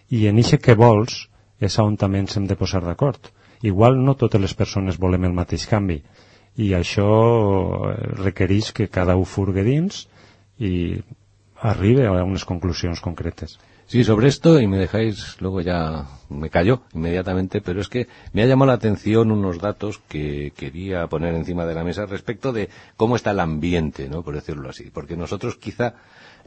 [0.10, 1.30] I en eixe que vols
[1.60, 3.32] és on també ens hem de posar d'acord.
[3.66, 6.02] Igual no totes les persones volem el mateix canvi
[6.62, 7.10] i això
[8.22, 10.06] requereix que cada un furgue dins
[10.58, 10.74] i
[11.62, 13.58] arribe a unes conclusions concretes.
[13.88, 18.42] Sí, sobre esto, y me dejáis, luego ya me callo inmediatamente, pero es que me
[18.42, 22.70] ha llamado la atención unos datos que quería poner encima de la mesa respecto de
[22.98, 24.24] cómo está el ambiente, ¿no?
[24.24, 24.90] Por decirlo así.
[24.90, 25.94] Porque nosotros quizá,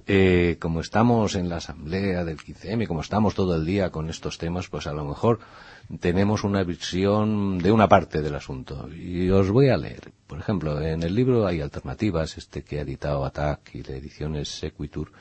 [0.09, 4.37] eh, como estamos en la asamblea del 15M, como estamos todo el día con estos
[4.37, 5.39] temas, pues a lo mejor
[6.01, 8.89] tenemos una visión de una parte del asunto.
[8.93, 10.13] Y os voy a leer.
[10.27, 14.37] Por ejemplo, en el libro hay alternativas, este que ha editado ATAC y la edición
[14.37, 15.13] es Sequitur,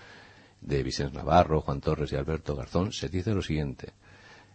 [0.61, 3.93] de Vicente Navarro, Juan Torres y Alberto Garzón, se dice lo siguiente.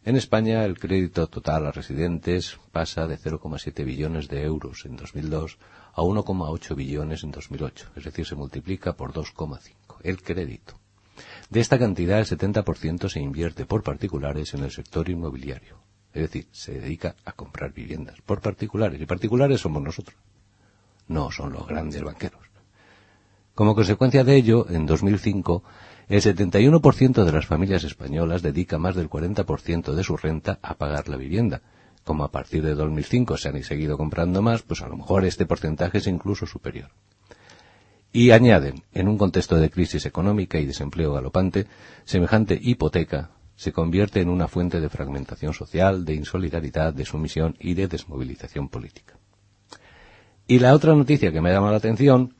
[0.05, 5.59] En España el crédito total a residentes pasa de 0,7 billones de euros en 2002
[5.95, 10.79] a 1,8 billones en 2008, es decir, se multiplica por 2,5 el crédito.
[11.51, 15.79] De esta cantidad el 70% se invierte por particulares en el sector inmobiliario,
[16.15, 20.17] es decir, se dedica a comprar viviendas por particulares y particulares somos nosotros,
[21.09, 22.41] no son los grandes banqueros.
[23.55, 25.63] Como consecuencia de ello, en 2005,
[26.09, 31.09] el 71% de las familias españolas dedica más del 40% de su renta a pagar
[31.09, 31.61] la vivienda.
[32.05, 35.47] Como a partir de 2005 se han seguido comprando más, pues a lo mejor este
[35.47, 36.91] porcentaje es incluso superior.
[38.13, 41.67] Y añaden, en un contexto de crisis económica y desempleo galopante,
[42.05, 43.31] semejante hipoteca
[43.63, 48.69] se convierte en una fuente de fragmentación social, de insolidaridad, de sumisión y de desmovilización
[48.69, 49.17] política.
[50.49, 52.35] Y la otra noticia que me llama la atención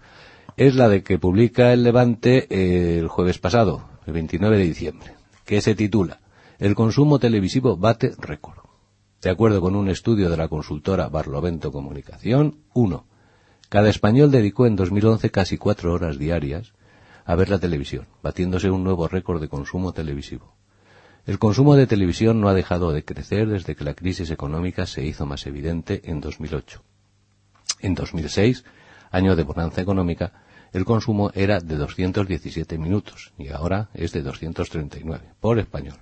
[0.57, 5.15] es la de que publica el Levante eh, el jueves pasado, el 29 de diciembre,
[5.45, 6.19] que se titula
[6.59, 8.59] El consumo televisivo bate récord.
[9.21, 13.07] De acuerdo con un estudio de la consultora Barlovento Comunicación, 1.
[13.69, 16.73] Cada español dedicó en 2011 casi cuatro horas diarias
[17.25, 20.57] a ver la televisión, batiéndose un nuevo récord de consumo televisivo.
[21.25, 25.05] El consumo de televisión no ha dejado de crecer desde que la crisis económica se
[25.05, 26.83] hizo más evidente en 2008.
[27.81, 28.65] En 2006,
[29.13, 30.33] año de bonanza económica,
[30.73, 35.99] el consumo era de 217 minutos y ahora es de 239 por español.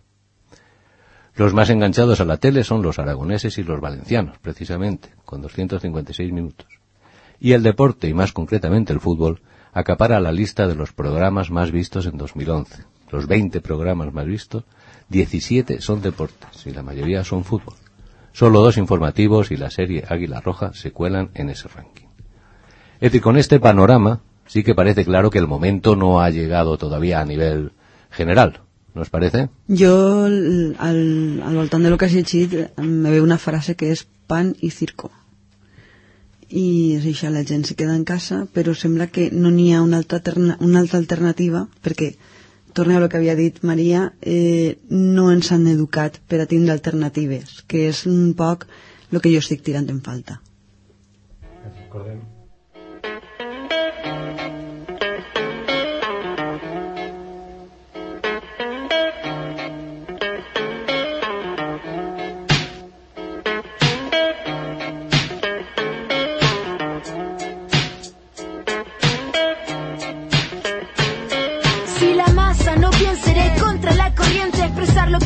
[1.35, 6.33] Los más enganchados a la tele son los aragoneses y los valencianos, precisamente, con 256
[6.33, 6.67] minutos.
[7.39, 9.43] Y el deporte, y más concretamente el fútbol,
[9.73, 12.85] acapara la lista de los programas más vistos en 2011.
[13.11, 14.65] Los 20 programas más vistos,
[15.11, 17.75] 17 son deportes y la mayoría son fútbol.
[18.33, 22.07] Solo dos informativos y la serie Águila Roja se cuelan en ese ranking.
[23.01, 26.79] Es decir, con este panorama sí que parece claro que el momento no ha llegado
[26.79, 27.73] todavía a nivel
[28.11, 28.61] general.
[28.95, 29.49] ¿No os parece?
[29.69, 34.71] Jo, al, al, voltant de has llegit, me ve una frase que és pan i
[34.71, 35.13] circo.
[36.51, 40.21] I és això, se queda en casa, però sembla que no n'hi ha una altra,
[40.59, 42.17] una alternativa, perquè,
[42.73, 46.75] torne a lo que havia dit Maria, eh, no ens han educat per a tindre
[46.77, 48.67] alternatives, que és un poc
[49.11, 50.41] el que jo estic tirant en falta.
[51.65, 52.21] Recordem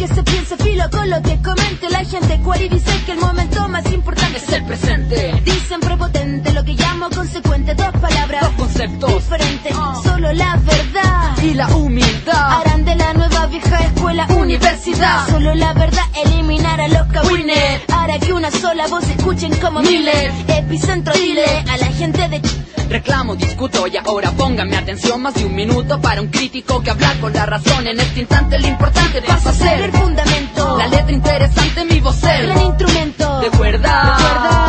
[0.06, 2.38] que se piensa, filo con lo que comente la gente.
[2.40, 5.40] Cual y dice que el momento más importante es el presente.
[5.44, 7.74] Dicen prepotente, lo que llamo consecuente.
[7.74, 9.74] Dos palabras, dos conceptos diferentes.
[10.02, 15.26] Solo la verdad y la humildad harán de la nueva vieja escuela universidad.
[15.28, 17.82] Solo la verdad eliminar a los cabines.
[17.88, 20.32] Hará que una sola voz escuchen como miles.
[20.48, 22.40] Epicentro dile a la gente de
[22.88, 27.14] Reclamo, discuto y ahora póngame atención más de un minuto para un crítico que habla
[27.20, 27.86] con la razón.
[27.86, 30.76] En este instante lo importante pasa a ser el fundamento.
[30.78, 33.40] La letra interesante, mi voz el instrumento.
[33.40, 34.16] De cuerda,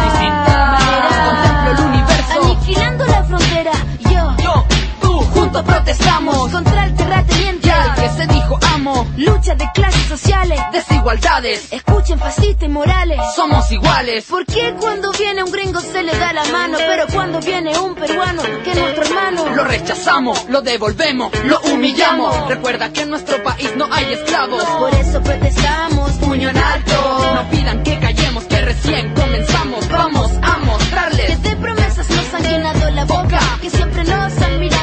[0.03, 0.76] distinta manera.
[0.76, 0.85] Contemplo
[5.64, 7.72] protestamos contra el terrateniente.
[7.95, 9.08] Que se dijo amo.
[9.18, 10.60] Lucha de clases sociales.
[10.72, 11.72] Desigualdades.
[11.72, 13.20] Escuchen fascistas y morales.
[13.36, 14.26] Somos iguales.
[14.26, 16.78] ¿Por qué cuando viene un gringo se le da la mano?
[16.78, 19.56] Pero cuando viene un peruano, que es nuestro hermano.
[19.56, 22.47] Lo rechazamos, lo devolvemos, lo humillamos.
[22.47, 24.64] Recuerda que en nuestro país no hay esclavos.
[24.64, 27.32] Por eso protestamos, puño en alto.
[27.36, 29.88] No pidan que callemos, que recién comenzamos.
[29.89, 33.39] Vamos a mostrarles que de promesas nos han llenado la boca.
[33.62, 34.75] Que siempre nos han mirado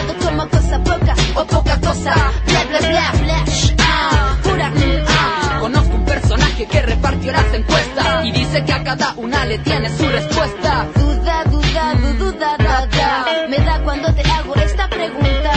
[0.73, 2.15] cosa poca o poca cosa.
[2.47, 3.45] Bla, bla, bla, bla.
[3.79, 4.73] Ah, pura,
[5.09, 5.59] ah.
[5.61, 9.89] Conozco un personaje que repartió las encuestas y dice que a cada una le tiene
[9.97, 10.87] su respuesta.
[10.95, 13.25] Duda, duda, du, duda, da, da.
[13.49, 15.53] Me da cuando te hago esta pregunta.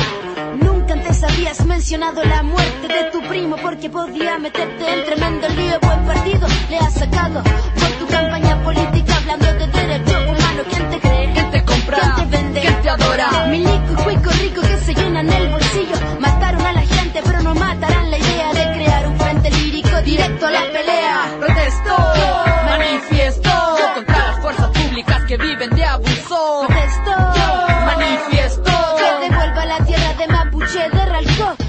[0.62, 5.80] Nunca antes habías mencionado la muerte de tu primo porque podía meterte en tremendo lío.
[5.82, 10.64] Buen partido le has sacado por tu campaña política hablando de derecho humano.
[10.70, 11.32] ¿Quién te cree?
[11.34, 12.00] ¿Quién te compra?
[12.16, 12.62] ¿Quién te vende?
[12.62, 13.48] ¿Quién te adora?
[13.50, 13.85] Milico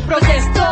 [0.07, 0.63] Protesto.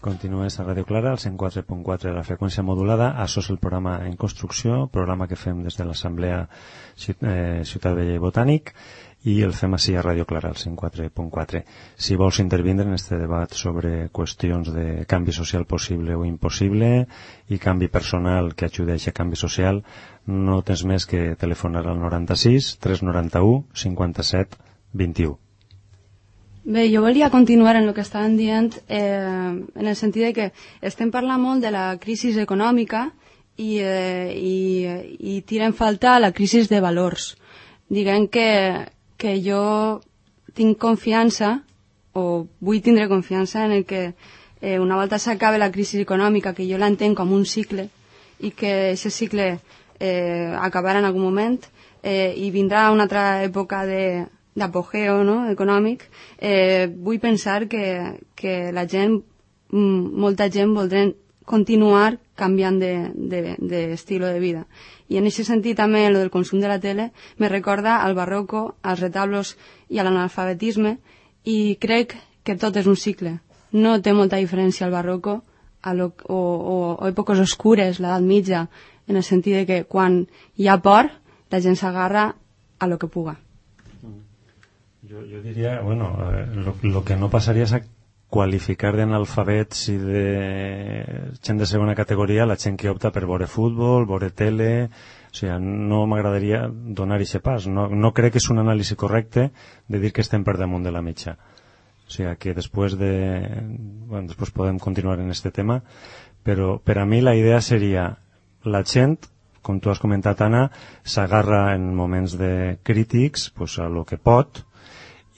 [0.00, 3.08] Continues a Radio Clara, al 104.4 de la freqüència modulada.
[3.18, 8.14] Això és el programa En Construcció, programa que fem des de l'Assemblea eh, Ciutat Vella
[8.14, 8.70] i Botànic
[9.26, 11.64] i el fem així a Radio Clara, al 104.4.
[11.98, 16.92] Si vols intervindre en este debat sobre qüestions de canvi social possible o impossible
[17.50, 19.82] i canvi personal que ajudeix a canvi social,
[20.24, 25.47] no tens més que telefonar al 96 391 57 21.
[26.68, 30.46] Bé, jo volia continuar en el que estaven dient eh, en el sentit de que
[30.84, 33.06] estem parlant molt de la crisi econòmica
[33.56, 34.84] i, eh, i,
[35.32, 37.30] i tira en falta la crisi de valors.
[37.88, 38.84] Diguem que,
[39.16, 39.62] que jo
[40.52, 41.54] tinc confiança
[42.12, 44.12] o vull tindre confiança en el que
[44.60, 47.88] eh, una volta s'acabe la crisi econòmica, que jo l'entenc com un cicle
[48.44, 49.54] i que aquest cicle
[49.98, 51.62] eh, acabarà en algun moment
[52.02, 54.26] eh, i vindrà una altra època de
[54.58, 55.38] d'apogeo no?
[55.50, 56.04] econòmic,
[56.38, 59.20] eh, vull pensar que, que la gent,
[59.70, 61.06] mm, molta gent voldrà
[61.48, 64.66] continuar canviant d'estil de, de, de vida.
[65.08, 68.76] I en aquest sentit també el del consum de la tele me recorda al barroco,
[68.82, 69.56] als retablos
[69.88, 70.98] i a l'analfabetisme
[71.44, 73.38] i crec que tot és un cicle.
[73.72, 75.40] No té molta diferència el barroco
[75.82, 78.66] a lo, o, o, o èpoques oscures, l'edat mitja,
[79.08, 81.08] en el sentit de que quan hi ha por,
[81.48, 82.34] la gent s'agarra
[82.78, 83.38] a lo que puga.
[85.08, 87.80] Jo, jo diria, bueno, eh, lo, lo que no passaria és a
[88.28, 90.24] qualificar d'analfabets i de
[91.40, 94.90] gent de segona categoria la gent que opta per veure futbol, veure tele...
[95.28, 97.66] O sigui, no m'agradaria donar aquest pas.
[97.68, 99.50] No, no crec que és un anàlisi correcte
[99.86, 101.36] de dir que estem per damunt de la mitja.
[102.04, 103.10] O sigui, que després de...
[104.12, 105.82] Bueno, després podem continuar en este tema,
[106.44, 108.10] però per a mi la idea seria
[108.64, 109.18] la gent,
[109.62, 110.66] com tu has comentat, Anna,
[111.04, 114.64] s'agarra en moments de crítics pues, a lo que pot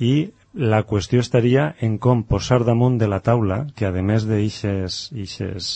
[0.00, 5.74] i la qüestió estaria en com posar damunt de la taula que a més d'eixes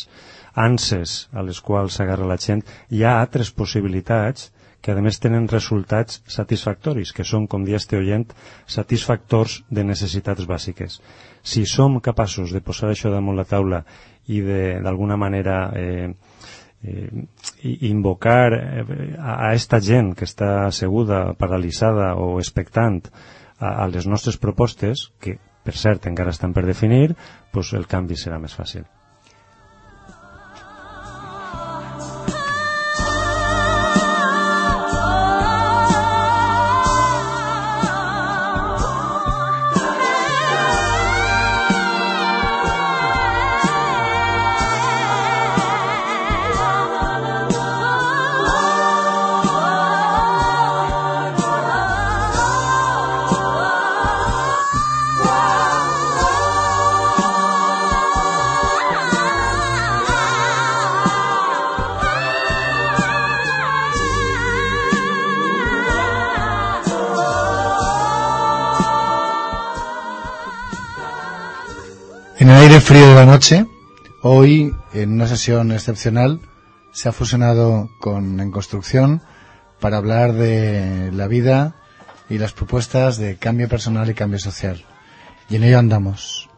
[0.55, 4.51] anses a les quals s'agarra la gent hi ha altres possibilitats
[4.85, 8.35] que a més tenen resultats satisfactoris, que són, com dia este oient,
[8.68, 10.99] satisfactors de necessitats bàsiques.
[11.41, 13.81] Si som capaços de posar això damunt la taula
[14.29, 14.43] i
[14.85, 16.11] d'alguna manera eh,
[16.85, 17.25] eh,
[17.89, 18.85] invocar eh,
[19.16, 23.01] a, a esta gent que està asseguda, paralitzada o expectant
[23.59, 27.17] a, a les nostres propostes, que per cert encara estan per definir,
[27.53, 28.85] pues el canvi serà més fàcil.
[72.85, 73.64] Frío de la noche,
[74.20, 76.41] hoy, en una sesión excepcional,
[76.93, 79.22] se ha fusionado con En Construcción
[79.80, 81.76] para hablar de la vida
[82.28, 84.85] y las propuestas de cambio personal y cambio social.
[85.49, 86.51] Y en ello andamos.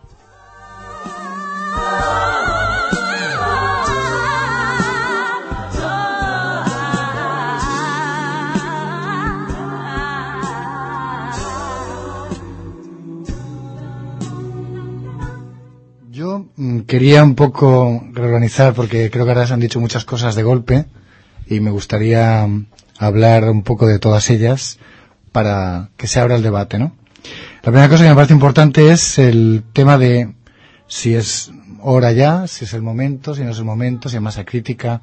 [16.87, 20.87] Quería un poco reorganizar porque creo que ahora se han dicho muchas cosas de golpe
[21.49, 22.67] y me gustaría mm,
[22.99, 24.79] hablar un poco de todas ellas
[25.33, 26.97] para que se abra el debate, ¿no?
[27.63, 30.35] La primera cosa que me parece importante es el tema de
[30.87, 34.23] si es hora ya, si es el momento, si no es el momento, si hay
[34.23, 35.03] masa crítica.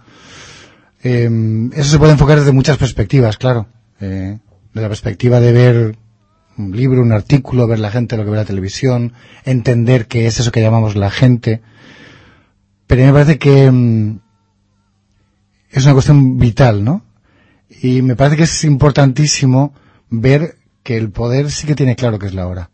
[1.04, 1.30] Eh,
[1.74, 3.68] eso se puede enfocar desde muchas perspectivas, claro.
[4.00, 4.38] Eh,
[4.74, 5.98] de la perspectiva de ver
[6.58, 9.14] un libro, un artículo, ver la gente lo que ve la televisión,
[9.46, 11.62] entender qué es eso que llamamos la gente.
[12.88, 14.20] Pero me parece que mm,
[15.72, 17.06] es una cuestión vital, ¿no?
[17.82, 19.74] Y me parece que es importantísimo
[20.10, 22.70] ver que el poder sí que tiene claro que es la hora,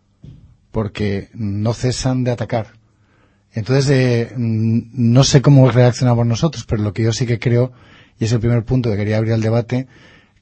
[0.71, 2.73] porque no cesan de atacar.
[3.53, 7.71] Entonces, eh, mm, no sé cómo reaccionamos nosotros, pero lo que yo sí que creo,
[8.19, 9.88] y es el primer punto que quería abrir el debate,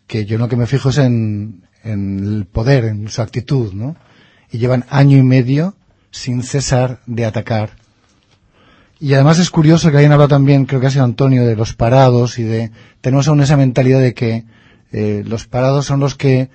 [0.08, 3.96] que yo lo que me fijo es en, en el poder, en su actitud, ¿no?
[4.52, 5.76] Y llevan año y medio
[6.12, 7.72] sin cesar de atacar.
[9.00, 11.74] Y además es curioso que alguien habla también, creo que ha sido Antonio, de los
[11.74, 12.72] parados y de,
[13.02, 14.46] tenemos aún esa mentalidad de que
[14.92, 16.50] eh, los parados son los que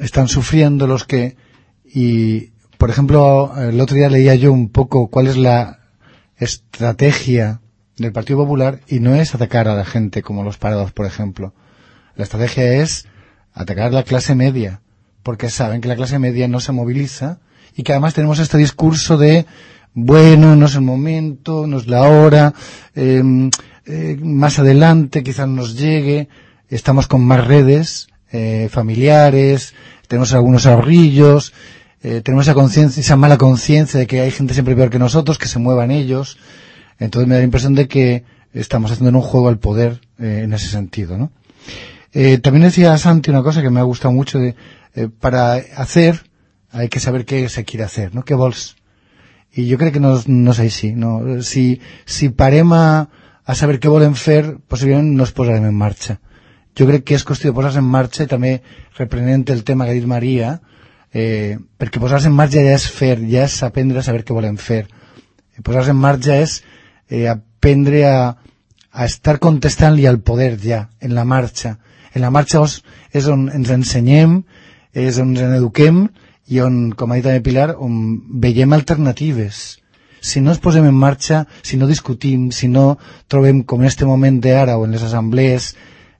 [0.00, 1.36] están sufriendo, los que,
[1.84, 5.80] y por ejemplo, el otro día leía yo un poco cuál es la
[6.36, 7.60] estrategia
[7.96, 11.54] del Partido Popular y no es atacar a la gente como los parados, por ejemplo.
[12.16, 13.06] La estrategia es
[13.52, 14.80] atacar la clase media,
[15.22, 17.38] porque saben que la clase media no se moviliza
[17.76, 19.46] y que además tenemos este discurso de,
[19.94, 22.54] bueno, no es el momento, no es la hora,
[22.94, 23.22] eh,
[23.86, 26.28] eh, más adelante quizás nos llegue,
[26.68, 29.74] estamos con más redes eh, familiares,
[30.06, 31.52] tenemos algunos ahorrillos,
[32.02, 35.38] eh, tenemos esa conciencia, esa mala conciencia de que hay gente siempre peor que nosotros,
[35.38, 36.38] que se muevan ellos.
[36.98, 40.52] Entonces me da la impresión de que estamos haciendo un juego al poder eh, en
[40.52, 41.30] ese sentido, ¿no?
[42.12, 44.56] Eh, también decía Santi una cosa que me ha gustado mucho de,
[44.94, 46.30] eh, para hacer
[46.72, 48.24] hay que saber qué se quiere hacer, no?
[48.24, 48.76] Què vols?
[49.52, 50.92] I jo crec que no, no és així.
[50.94, 51.42] No?
[51.42, 53.08] Si, si parem a,
[53.58, 56.20] saber què volem fer, possiblement no es posarem en marxa.
[56.78, 58.60] Jo crec que és qüestió de en marxa i també
[58.96, 60.60] reprenent el tema que ha dit Maria,
[61.12, 64.56] eh, perquè posar-se en marxa ja és fer, ja és aprendre a saber què volem
[64.56, 64.86] fer.
[65.64, 66.62] Posar-se en marxa és
[67.08, 68.36] eh, aprendre a,
[68.92, 71.80] a estar contestant-li al poder ja, en la marxa.
[72.14, 74.40] En la marxa és, on ens ensenyem,
[74.94, 76.08] és on ens eduquem
[76.50, 77.94] i on, com ha dit també Pilar, on
[78.42, 79.78] veiem alternatives.
[80.20, 82.98] Si no ens posem en marxa, si no discutim, si no
[83.30, 85.70] trobem, com en este moment d'ara o en les assemblees,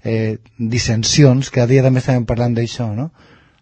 [0.04, 3.10] eh, dissensions, cada dia també estàvem parlant d'això, no?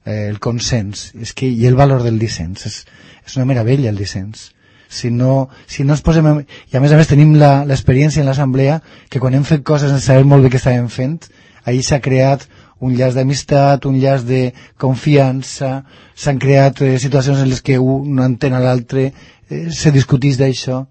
[0.05, 2.79] Eh, el consens, és que, i el valor del dissens, és,
[3.26, 4.53] és una meravella el dissens.
[4.89, 6.26] Si no, si no ens posem...
[6.31, 8.79] En, I a més a més tenim l'experiència en l'assemblea
[9.11, 11.26] que quan hem fet coses sense saber molt bé què estàvem fent,
[11.69, 12.49] ahir s'ha creat
[12.81, 18.21] un llaç d'amistat, un llaç de confiança, s'han creat eh, situacions en les que un
[18.23, 19.12] entén a l'altre,
[19.51, 20.85] eh, se discutís d'això.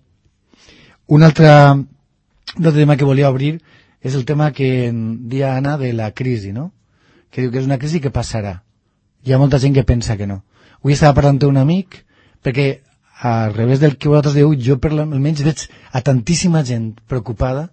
[1.08, 3.58] Un altre, un altre tema que volia obrir
[4.04, 4.92] és el tema que
[5.32, 6.74] dia Anna de la crisi, no?
[7.32, 8.62] Que diu que és una crisi que passarà.
[9.24, 10.44] Hi ha molta gent que pensa que no.
[10.82, 12.04] Avui estava parlant amb un amic,
[12.44, 12.82] perquè
[13.24, 17.70] al revés del que vosaltres diu, jo per almenys veig a tantíssima gent preocupada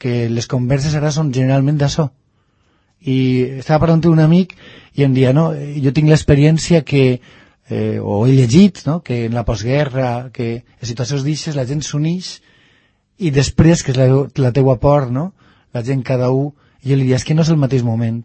[0.00, 2.08] que les converses ara són generalment d'això
[3.00, 3.18] i
[3.60, 4.54] estava parlant amb un amic
[4.98, 7.20] i em dia, no, jo tinc l'experiència que,
[7.70, 11.80] eh, o he llegit, no, que en la postguerra, que en situacions d'ixes la gent
[11.86, 12.40] s'unix
[13.20, 14.08] i després, que és la,
[14.40, 15.30] la teua por, no,
[15.72, 18.24] la gent cada un, i jo li dia, és que no és el mateix moment.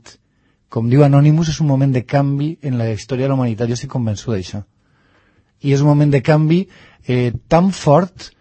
[0.72, 3.76] Com diu Anonymous, és un moment de canvi en la història de la humanitat, jo
[3.76, 4.64] estic convençut d'això.
[5.64, 6.66] I és un moment de canvi
[7.08, 8.32] eh, tan fort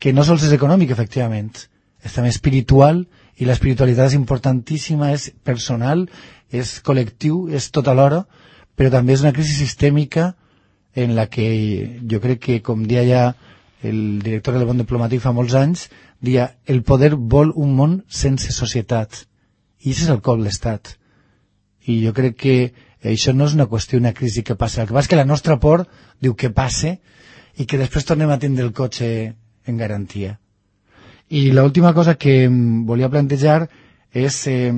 [0.00, 1.52] que no sols és econòmic, efectivament,
[2.00, 6.06] és també espiritual i l'espiritualitat és importantíssima, és personal,
[6.50, 8.24] és col·lectiu, és tot alhora,
[8.76, 10.34] però també és una crisi sistèmica
[10.94, 11.46] en la que
[12.10, 13.22] jo crec que, com dia ja
[13.82, 15.86] el director del Bon Diplomàtic fa molts anys,
[16.20, 19.22] dia, el poder vol un món sense societat.
[19.80, 20.96] I això és el cop l'Estat.
[21.88, 22.56] I jo crec que
[23.12, 24.82] això no és una qüestió, una crisi que passa.
[24.82, 25.86] El que passa és que la nostra por
[26.20, 26.98] diu que passe
[27.56, 29.08] i que després tornem a tindre el cotxe
[29.64, 30.39] en garantia.
[31.30, 32.48] I l'última cosa que
[32.86, 33.68] volia plantejar
[34.10, 34.74] és eh,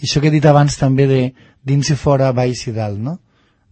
[0.00, 1.20] això que he dit abans també de
[1.68, 3.18] dins i fora, baix i dalt, no?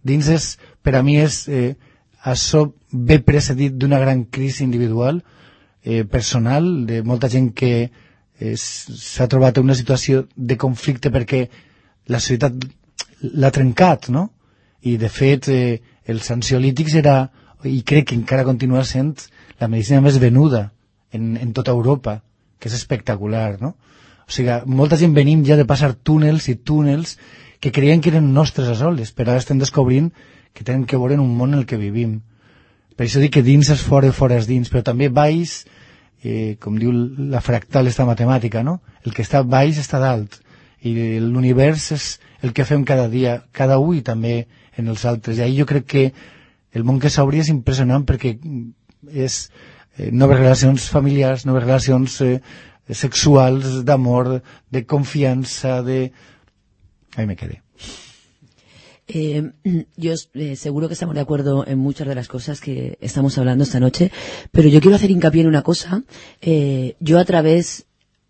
[0.05, 0.51] Dins és,
[0.85, 1.73] per a mi és, eh,
[2.21, 5.23] això ve precedit d'una gran crisi individual,
[5.83, 11.47] eh, personal, de molta gent que eh, s'ha trobat en una situació de conflicte perquè
[12.05, 12.67] la societat
[13.33, 14.29] l'ha trencat, no?
[14.85, 17.31] I, de fet, eh, els ansiolítics era,
[17.65, 19.25] i crec que encara continua sent,
[19.57, 20.67] la medicina més venuda
[21.15, 22.19] en, en tota Europa,
[22.59, 23.75] que és espectacular, no?
[24.25, 27.15] O sigui, molta gent venim ja de passar túnels i túnels
[27.61, 30.11] que creien que eren nostres a soles, però ara estem descobrint
[30.53, 32.19] que tenen que veure en un món en el que vivim.
[32.95, 35.65] Per això dic que dins és fora i fora és dins, però també baix,
[36.23, 36.93] eh, com diu
[37.31, 38.79] la fractal esta matemàtica, no?
[39.03, 40.39] El que està baix està dalt.
[40.85, 42.07] I l'univers és
[42.45, 44.45] el que fem cada dia, cada un i també
[44.77, 45.37] en els altres.
[45.37, 46.05] I ahir jo crec que
[46.75, 48.35] el món que s'obria és impressionant perquè
[49.11, 49.49] és
[49.97, 52.41] eh, noves relacions familiars, noves relacions eh,
[52.89, 56.11] sexuals, d'amor, de confianza, de...
[57.15, 57.61] Ahí me quedé.
[59.07, 59.51] Eh,
[59.97, 63.63] yo eh, seguro que estamos de acuerdo en muchas de las cosas que estamos hablando
[63.63, 64.11] esta noche,
[64.51, 66.03] pero yo quiero hacer hincapié en una cosa.
[66.41, 67.85] Eh, yo a través,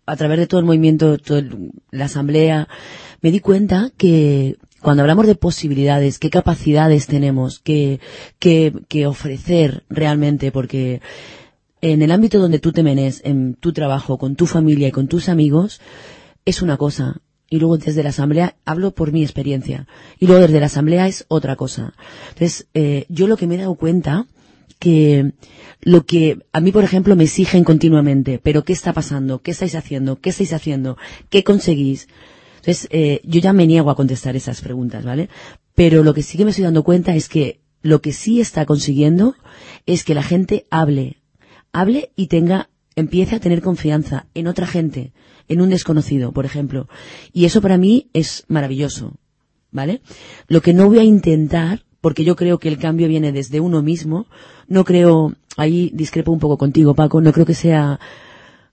[0.06, 1.42] a través de todo el movimiento, toda
[1.90, 2.68] la asamblea,
[3.22, 8.00] me di cuenta que cuando hablamos de posibilidades, qué capacidades tenemos, qué,
[8.38, 11.00] qué, qué ofrecer realmente, porque
[11.80, 15.08] en el ámbito donde tú te menes, en tu trabajo, con tu familia y con
[15.08, 15.80] tus amigos,
[16.44, 17.20] es una cosa.
[17.48, 19.86] Y luego desde la asamblea, hablo por mi experiencia.
[20.18, 21.94] Y luego desde la asamblea es otra cosa.
[22.30, 24.26] Entonces, eh, yo lo que me he dado cuenta,
[24.78, 25.32] que
[25.80, 29.42] lo que a mí, por ejemplo, me exigen continuamente, pero ¿qué está pasando?
[29.42, 30.20] ¿Qué estáis haciendo?
[30.20, 30.96] ¿Qué estáis haciendo?
[31.30, 32.08] ¿Qué conseguís?
[32.56, 35.28] Entonces, eh, yo ya me niego a contestar esas preguntas, ¿vale?
[35.74, 38.66] Pero lo que sí que me estoy dando cuenta es que lo que sí está
[38.66, 39.36] consiguiendo
[39.86, 41.18] es que la gente hable,
[41.80, 45.12] hable y tenga, empiece a tener confianza en otra gente,
[45.46, 46.88] en un desconocido, por ejemplo.
[47.32, 49.18] Y eso para mí es maravilloso,
[49.70, 50.00] ¿vale?
[50.48, 53.82] Lo que no voy a intentar, porque yo creo que el cambio viene desde uno
[53.82, 54.26] mismo,
[54.68, 58.00] no creo, ahí discrepo un poco contigo, Paco, no creo que sea,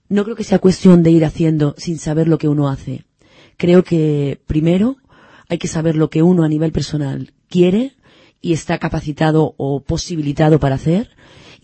[0.08, 3.04] no creo que sea cuestión de ir haciendo sin saber lo que uno hace.
[3.58, 4.96] Creo que primero
[5.48, 7.92] hay que saber lo que uno a nivel personal quiere
[8.40, 11.10] y está capacitado o posibilitado para hacer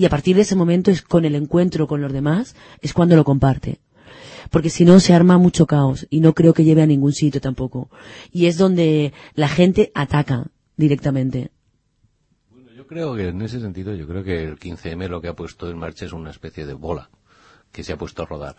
[0.00, 3.16] y a partir de ese momento es con el encuentro con los demás, es cuando
[3.16, 3.80] lo comparte.
[4.48, 7.38] Porque si no se arma mucho caos y no creo que lleve a ningún sitio
[7.38, 7.90] tampoco.
[8.32, 10.46] Y es donde la gente ataca
[10.78, 11.50] directamente.
[12.88, 15.76] creo que en ese sentido, yo creo que el 15M lo que ha puesto en
[15.76, 17.10] marcha es una especie de bola
[17.70, 18.56] que se ha puesto a rodar.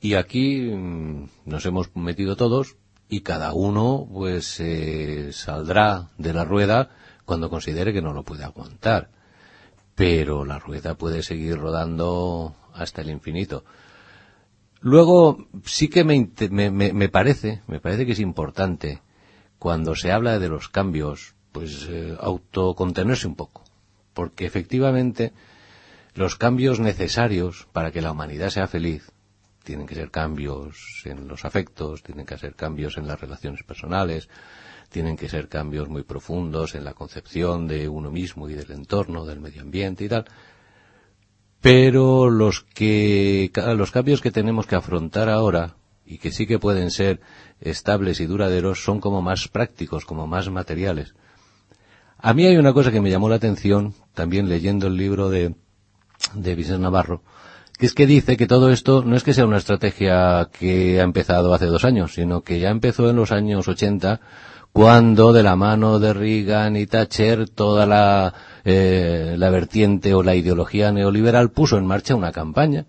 [0.00, 2.78] Y aquí mm, nos hemos metido todos
[3.10, 6.88] y cada uno pues eh, saldrá de la rueda
[7.26, 9.10] cuando considere que no lo puede aguantar.
[9.94, 13.64] Pero la rueda puede seguir rodando hasta el infinito.
[14.80, 19.00] Luego sí que me, me- me parece, me parece que es importante
[19.58, 23.62] cuando se habla de los cambios, pues eh, autocontenerse un poco,
[24.12, 25.32] porque efectivamente
[26.14, 29.10] los cambios necesarios para que la humanidad sea feliz
[29.62, 34.28] tienen que ser cambios en los afectos, tienen que ser cambios en las relaciones personales,
[34.94, 39.26] tienen que ser cambios muy profundos en la concepción de uno mismo y del entorno,
[39.26, 40.24] del medio ambiente y tal.
[41.60, 45.74] Pero los que los cambios que tenemos que afrontar ahora
[46.06, 47.20] y que sí que pueden ser
[47.60, 51.16] estables y duraderos son como más prácticos, como más materiales.
[52.16, 55.56] A mí hay una cosa que me llamó la atención también leyendo el libro de
[56.34, 57.22] de Vicente Navarro,
[57.76, 61.02] que es que dice que todo esto no es que sea una estrategia que ha
[61.02, 64.20] empezado hace dos años, sino que ya empezó en los años 80,
[64.74, 68.34] cuando de la mano de Reagan y Thatcher toda la,
[68.64, 72.86] eh, la vertiente o la ideología neoliberal puso en marcha una campaña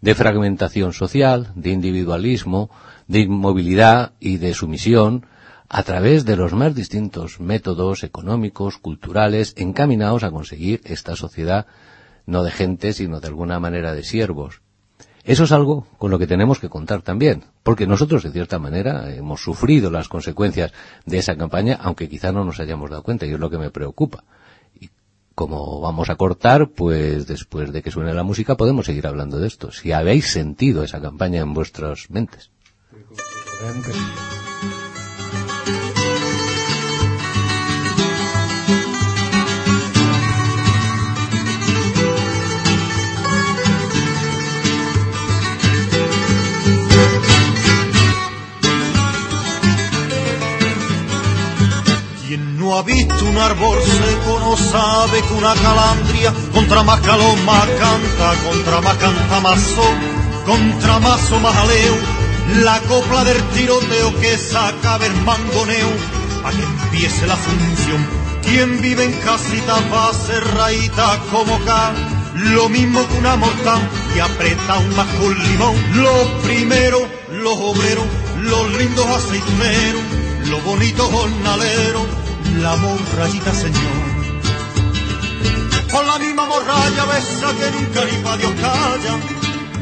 [0.00, 2.70] de fragmentación social, de individualismo,
[3.08, 5.26] de inmovilidad y de sumisión
[5.68, 11.66] a través de los más distintos métodos económicos, culturales, encaminados a conseguir esta sociedad
[12.26, 14.62] no de gente, sino de alguna manera de siervos.
[15.24, 19.14] Eso es algo con lo que tenemos que contar también, porque nosotros, de cierta manera,
[19.14, 20.72] hemos sufrido las consecuencias
[21.06, 23.70] de esa campaña, aunque quizá no nos hayamos dado cuenta, y es lo que me
[23.70, 24.24] preocupa.
[24.78, 24.90] Y
[25.34, 29.46] como vamos a cortar, pues después de que suene la música podemos seguir hablando de
[29.46, 29.72] esto.
[29.72, 32.50] Si habéis sentido esa campaña en vuestras mentes.
[52.64, 58.80] No ha visto un árbol seco no sabe que una calandria contra más canta, contra
[58.80, 59.96] más canta sol,
[60.46, 61.96] contra más o más jaleo,
[62.64, 65.90] la copla del tiroteo que saca el mangoneo,
[66.44, 68.00] a que empiece la función.
[68.42, 71.92] Quien vive en casita va cerradita como acá,
[72.34, 73.80] lo mismo que una mortal
[74.16, 75.76] y aprieta un más con limón.
[75.96, 78.06] Los primeros, los obreros,
[78.40, 80.02] los lindos aceituneros,
[80.48, 82.23] los bonitos jornaleros,
[82.60, 84.02] la morrayita señor.
[85.90, 89.14] Con la misma morralla besa que nunca ni pa' Dios calla,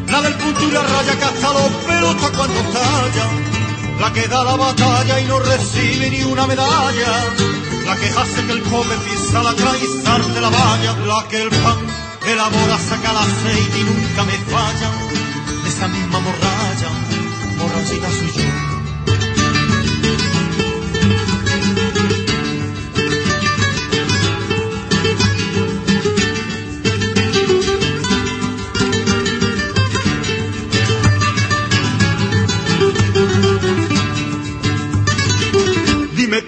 [0.09, 3.27] la del punto raya que hasta los pelos cuando talla,
[4.01, 7.12] la que da la batalla y no recibe ni una medalla,
[7.86, 11.49] la que hace que el joven pisa la traizar de la valla, la que el
[11.49, 11.78] pan
[12.27, 14.90] elabora saca el aceite y nunca me falla,
[15.66, 16.90] esa misma morralla,
[17.59, 18.72] morrayita soy yo.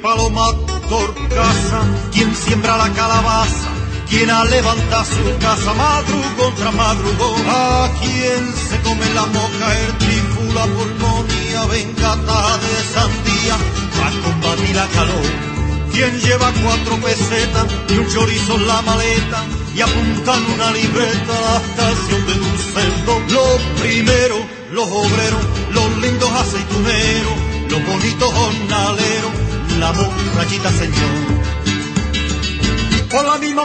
[0.02, 0.52] Paloma
[0.88, 1.80] torcasa,
[2.12, 3.68] ¿quién siembra la calabaza?
[4.08, 7.36] ¿Quién a levanta su casa madrugo contra madrugo?
[7.48, 13.56] ¿A quién se come la moca, el tifus, la pulmonía, vengata de sandía
[13.96, 15.26] para combatir la calor?
[15.92, 19.44] ¿Quién lleva cuatro pesetas y un chorizo en la maleta
[19.74, 23.20] y apunta en una libreta a la estación de Dulcedo?
[23.30, 24.40] Los primeros,
[24.72, 27.36] los obreros, los lindos aceituneros,
[27.70, 29.32] los bonitos jornaleros,
[29.78, 31.14] la morrayita señor.
[33.10, 33.64] Con la misma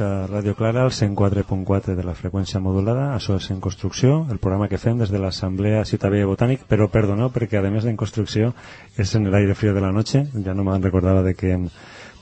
[0.00, 4.68] a Radio Clara, al 104.4 de la freqüència modulada, això és En Construcció, el programa
[4.70, 8.52] que fem des de l'Assemblea i Botànic, però perdoneu perquè a més d'en Construcció
[8.96, 11.58] és en el aire frío de la noche, ja no me'n recordava de que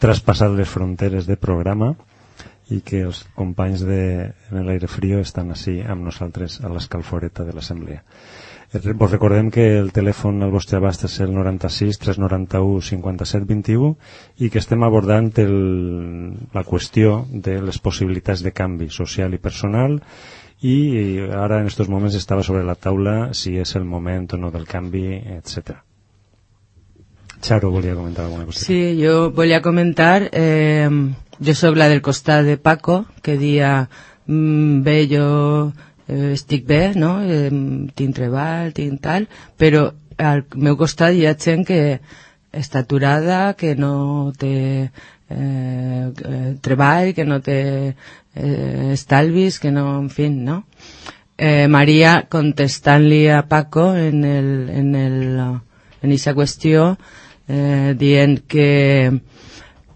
[0.01, 1.95] traspassat les fronteres de programa
[2.71, 4.03] i que els companys de
[4.51, 8.05] en l'aire frío estan així amb nosaltres a l'escalforeta de l'Assemblea.
[8.73, 13.91] Eh, Vos recordem que el telèfon al vostre abast és el 96 391 57 21
[14.39, 15.57] i que estem abordant el,
[16.55, 19.99] la qüestió de les possibilitats de canvi social i personal
[20.63, 20.77] i
[21.25, 24.69] ara en aquests moments estava sobre la taula si és el moment o no del
[24.69, 25.07] canvi,
[25.41, 25.90] etc.
[27.41, 28.65] Charo volia comentar alguna cosa.
[28.65, 30.89] Sí, yo voy a comentar, eh,
[31.39, 33.89] yo soy la del costat de Paco, que día
[34.27, 35.73] mm, bé, jo
[36.07, 37.23] eh, estic bé, no?
[37.23, 37.51] Eh,
[37.95, 42.01] tinc treball, tinc tal, però al meu costat hi ha gent que
[42.53, 44.91] està aturada, que no té
[45.31, 47.61] eh, eh, treball, que no té
[48.35, 50.65] eh, estalvis, que no, en fi, no?
[51.41, 56.99] Eh, Maria contestant-li a Paco en el, en el, en aquesta qüestió,
[57.51, 58.71] eh, dient que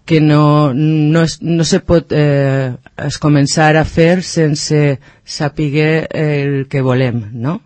[0.05, 6.67] que no, no, es, no se pot eh, es començar a fer sense saber el
[6.69, 7.57] que volem, no?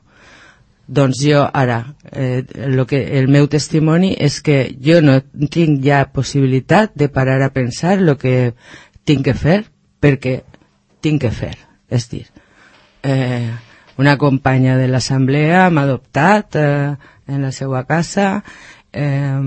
[0.90, 2.42] Doncs jo ara, eh,
[2.72, 5.20] lo que, el meu testimoni és que jo no
[5.52, 8.56] tinc ja possibilitat de parar a pensar el que
[9.06, 9.60] tinc que fer
[10.02, 10.40] perquè
[11.04, 11.54] tinc que fer.
[11.92, 12.26] És dir,
[13.04, 13.52] eh,
[14.00, 16.96] una companya de l'assemblea m'ha adoptat eh,
[17.28, 18.40] en la seva casa,
[18.94, 19.38] eh,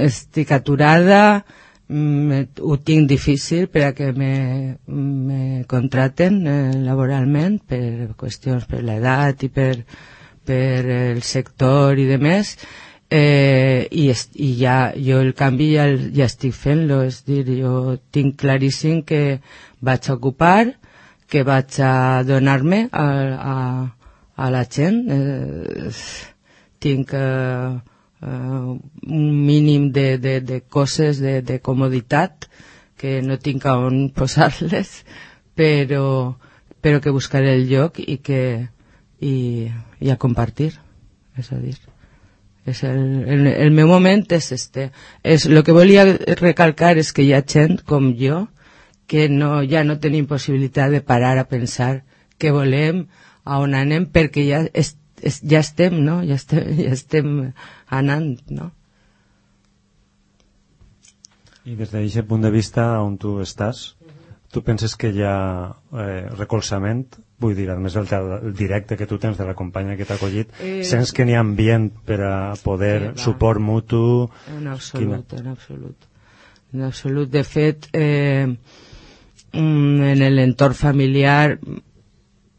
[0.00, 1.44] estic aturada,
[1.88, 8.82] mm, ho tinc difícil per a que me, me contraten eh, laboralment per qüestions per
[8.86, 9.84] l'edat i per,
[10.44, 12.56] per el sector i de més
[13.12, 17.44] eh, i, est, i ja, jo el canvi ja, el- ja estic fent-lo és dir,
[17.60, 19.40] jo tinc claríssim que
[19.84, 20.72] vaig a ocupar
[21.28, 23.04] que vaig a donar-me a,
[23.52, 23.56] a,
[24.36, 24.98] a la gent.
[25.08, 25.88] Eh,
[26.82, 27.72] tinc eh,
[28.22, 32.48] eh, un mínim de, de, de coses de, de comoditat
[32.96, 35.02] que no tinc a on posar-les
[35.58, 36.36] però,
[36.80, 38.42] però que buscaré el lloc i que
[39.22, 39.34] i,
[40.00, 40.72] i a compartir.
[41.38, 41.76] És a dir
[42.64, 44.90] és el, el, el meu moment és este.
[45.22, 46.04] És, el que volia
[46.38, 48.46] recalcar és que hi ha gent com jo
[49.10, 52.04] que no, ja no tenim possibilitat de parar a pensar
[52.40, 53.06] què volem,
[53.44, 56.20] a on anem, perquè ja, es, es, ja estem, no?
[56.26, 57.32] Ja estem, ja estem
[57.90, 58.70] anant, no?
[61.64, 63.92] I des d'aquest punt de vista on tu estàs,
[64.52, 65.36] tu penses que hi ha
[65.94, 67.04] eh, recolzament?
[67.42, 70.18] Vull dir, a més del, del directe que tu tens de la companya que t'ha
[70.18, 73.22] acollit, Eh, sents que n'hi ha ambient per a poder, Eh, va.
[73.22, 74.28] suport mutu...
[74.56, 76.08] En absolut, en absolut.
[76.74, 77.30] En absolut.
[77.30, 78.46] De fet, eh,
[79.52, 81.58] mm, en l'entorn familiar,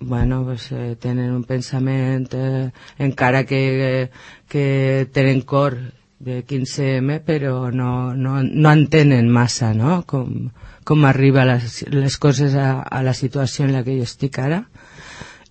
[0.06, 4.10] bueno, pues, eh, tenen un pensament, eh, encara que,
[4.48, 5.78] que tenen cor
[6.20, 10.52] de 15M, però no, no, no entenen massa, no?, com,
[10.84, 14.64] com arriba les, les coses a, a la situació en la que jo estic ara.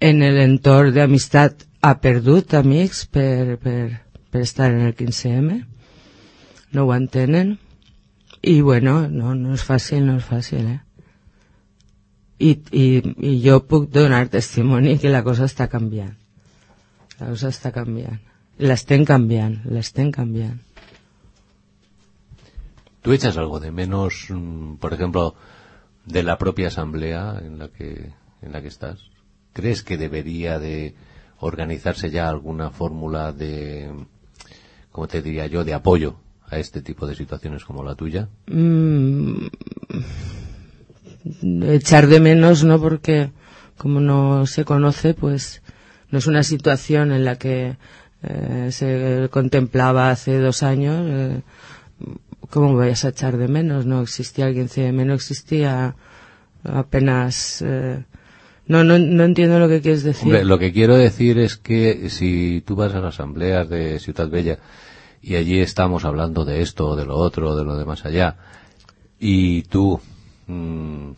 [0.01, 3.81] En l'entorn d'amistat ha perdut amics per, per,
[4.31, 5.61] per estar en el 15M,
[6.73, 7.59] no ho entenen,
[8.43, 10.81] i bueno, no, no és fàcil, no és fàcil, eh?
[12.43, 12.85] I, i,
[13.31, 16.15] i jo puc donar testimoni que la cosa està canviant.
[17.21, 18.19] La cosa està canviant.
[18.59, 20.59] L'estem canviant, l'estem canviant.
[23.03, 25.35] ¿Tú echas algo de menos, mm, por ejemplo,
[26.07, 28.13] de la propia asamblea en la que
[28.43, 29.11] en la que estás?
[29.53, 30.95] ¿Crees que debería de
[31.41, 33.91] organizarse ya alguna fórmula de,
[34.91, 36.17] cómo te diría yo, de apoyo
[36.49, 38.29] a este tipo de situaciones como la tuya?
[38.47, 39.47] Mm,
[41.63, 42.81] echar de menos, ¿no?
[42.81, 43.31] Porque
[43.77, 45.63] como no se conoce, pues
[46.11, 47.77] no es una situación en la que
[48.23, 51.07] eh, se contemplaba hace dos años.
[51.09, 51.41] eh,
[52.51, 53.87] ¿Cómo vayas a echar de menos?
[53.87, 55.97] No existía el 15M, no existía
[56.65, 57.63] apenas...
[57.63, 58.05] eh,
[58.67, 60.45] no, no, no entiendo lo que quieres decir.
[60.45, 64.59] Lo que quiero decir es que si tú vas a las asambleas de Ciudad Bella
[65.21, 68.37] y allí estamos hablando de esto de lo otro de lo de más allá
[69.19, 70.01] y tú
[70.53, 71.17] mm,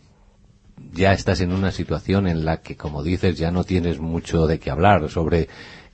[0.93, 4.59] ya estás en una situación en la que, como dices, ya no tienes mucho de
[4.59, 5.47] qué hablar sobre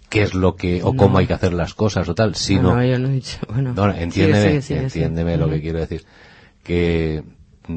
[0.10, 0.98] qué es lo que o No.
[0.98, 3.38] cómo hay que hacer las cosas o tal, sino No, yo no he dicho...
[3.50, 5.06] Bueno, no, entiéndeme, sigue, sigue, sigue.
[5.06, 6.04] entiéndeme lo que quiero decir.
[6.64, 7.24] Que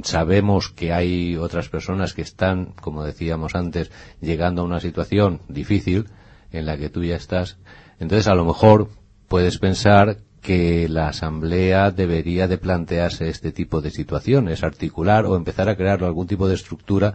[0.03, 6.07] sabemos que hay otras personas que están, como decíamos antes, llegando a una situación difícil
[6.53, 7.57] en la que tú ya estás.
[8.01, 8.89] Entonces, a lo mejor
[9.29, 15.71] puedes pensar que la asamblea debería de plantearse este tipo de situaciones, articular o empezar
[15.71, 17.15] a crear algún tipo de estructura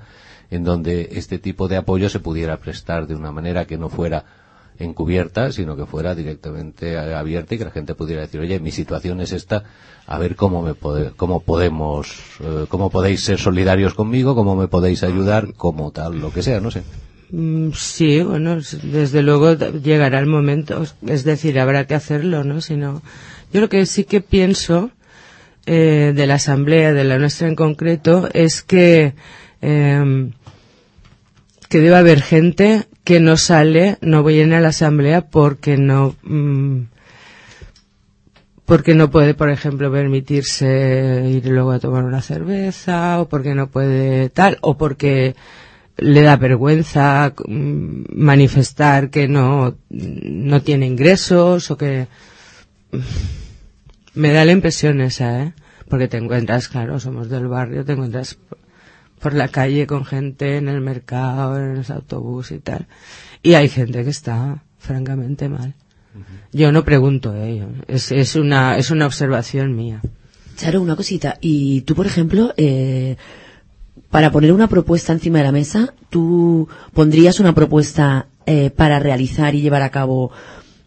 [0.50, 4.26] en donde este tipo de apoyo se pudiera prestar de una manera que no fuera
[4.80, 9.22] encubierta, sino que fuera directamente abierta y que la gente pudiera decir, oye, mi situación
[9.22, 9.64] es esta,
[10.08, 14.68] a ver cómo me pode- cómo podemos, eh, cómo podéis ser solidarios conmigo, cómo me
[14.68, 16.84] podéis ayudar, como tal, lo que sea, no sé.
[17.32, 22.62] Mm, Sí, bueno, desde luego llegará el momento, es decir, habrá que hacerlo, ¿no?
[22.62, 23.02] Si no-
[23.54, 24.92] yo lo que sí que pienso
[25.66, 29.14] eh, de la asamblea, de la nuestra en concreto, es que
[29.62, 30.32] eh,
[31.70, 36.82] que debe haber gente que no sale, no viene a la asamblea porque no mm,
[38.66, 43.68] porque no puede, por ejemplo, permitirse ir luego a tomar una cerveza, o porque no
[43.68, 45.36] puede tal, o porque
[46.02, 52.08] le da vergüenza mm, manifestar que no, no tiene ingresos o que...
[54.14, 55.54] Me da la impresión esa, ¿eh?
[55.88, 58.38] Porque te encuentras, claro, somos del barrio, te encuentras
[59.20, 62.88] por la calle con gente en el mercado, en el autobús y tal.
[63.44, 65.76] Y hay gente que está francamente mal.
[66.52, 70.02] Yo no pregunto ello, es, es, una, es una observación mía.
[70.56, 71.38] Charo, una cosita.
[71.40, 73.16] Y tú, por ejemplo, eh,
[74.12, 79.54] para poner una propuesta encima de la mesa, tú pondrías una propuesta eh, para realizar
[79.56, 80.32] y llevar a cabo,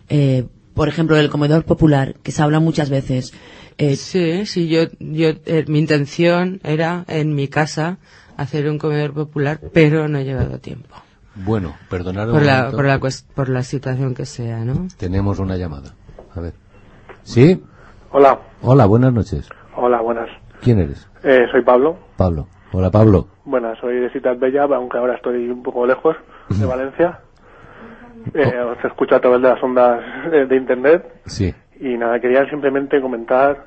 [0.08, 0.44] eh,
[0.74, 3.32] por ejemplo, el comedor popular, que se habla muchas veces.
[3.78, 7.98] Eh, Sí, sí, yo, yo, eh, mi intención era en mi casa
[8.36, 10.94] hacer un comedor popular, pero no he llevado tiempo.
[11.34, 13.00] Bueno, perdonad un Por la, por, la,
[13.34, 14.88] por la situación que sea, ¿no?
[14.98, 15.94] Tenemos una llamada.
[16.34, 16.54] A ver.
[17.22, 17.62] ¿Sí?
[18.10, 19.48] Hola, Hola, buenas noches.
[19.76, 20.28] hola, buenas.
[20.60, 21.08] ¿Quién eres?
[21.22, 21.96] Eh, soy Pablo.
[22.16, 22.48] Pablo.
[22.72, 23.26] Hola, Pablo.
[23.44, 26.16] Bueno, soy de Ciudad Bella, aunque ahora estoy un poco lejos
[26.48, 27.18] de Valencia.
[28.34, 30.00] Eh, os escucho a través de las ondas
[30.32, 31.52] eh, de internet Sí.
[31.80, 33.66] y nada, quería simplemente comentar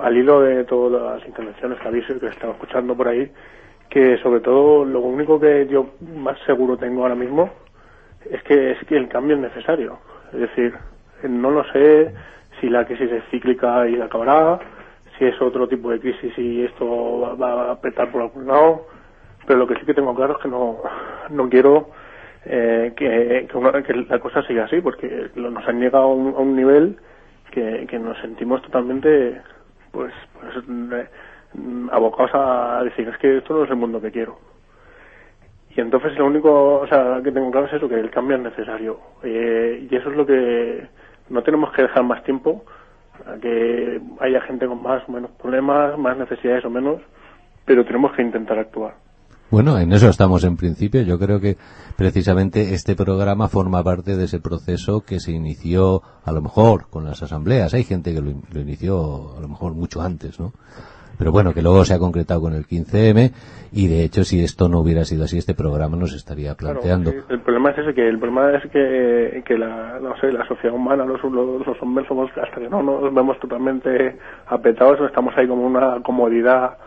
[0.00, 3.30] al hilo de todas las intervenciones que habéis que estado escuchando por ahí
[3.88, 7.50] que sobre todo lo único que yo más seguro tengo ahora mismo
[8.30, 9.98] es que es que el cambio es necesario.
[10.32, 10.74] Es decir,
[11.28, 12.14] no lo sé
[12.60, 14.60] si la crisis es cíclica y acabará,
[15.20, 18.86] si es otro tipo de crisis y esto va, a apretar por algún lado,
[19.46, 20.78] pero lo que sí que tengo claro es que no,
[21.28, 21.90] no quiero
[22.46, 26.96] eh, que, una- que la cosa siga así, porque nos han llegado a un, nivel
[27.50, 29.42] que, nos sentimos totalmente
[29.92, 31.08] pues, pues eh,
[31.92, 34.38] abocados a decir es que esto no es el mundo que quiero.
[35.76, 38.42] Y entonces lo único o sea, que tengo claro es eso, que el cambio es
[38.42, 38.98] necesario.
[39.22, 40.88] Eh, y eso es lo que
[41.28, 42.64] no tenemos que dejar más tiempo
[43.26, 47.00] a que haya gente con más o menos problemas, más necesidades o menos,
[47.64, 48.94] pero tenemos que intentar actuar.
[49.50, 51.02] Bueno, en eso estamos en principio.
[51.02, 51.56] Yo creo que
[51.96, 57.04] precisamente este programa forma parte de ese proceso que se inició a lo mejor con
[57.04, 57.74] las asambleas.
[57.74, 60.52] Hay gente que lo, lo inició a lo mejor mucho antes, ¿no?
[61.20, 63.30] Pero bueno, que luego se ha concretado con el 15M
[63.72, 67.10] y de hecho si esto no hubiera sido así, este programa nos estaría planteando.
[67.10, 70.32] Claro, sí, el problema es ese, que el problema es que, que la, no sé,
[70.32, 74.16] la sociedad humana, los, los, los hombres somos, hasta que no nos vemos totalmente
[74.46, 76.78] apretados, estamos ahí como una comodidad,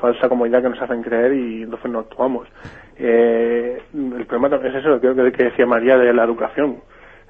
[0.00, 2.48] falsa comodidad que nos hacen creer y entonces no actuamos.
[2.96, 6.78] Eh, el problema también es eso, creo que, que decía María de la educación.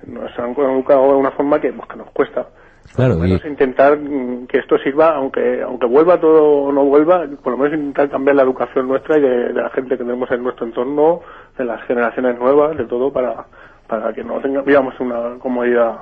[0.06, 2.46] Nos han educado de una forma que, pues, que nos cuesta.
[2.94, 6.72] Claro, Por lo y, menos intentar mm, que esto sirva, aunque aunque vuelva todo o
[6.72, 9.90] no vuelva, por lo menos intentar cambiar la educación nuestra y de, de la gente
[9.96, 11.20] que tenemos en nuestro entorno,
[11.56, 13.46] de las generaciones nuevas, de todo, para,
[13.86, 16.00] para que no tengamos una comodidad.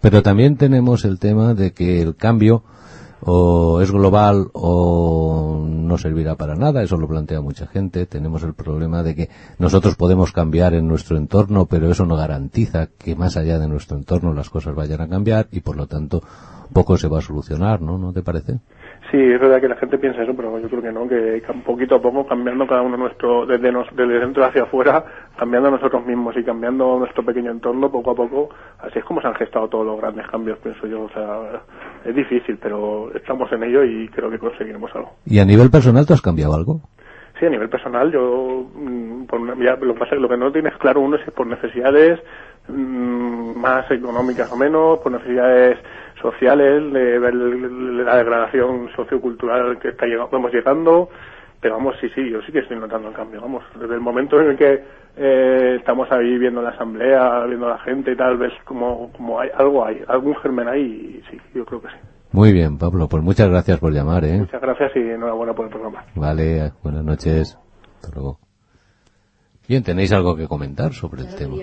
[0.00, 2.62] pero también tenemos el tema de que el cambio
[3.20, 8.06] o es global o no servirá para nada, eso lo plantea mucha gente.
[8.06, 12.88] Tenemos el problema de que nosotros podemos cambiar en nuestro entorno, pero eso no garantiza
[12.98, 16.22] que más allá de nuestro entorno las cosas vayan a cambiar y por lo tanto
[16.72, 17.98] poco se va a solucionar, ¿no?
[17.98, 18.54] ¿No te parece?
[19.10, 21.94] Sí, es verdad que la gente piensa eso, pero yo creo que no, que poquito
[21.94, 25.02] a poco cambiando cada uno nuestro, desde, nos, desde dentro hacia afuera,
[25.38, 28.50] cambiando nosotros mismos y cambiando nuestro pequeño entorno poco a poco,
[28.80, 31.02] así es como se han gestado todos los grandes cambios, pienso yo.
[31.04, 31.62] O sea,
[32.04, 35.12] es difícil, pero estamos en ello y creo que conseguiremos algo.
[35.24, 36.80] Y a nivel personal, ¿tú has cambiado algo?
[37.40, 40.28] Sí, a nivel personal, yo, mm, por una- ya, lo, que pasa es que lo
[40.28, 42.18] que no tienes claro uno es por necesidades
[42.68, 45.78] mm, más económicas o menos, por necesidades
[46.20, 51.08] sociales, de ver la degradación sociocultural que está llegando, vamos llegando,
[51.60, 54.40] pero vamos, sí, sí, yo sí que estoy notando el cambio, vamos, desde el momento
[54.40, 54.84] en el que
[55.16, 59.40] eh, estamos ahí viendo la asamblea, viendo a la gente y tal, ves como, como
[59.40, 61.96] hay algo hay, algún germen ahí, y sí, yo creo que sí.
[62.30, 64.38] Muy bien, Pablo, pues muchas gracias por llamar, ¿eh?
[64.38, 66.04] Muchas gracias y enhorabuena por el programa.
[66.14, 67.58] Vale, buenas noches.
[67.96, 68.38] Hasta luego.
[69.66, 71.56] Bien, ¿tenéis algo que comentar sobre el tema?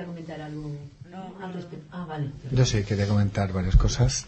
[1.92, 2.32] Ah, vale.
[2.52, 4.28] Yo sí quería comentar varias cosas.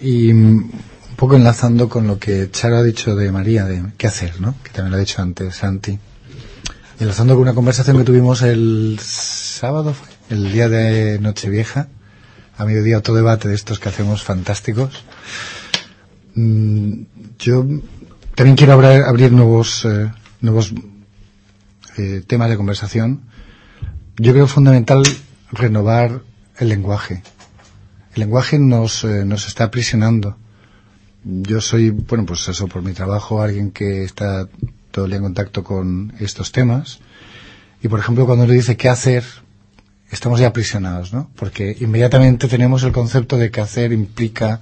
[0.00, 0.70] Y mm,
[1.10, 4.54] un poco enlazando con lo que Charo ha dicho de María, de qué hacer, ¿no?
[4.62, 5.98] Que también lo ha dicho antes Santi.
[6.98, 9.94] Enlazando con una conversación que tuvimos el sábado,
[10.28, 11.88] el día de Nochevieja,
[12.56, 15.04] a mediodía otro debate de estos que hacemos fantásticos.
[16.34, 17.02] Mm,
[17.38, 17.66] Yo
[18.34, 20.10] también quiero abrir, abrir nuevos, eh,
[20.40, 20.72] nuevos
[21.96, 23.22] eh, temas de conversación.
[24.16, 25.02] Yo creo fundamental
[25.52, 26.22] renovar
[26.58, 27.22] el lenguaje.
[28.14, 30.36] El lenguaje nos, eh, nos está aprisionando.
[31.24, 34.48] Yo soy, bueno, pues eso, por mi trabajo, alguien que está
[34.90, 37.00] todo el día en contacto con estos temas.
[37.82, 39.24] Y, por ejemplo, cuando uno dice qué hacer,
[40.10, 41.30] estamos ya aprisionados, ¿no?
[41.36, 44.60] Porque inmediatamente tenemos el concepto de que hacer implica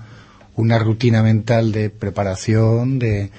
[0.56, 3.30] una rutina mental de preparación, de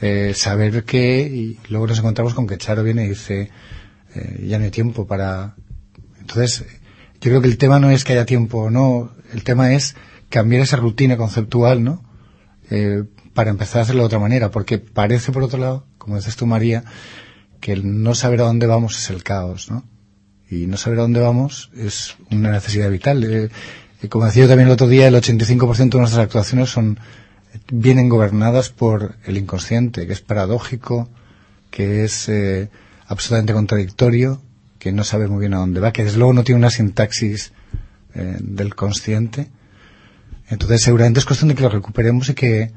[0.00, 3.50] eh, saber qué, y luego nos encontramos con que Charo viene y dice,
[4.14, 5.54] eh, ya no hay tiempo para...
[6.18, 6.64] Entonces,
[7.20, 9.96] yo creo que el tema no es que haya tiempo o no, el tema es
[10.28, 12.04] cambiar esa rutina conceptual, ¿no?
[12.70, 13.04] Eh,
[13.34, 16.46] para empezar a hacerlo de otra manera, porque parece, por otro lado, como dices tú,
[16.46, 16.84] María,
[17.60, 19.84] que el no saber a dónde vamos es el caos, ¿no?
[20.50, 23.24] Y no saber a dónde vamos es una necesidad vital.
[23.24, 23.48] Eh,
[24.02, 26.98] eh, como decía yo también el otro día, el 85% de nuestras actuaciones son
[27.70, 31.08] vienen gobernadas por el inconsciente, que es paradójico,
[31.70, 32.70] que es eh,
[33.06, 34.42] absolutamente contradictorio,
[34.78, 37.52] que no sabe muy bien a dónde va, que desde luego no tiene una sintaxis
[38.14, 39.48] eh, del consciente.
[40.48, 42.72] Entonces seguramente es cuestión de que lo recuperemos y que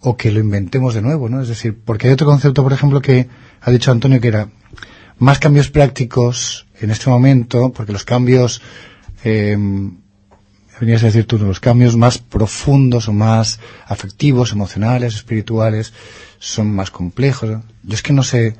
[0.00, 1.40] o que lo inventemos de nuevo, ¿no?
[1.40, 3.28] Es decir, porque hay otro concepto, por ejemplo, que
[3.62, 4.48] ha dicho Antonio que era
[5.18, 8.60] más cambios prácticos en este momento, porque los cambios
[9.24, 9.56] eh,
[10.80, 15.92] venías a decir tú, los cambios más profundos o más afectivos, emocionales, espirituales,
[16.38, 17.48] son más complejos.
[17.82, 18.56] Yo es que no sé,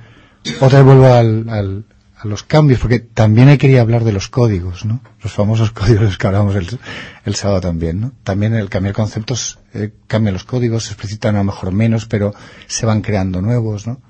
[0.61, 1.85] otra vez vuelvo al, al-
[2.25, 5.01] los cambios, porque también ahí quería hablar de los códigos, ¿no?
[5.23, 6.79] Los famosos códigos que hablamos el,
[7.25, 8.13] el sábado también, ¿no?
[8.23, 12.35] También el cambiar conceptos, eh, cambia los códigos, se explicitan a lo mejor menos, pero
[12.67, 14.01] se van creando nuevos, ¿no?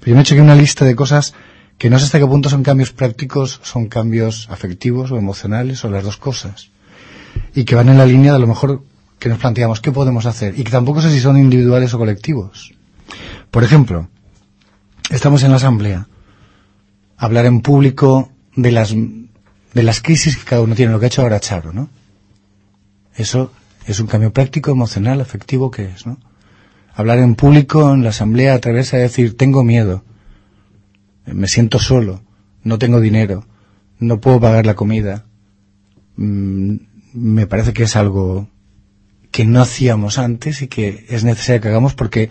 [0.00, 1.34] Pero yo me he hecho aquí una lista de cosas
[1.78, 5.90] que no sé hasta qué punto son cambios prácticos, son cambios afectivos o emocionales o
[5.90, 6.70] las dos cosas
[7.54, 8.84] y que van en la línea de a lo mejor
[9.18, 12.72] que nos planteamos qué podemos hacer y que tampoco sé si son individuales o colectivos.
[13.50, 14.08] Por ejemplo,
[15.10, 16.08] estamos en la asamblea,
[17.16, 21.08] hablar en público de las de las crisis que cada uno tiene, lo que ha
[21.08, 21.90] hecho ahora Charo, ¿no?
[23.16, 23.52] Eso
[23.86, 26.18] es un cambio práctico, emocional, afectivo que es, ¿no?
[26.94, 30.04] Hablar en público en la asamblea atreverse a decir tengo miedo,
[31.26, 32.22] me siento solo,
[32.62, 33.46] no tengo dinero,
[33.98, 35.26] no puedo pagar la comida,
[36.16, 36.76] mm,
[37.14, 38.48] me parece que es algo
[39.30, 42.30] que no hacíamos antes y que es necesario que hagamos porque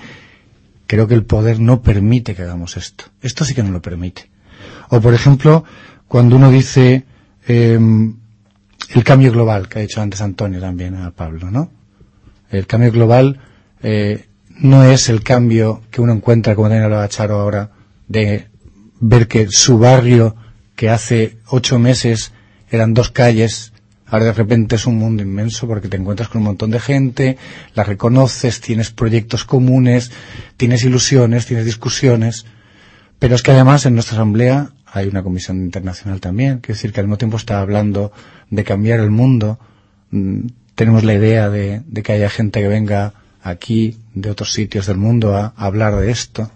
[0.88, 3.06] creo que el poder no permite que hagamos esto.
[3.22, 4.30] Esto sí que no lo permite.
[4.94, 5.64] O, por ejemplo,
[6.08, 7.04] cuando uno dice
[7.48, 8.16] em,
[8.94, 11.72] el cambio global, que ha dicho antes Antonio también a Pablo, ¿no?
[12.52, 13.40] El cambio global
[13.82, 17.72] eh, no es el cambio que uno encuentra, como también hablaba Charo ahora,
[18.08, 18.50] de
[19.00, 20.36] ver que su barrio,
[20.76, 22.32] que hace ocho meses
[22.70, 23.74] eran dos calles,
[24.06, 27.40] ahora de repente es un mundo inmenso porque te encuentras con un montón de gente,
[27.74, 30.12] la reconoces, tienes proyectos comunes,
[30.56, 32.46] tienes ilusiones, tienes discusiones,
[33.18, 37.00] pero es que además en nuestra asamblea hay una comisión internacional también, quiere decir que
[37.02, 38.12] al mismo tiempo está hablando
[38.50, 39.60] de cambiar el mundo,
[40.12, 40.46] Mm,
[40.76, 44.98] tenemos la idea de, de que haya gente que venga aquí de otros sitios del
[44.98, 46.52] mundo a, a hablar de esto.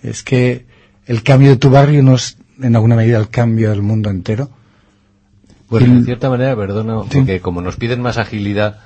[0.00, 0.64] Es que
[1.06, 4.48] el cambio de tu barrio no es en alguna medida el cambio del mundo entero.
[5.68, 8.78] Pues Y- en cierta manera, perdona, porque como nos piden más agilidad...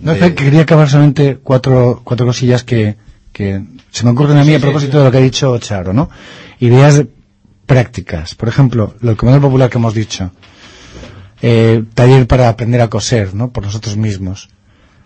[0.00, 2.96] No, de- quería acabar solamente cuatro, cuatro cosillas que,
[3.32, 4.98] que se me ocurren a mí Sí, a propósito sí.
[4.98, 6.10] de lo que ha dicho Charo, ¿no?
[6.60, 7.02] Ideas
[7.68, 8.34] prácticas.
[8.34, 10.32] Por ejemplo, lo comedor popular que hemos dicho.
[11.40, 13.52] Eh, taller para aprender a coser, ¿no?
[13.52, 14.48] Por nosotros mismos.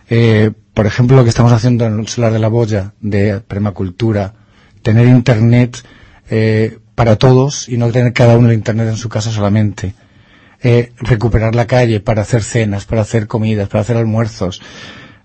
[0.09, 4.35] Eh, por ejemplo, lo que estamos haciendo en el solar de la boya de permacultura.
[4.81, 5.85] Tener internet
[6.31, 9.95] eh, para todos y no tener cada uno el internet en su casa solamente.
[10.63, 14.63] Eh, recuperar la calle para hacer cenas, para hacer comidas, para hacer almuerzos.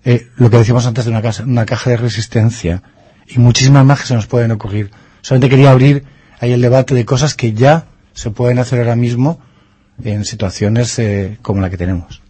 [0.04, 2.82] Eh, lo que decíamos antes de una, casa, una caja de resistencia.
[3.28, 4.90] Y muchísimas más que se nos pueden ocurrir.
[5.20, 6.04] Solamente quería abrir
[6.40, 9.40] ahí el debate de cosas que ya se pueden hacer ahora mismo
[10.02, 12.22] en situaciones eh, como la que tenemos.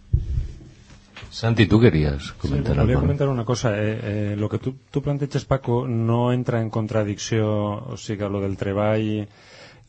[1.31, 2.99] Santi, tú querías comentar Sí, algo.
[3.01, 3.77] comentar una cosa.
[3.77, 8.41] Eh, eh, lo que tu, tu planteges, Paco, no entra en contradicció, o sigui, lo
[8.41, 9.27] del treball,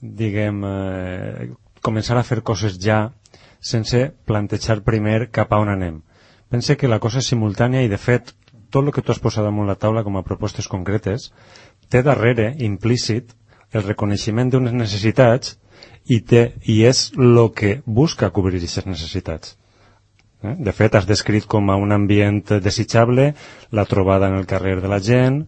[0.01, 1.51] diguem, eh,
[1.83, 3.13] començar a fer coses ja
[3.61, 6.03] sense plantejar primer cap a on anem.
[6.51, 8.35] Pense que la cosa és simultània i, de fet,
[8.71, 11.31] tot el que tu has posat damunt la taula com a propostes concretes
[11.91, 13.33] té darrere, implícit,
[13.73, 15.57] el reconeixement d'unes necessitats
[16.07, 19.57] i, té, i és el que busca cobrir aquestes necessitats.
[20.43, 20.57] Eh?
[20.59, 23.35] De fet, has descrit com a un ambient desitjable
[23.71, 25.45] la trobada en el carrer de la gent,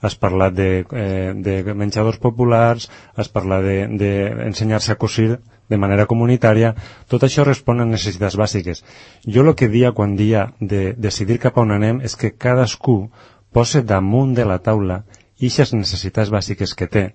[0.00, 5.28] has parlat de, eh, de menjadors populars, has parlat d'ensenyar-se de, a cosir
[5.68, 6.74] de manera comunitària,
[7.10, 8.84] tot això respon a necessitats bàsiques.
[9.26, 13.10] Jo el que dia quan dia de decidir cap a on anem és que cadascú
[13.52, 15.02] posa damunt de la taula
[15.40, 17.06] ixes necessitats bàsiques que té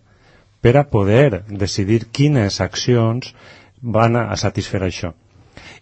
[0.62, 3.34] per a poder decidir quines accions
[3.82, 5.16] van a, satisfer això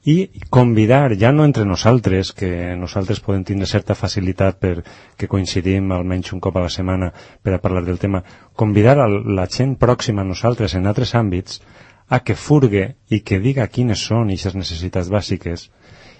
[0.03, 4.83] i convidar, ja no entre nosaltres, que nosaltres podem tindre certa facilitat per
[5.19, 7.11] que coincidim almenys un cop a la setmana
[7.43, 8.23] per a parlar del tema,
[8.55, 11.59] convidar a la gent pròxima a nosaltres en altres àmbits
[12.07, 15.69] a que furgue i que diga quines són aquestes necessitats bàsiques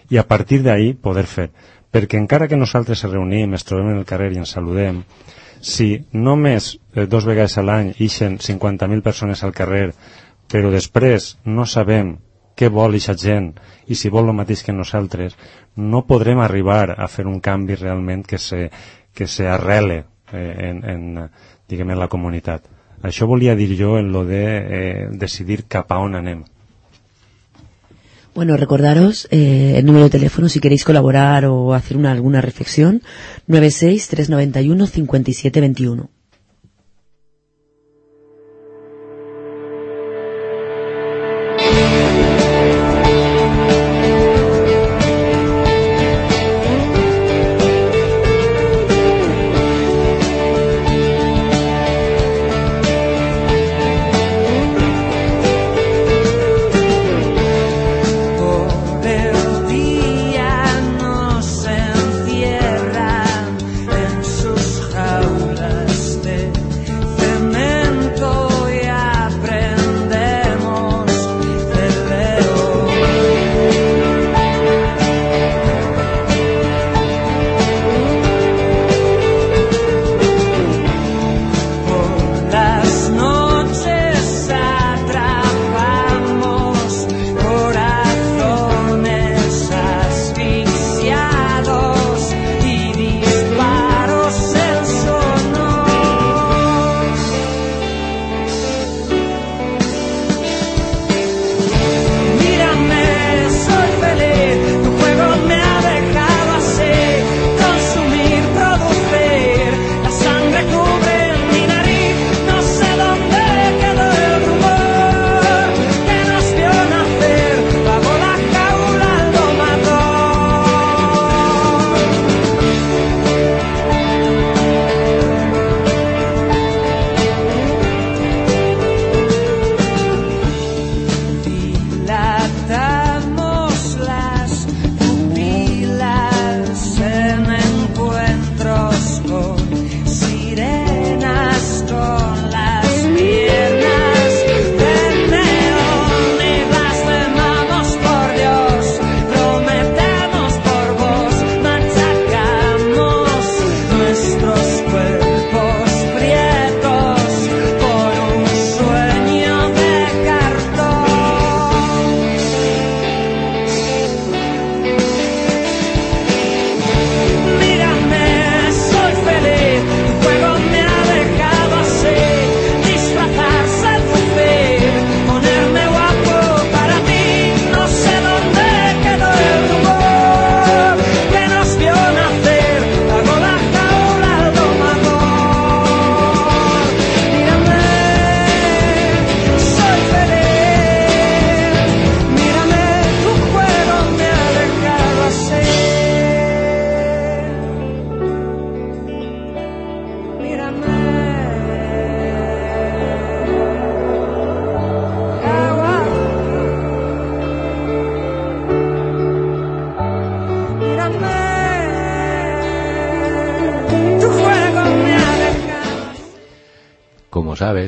[0.10, 1.50] i a partir d'ahí poder fer.
[1.90, 5.02] Perquè encara que nosaltres ens reunim, ens trobem en el carrer i ens saludem,
[5.62, 9.92] si només eh, dos vegades a l'any ixen 50.000 persones al carrer
[10.50, 12.18] però després no sabem
[12.60, 13.54] què vol aquesta gent
[13.88, 15.36] i si vol el mateix que nosaltres,
[15.76, 18.68] no podrem arribar a fer un canvi realment que se,
[19.16, 20.04] que se arrele
[20.34, 21.30] eh, en, en,
[21.70, 22.68] diguem, en la comunitat.
[23.02, 26.44] Això volia dir jo en lo de eh, decidir cap a on anem.
[28.40, 33.02] Bueno, recordaros eh, el número de teléfono si queréis colaborar o hacer una, alguna reflexión,
[33.48, 36.10] 96391 5721.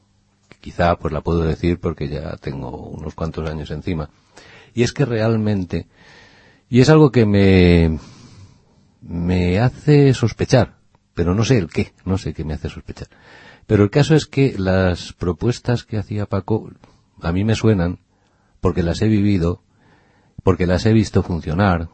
[0.49, 4.09] que quizá pues la puedo decir porque ya tengo unos cuantos años encima,
[4.73, 5.87] y es que realmente,
[6.67, 7.97] y es algo que me,
[8.99, 10.75] me hace sospechar,
[11.13, 13.07] pero no sé el qué, no sé qué me hace sospechar.
[13.67, 16.69] Pero el caso es que las propuestas que hacía Paco
[17.21, 17.99] a mí me suenan
[18.59, 19.63] porque las he vivido,
[20.43, 21.87] porque las he visto funcionar,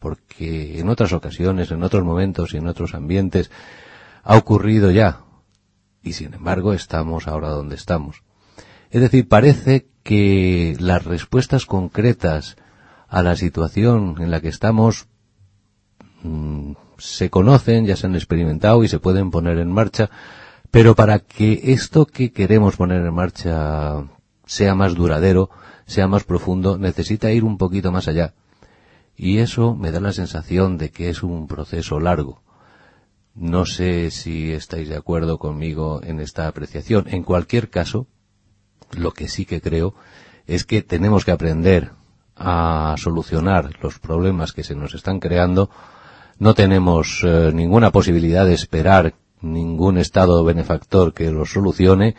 [0.00, 3.52] porque en otras ocasiones, en otros momentos y en otros ambientes
[4.24, 5.20] ha ocurrido ya.
[6.06, 8.22] Y sin embargo estamos ahora donde estamos.
[8.90, 12.56] Es decir, parece que las respuestas concretas
[13.08, 15.08] a la situación en la que estamos
[16.22, 20.08] mm, se conocen, ya se han experimentado y se pueden poner en marcha,
[20.70, 24.04] pero para que esto que queremos poner en marcha
[24.46, 25.50] sea más duradero,
[25.86, 28.32] sea más profundo, necesita ir un poquito más allá.
[29.16, 32.45] Y eso me da la sensación de que es un proceso largo.
[33.36, 37.06] No sé si estáis de acuerdo conmigo en esta apreciación.
[37.08, 38.06] En cualquier caso,
[38.92, 39.94] Lo que sí que creo
[40.46, 41.90] es que tenemos que aprender
[42.36, 45.70] a solucionar los problemas que se nos están creando.
[46.38, 52.14] No tenemos eh, ninguna posibilidad de esperar ningún Estado benefactor que los solucione,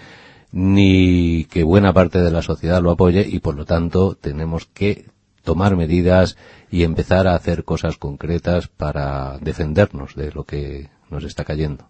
[0.52, 5.06] ni que buena parte de la sociedad lo apoye y por lo tanto tenemos que
[5.44, 6.38] tomar medidas
[6.70, 11.88] y empezar a hacer cosas concretas para defendernos de lo que nos està cayendo.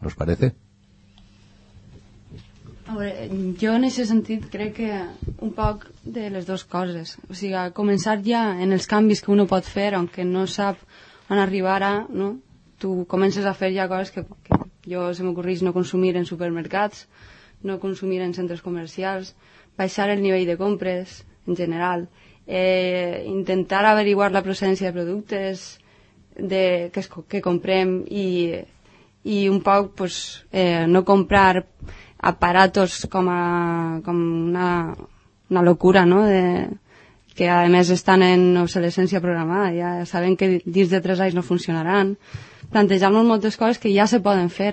[0.00, 0.54] ¿Nos parece?
[2.88, 3.28] Veure,
[3.60, 4.90] jo en aquest sentit crec que
[5.44, 7.16] un poc de les dues coses.
[7.28, 10.80] O sigui, començar ja en els canvis que uno pot fer, aunque no sap
[11.28, 12.38] on arribarà, no?
[12.78, 14.56] tu comences a fer ja coses que, que
[14.86, 17.04] jo se m'ocorreix no consumir en supermercats,
[17.66, 19.34] no consumir en centres comercials,
[19.76, 22.06] baixar el nivell de compres en general,
[22.46, 25.66] eh, intentar averiguar la procedència de productes
[26.38, 28.26] de, que, es, que comprem i,
[29.28, 30.18] i un poc pues,
[30.52, 31.64] eh, no comprar
[32.18, 34.68] aparatos com, a, com una,
[35.50, 36.22] una locura, no?
[36.26, 36.68] De,
[37.38, 41.44] que a més estan en obsolescència programada, ja sabem que dins de tres anys no
[41.46, 42.16] funcionaran.
[42.72, 44.72] Plantejar-nos moltes coses que ja se poden fer,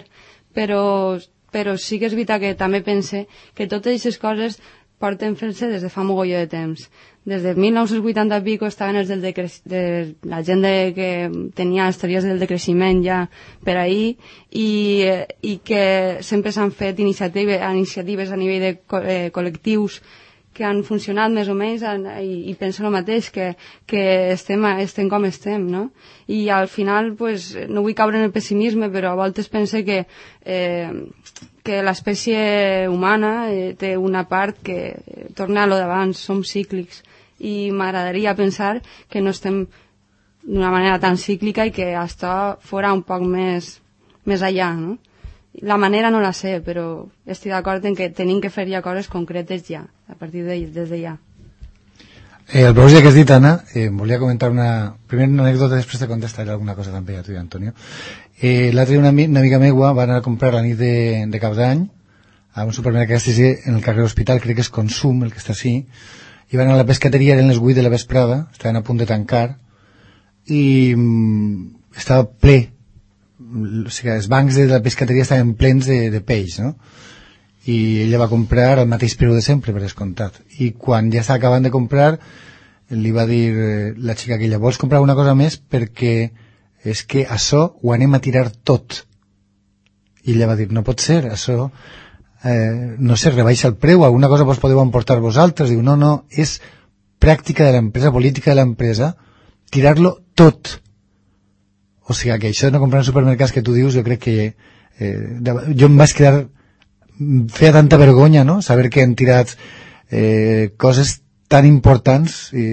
[0.58, 1.20] però,
[1.54, 4.58] però sí que és veritat que també pense que totes aquestes coses
[5.00, 6.88] porten fent-se des de fa mogolló de temps.
[7.26, 11.10] Des de 1980 i pico estaven els del de la gent de, que
[11.58, 13.24] tenia les teories del decreixement ja
[13.66, 14.16] per ahir
[14.52, 14.68] i,
[15.42, 20.00] i que sempre s'han fet iniciatives, iniciatives a nivell de co eh, col·lectius
[20.56, 23.50] que han funcionat més o menys en, i, i penso el mateix, que,
[23.90, 25.90] que estem, estem com estem, no?
[26.32, 30.06] I al final, pues, no vull caure en el pessimisme, però a voltes pense que,
[30.46, 30.88] eh,
[31.66, 37.02] que l'espècie humana eh, té una part que eh, torna a lo d'abans, som cíclics,
[37.40, 38.78] i m'agradaria pensar
[39.10, 39.66] que no estem
[40.46, 43.80] d'una manera tan cíclica i que això fora un poc més,
[44.30, 44.98] més allà, no?
[45.66, 49.08] La manera no la sé, però estic d'acord en que tenim que fer ja coses
[49.08, 51.16] concretes ja, a partir de, des de.
[52.52, 54.96] Eh, el propòsit que has dit, Anna, eh, volia comentar una...
[55.08, 57.74] Primer una anècdota, després te contestaré alguna cosa també a tu i Antonio.
[58.42, 61.40] Eh, L'altre dia una, una amiga meua va anar a comprar la nit de, de
[61.40, 61.86] cap d'any
[62.56, 65.40] a un supermercat que està en el carrer Hospital, crec que és Consum, el que
[65.40, 65.76] està així,
[66.52, 69.08] i van a la pescateria, eren les 8 de la vesprada, estaven a punt de
[69.10, 69.58] tancar,
[70.48, 72.58] i mm, estava ple,
[73.40, 76.76] o sigui, els bancs de la pescateria estaven plens de, de peix, no?
[77.66, 80.38] I ella va comprar al mateix preu de sempre, per descomptat.
[80.62, 82.20] I quan ja acabant de comprar,
[82.94, 86.30] li va dir eh, la xica aquella, vols comprar una cosa més perquè
[86.86, 89.02] és que això ho anem a tirar tot.
[90.26, 91.70] I ella va dir, no pot ser, això
[92.46, 95.72] eh, no sé, rebaixa el preu, alguna cosa vos podeu emportar vosaltres.
[95.74, 96.60] Diu, no, no, és
[97.22, 99.16] pràctica de l'empresa, política de l'empresa,
[99.74, 100.78] tirar-lo tot.
[102.06, 104.36] O sigui que això de no comprar en supermercats que tu dius, jo crec que
[104.46, 106.46] eh, jo em vaig quedar
[107.50, 109.56] feia tanta vergonya, no?, saber que han tirat
[110.12, 112.66] eh, coses tan importants i,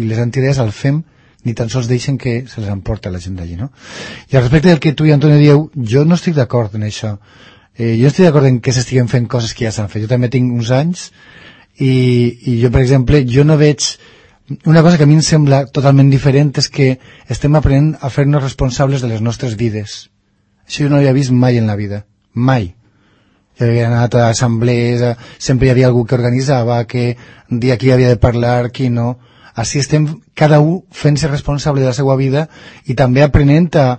[0.00, 1.02] i les han tirat al FEM
[1.44, 3.70] ni tan sols deixen que se les emporta la gent d'allí, no?
[4.28, 7.16] I al respecte del que tu i Antonio dieu, jo no estic d'acord en això.
[7.76, 10.04] Eh, jo estic d'acord en que s'estiguen fent coses que ja s'han fet.
[10.04, 11.10] Jo també tinc uns anys
[11.80, 11.92] i,
[12.52, 13.92] i jo, per exemple, jo no veig...
[14.66, 16.96] Una cosa que a mi em sembla totalment diferent és que
[17.30, 20.08] estem aprenent a fer-nos responsables de les nostres vides.
[20.66, 22.02] Això jo no havia vist mai en la vida.
[22.34, 22.72] Mai.
[23.60, 25.04] Jo havia anat a assemblees,
[25.38, 27.14] sempre hi havia algú que organitzava, que
[27.48, 29.20] dia qui havia de parlar, qui no.
[29.54, 32.46] Així estem cada un fent-se responsable de la seva vida
[32.86, 33.98] i també aprenent a,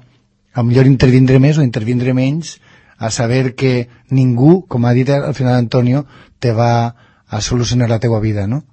[0.54, 2.58] a millor intervindre més o intervindre menys
[2.98, 6.06] a saber que ningú, com ha dit al final Antonio,
[6.40, 6.96] te va
[7.28, 8.64] a solucionar la teua vida, no?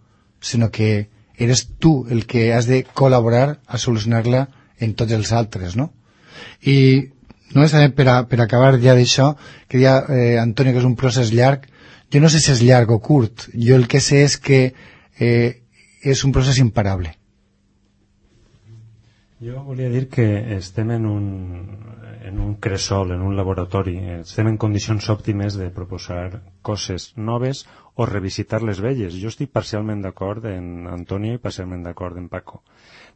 [0.40, 4.48] Sinó que eres tu el que has de col·laborar a solucionar-la
[4.78, 5.92] en tots els altres, no?
[6.60, 7.14] I
[7.54, 9.30] només també per, a, per acabar ja d'això,
[9.68, 11.64] que deia eh, Antonio que és un procés llarg,
[12.12, 14.60] jo no sé si és llarg o curt, jo el que sé és que
[15.18, 15.62] eh,
[16.02, 17.14] és un procés imparable.
[19.38, 20.24] Jo volia dir que
[20.56, 21.26] estem en un,
[22.26, 23.94] en un cresol, en un laboratori.
[24.16, 27.62] Estem en condicions òptimes de proposar coses noves
[27.94, 29.14] o revisitar les velles.
[29.14, 32.64] Jo estic parcialment d'acord en Antonio i parcialment d'acord en Paco.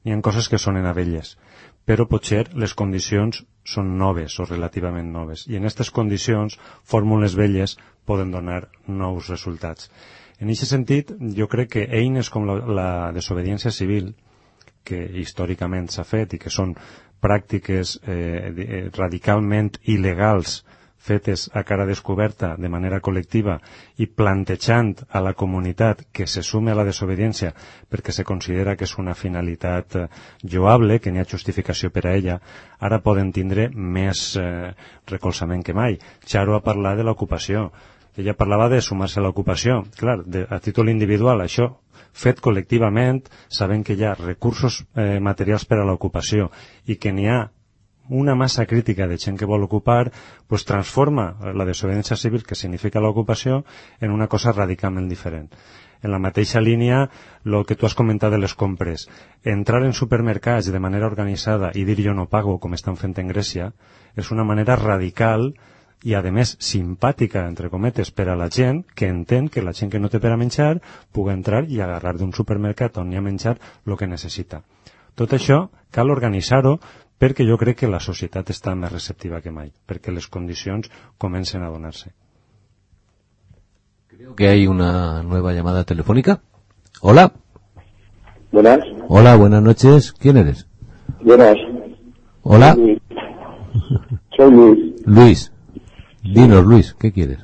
[0.04, 1.36] N'hi ha coses que són en velles,
[1.86, 3.42] però potser les condicions
[3.74, 5.48] són noves o relativament noves.
[5.50, 7.76] I en aquestes condicions, fórmules velles
[8.06, 9.90] poden donar nous resultats.
[10.42, 14.12] En aquest sentit, jo crec que eines com la, la desobediència civil,
[14.82, 16.74] que històricament s'ha fet i que són
[17.22, 18.16] pràctiques eh,
[18.50, 20.62] eh, radicalment il·legals
[21.02, 23.56] fetes a cara descoberta de manera col·lectiva
[23.98, 27.50] i plantejant a la comunitat que se sume a la desobediència
[27.90, 30.04] perquè se considera que és una finalitat eh,
[30.42, 32.38] lloable, que n'hi ha justificació per a ella,
[32.78, 34.70] ara poden tindre més eh,
[35.10, 35.98] recolzament que mai.
[36.26, 37.70] Xaro ha parlat de l'ocupació.
[38.16, 39.82] Ella parlava de sumar-se a l'ocupació.
[39.98, 41.70] Clar, de, a títol individual, això
[42.12, 46.50] fet col·lectivament, sabent que hi ha recursos eh, materials per a l'ocupació
[46.84, 47.40] i que n'hi ha
[48.12, 50.10] una massa crítica de gent que vol ocupar,
[50.46, 53.64] pues transforma la desobediència civil, que significa l'ocupació,
[54.00, 55.48] en una cosa radicalment diferent.
[56.02, 57.08] En la mateixa línia,
[57.46, 59.06] el que tu has comentat de les compres.
[59.44, 63.30] Entrar en supermercats de manera organitzada i dir jo no pago, com estan fent en
[63.30, 63.70] Grècia,
[64.18, 65.52] és una manera radical
[66.02, 69.90] i, a més, simpàtica, entre cometes, per a la gent que entén que la gent
[69.92, 70.80] que no té per a menjar
[71.12, 73.56] pugui entrar i agarrar d'un supermercat on hi ha menjar
[73.86, 74.62] el que necessita.
[75.14, 76.78] Tot això cal organitzar-ho
[77.22, 81.62] perquè jo crec que la societat està més receptiva que mai, perquè les condicions comencen
[81.62, 82.10] a donar-se.
[84.08, 86.40] Creo que hay una nueva llamada telefónica.
[87.00, 87.32] Hola.
[88.50, 88.80] Buenas.
[89.08, 90.12] Hola, buenas noches.
[90.12, 90.66] ¿Quién eres?
[91.22, 91.56] Buenas.
[92.42, 92.74] Hola.
[94.36, 94.78] Soy Luis.
[95.06, 95.51] Luis.
[96.22, 97.38] Dinos, Luis, ¿qué quieres?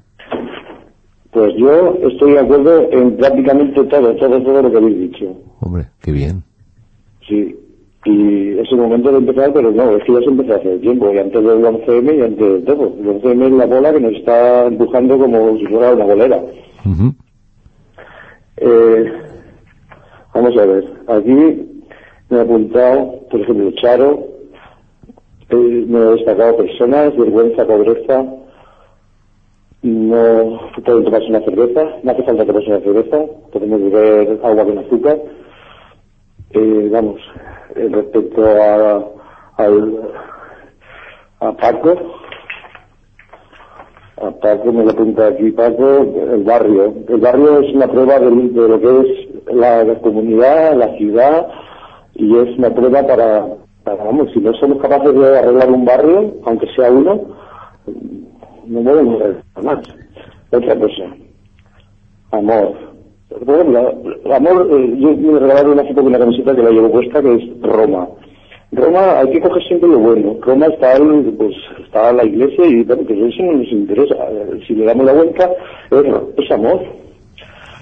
[1.30, 5.36] Pues yo estoy de acuerdo en prácticamente todo, todo, todo lo que habéis dicho.
[5.60, 6.42] Hombre, qué bien.
[7.26, 7.54] Sí.
[8.04, 11.12] Y es el momento de empezar, pero no, es que ya se empezó hace tiempo,
[11.12, 12.94] y antes del 11M y antes de todo.
[12.98, 16.42] El 11M es la bola que nos está empujando como si fuera una bolera.
[18.56, 19.12] Eh,
[20.34, 21.66] vamos a ver, aquí
[22.30, 24.26] me he apuntado, por ejemplo, Charo,
[25.50, 28.24] eh, me he destacado personas, vergüenza, pobreza,
[29.82, 33.18] no pueden tomarse una cerveza, no hace falta tomarse una cerveza,
[33.52, 35.18] podemos beber agua con azúcar.
[36.50, 37.20] Eh, vamos,
[37.76, 39.04] eh, respecto a,
[39.56, 40.00] al,
[41.40, 41.94] a Paco,
[44.20, 46.00] a Paco me lo apunta aquí Paco,
[46.32, 46.94] el barrio.
[47.08, 51.46] El barrio es una prueba de, lo que es la, la comunidad, la ciudad,
[52.14, 53.46] y es una prueba para,
[53.84, 57.37] para, vamos, si no somos capaces de arreglar un barrio, aunque sea uno,
[58.68, 59.22] no podemos
[59.62, 59.78] más.
[60.52, 61.04] Otra cosa,
[62.32, 62.72] amor.
[63.44, 63.94] Por ejemplo,
[64.34, 67.42] amor, eh, yo me regalaron hace poco una camiseta que la llevo puesta que es
[67.62, 68.08] Roma.
[68.72, 70.36] Roma hay que coger siempre lo bueno.
[70.40, 71.54] Roma está, el- pues,
[71.84, 74.14] está la iglesia y bueno, pues eso no nos interesa.
[74.30, 75.50] Eh, Si le damos la vuelta,
[75.90, 76.04] es,
[76.44, 76.80] es amor.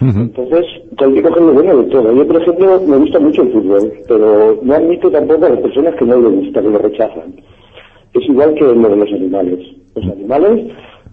[0.00, 0.66] Entonces,
[0.98, 2.12] hay que coger lo bueno de todo.
[2.14, 5.94] Yo, por ejemplo, me gusta mucho el fútbol, pero no admito tampoco a las personas
[5.94, 7.34] que no les gusta, que lo rechazan.
[8.12, 9.58] Es igual que lo de los animales.
[9.96, 10.66] Los animales,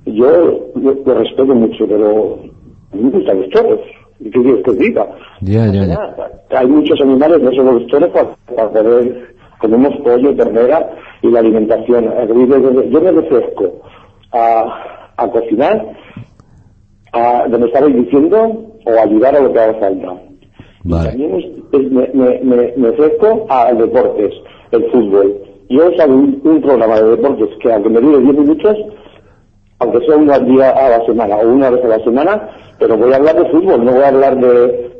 [0.05, 2.39] yo lo, respeto mucho, pero
[2.91, 3.79] a mí me gustan los toros.
[4.19, 5.07] ¿Y qué quieres que diga?
[5.41, 6.57] Ya, ya, ya.
[6.59, 10.89] Hay muchos animales, no solo los toros, para, para poder, comemos pollo, ternera
[11.21, 12.05] y la alimentación.
[12.27, 13.81] Yo me refresco
[14.33, 15.85] a, a cocinar,
[17.13, 18.37] a, donde estabais diciendo,
[18.85, 20.13] o ayudar a lo que haga falta.
[20.83, 21.45] Y también es-
[21.79, 24.33] es- me, me, me, me ofrezco a deportes,
[24.71, 25.33] el fútbol.
[25.69, 28.77] Yo hago un, un programa de deportes que aunque me dure 10 minutos,
[29.79, 32.49] aunque sea una día a la semana o una vez a la semana,
[32.79, 34.49] pero voy a hablar de fútbol, no voy a hablar de,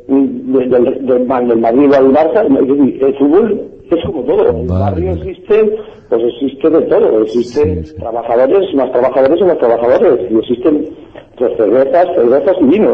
[0.08, 2.40] de- del- del, Ma- del Madrid o del Barça.
[2.46, 4.48] El fútbol es como todo.
[4.60, 5.76] El barrio existe,
[6.08, 7.20] pues existe de todo.
[7.22, 10.30] Existen trabajadores, más trabajadores y más trabajadores.
[10.30, 10.88] Y existen
[11.38, 12.90] pues, cervezas, cervezas y vino.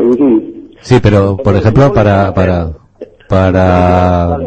[0.83, 2.71] Sí, pero, por ejemplo, para, para,
[3.29, 4.39] para...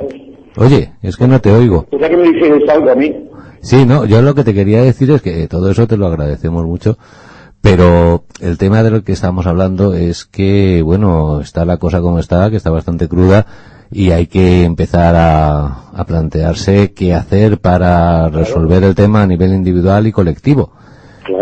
[0.56, 1.88] Oye, es que no te oigo.
[2.00, 3.14] ya que me dijerais algo a mí,
[3.62, 6.66] Sí, no, yo lo que te quería decir es que todo eso te lo agradecemos
[6.66, 6.98] mucho,
[7.62, 12.20] pero el tema de lo que estamos hablando es que, bueno, está la cosa como
[12.20, 13.46] está, que está bastante cruda,
[13.90, 19.54] y hay que empezar a, a plantearse qué hacer para resolver el tema a nivel
[19.54, 20.74] individual y colectivo.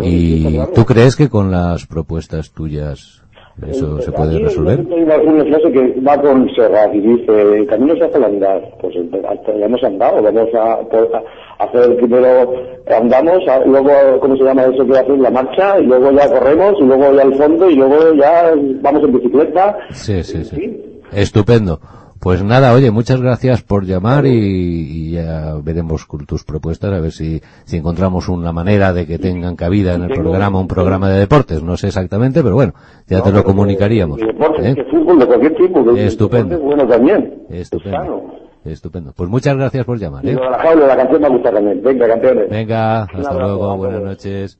[0.03, 3.20] ¿Y tú crees que con las propuestas tuyas
[3.67, 4.79] eso se puede Aquí resolver?
[4.91, 8.61] Hay una, una frase que va con Serrat y dice, camino hace al andar.
[8.81, 8.95] Pues
[9.29, 12.53] hasta ya hemos andado, vamos a, pues, a hacer primero,
[12.87, 15.19] andamos, a- luego, ¿cómo se llama eso que haces?
[15.19, 19.03] La marcha, y luego ya corremos, y luego ya al fondo, y luego ya vamos
[19.03, 19.77] en bicicleta.
[19.91, 21.01] Sí, sí, sí.
[21.13, 21.79] Estupendo.
[22.21, 26.99] Pues nada, oye, muchas gracias por llamar y, y ya veremos con tus propuestas a
[26.99, 31.09] ver si, si encontramos una manera de que tengan cabida en el programa un programa
[31.09, 31.63] de deportes.
[31.63, 32.73] No sé exactamente, pero bueno,
[33.07, 34.19] ya te lo comunicaríamos.
[34.19, 34.75] De deportes, ¿eh?
[34.75, 35.83] de fútbol, de cualquier tipo.
[35.83, 36.49] que Estupendo.
[36.49, 37.43] deporte es bueno también.
[37.49, 38.23] Estupendo.
[38.65, 39.13] Estupendo.
[39.17, 40.23] Pues muchas gracias por llamar.
[40.23, 40.33] Y ¿eh?
[40.33, 41.81] lo de la jaula, la canción me gusta también.
[41.81, 42.49] Venga, campeones.
[42.51, 44.59] Venga, hasta luego, buenas noches.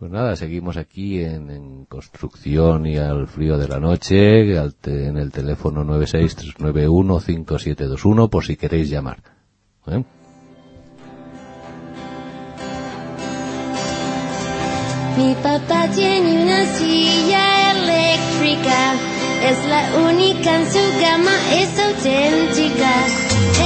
[0.00, 5.06] Pues nada, seguimos aquí en, en construcción y al frío de la noche, al te-
[5.08, 9.18] en el teléfono 963915721 por si queréis llamar.
[9.88, 10.02] ¿eh?
[15.18, 18.94] Mi papá tiene una silla eléctrica,
[19.44, 22.90] es la única en su gama, es auténtica.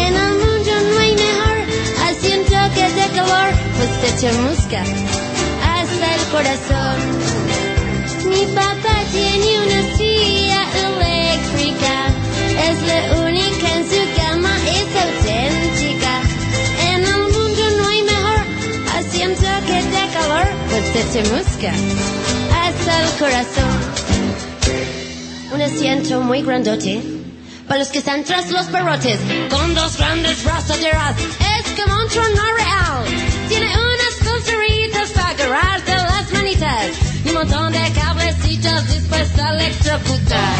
[0.04, 1.56] En el mundo no hay mejor,
[2.08, 4.82] así un toque de calor, pues te chamusca
[6.04, 6.96] hasta el corazón.
[8.28, 11.94] Mi papá tiene una silla eléctrica,
[12.68, 16.12] es la única en su cama, es auténtica.
[16.90, 18.40] En el mundo no hay mejor
[18.96, 21.72] asiento que de calor, pues se te musca
[22.62, 23.78] hasta el corazón.
[25.52, 27.02] Un asiento muy grandote
[27.68, 29.18] para los que están tras los perrotes,
[29.48, 33.04] con dos grandes brazaderas, es como un trono real.
[33.48, 33.93] Tiene unas
[34.44, 35.34] pulseritas para
[36.04, 36.90] las manitas
[37.24, 37.78] y un montón de
[39.38, 40.54] a electrocutar.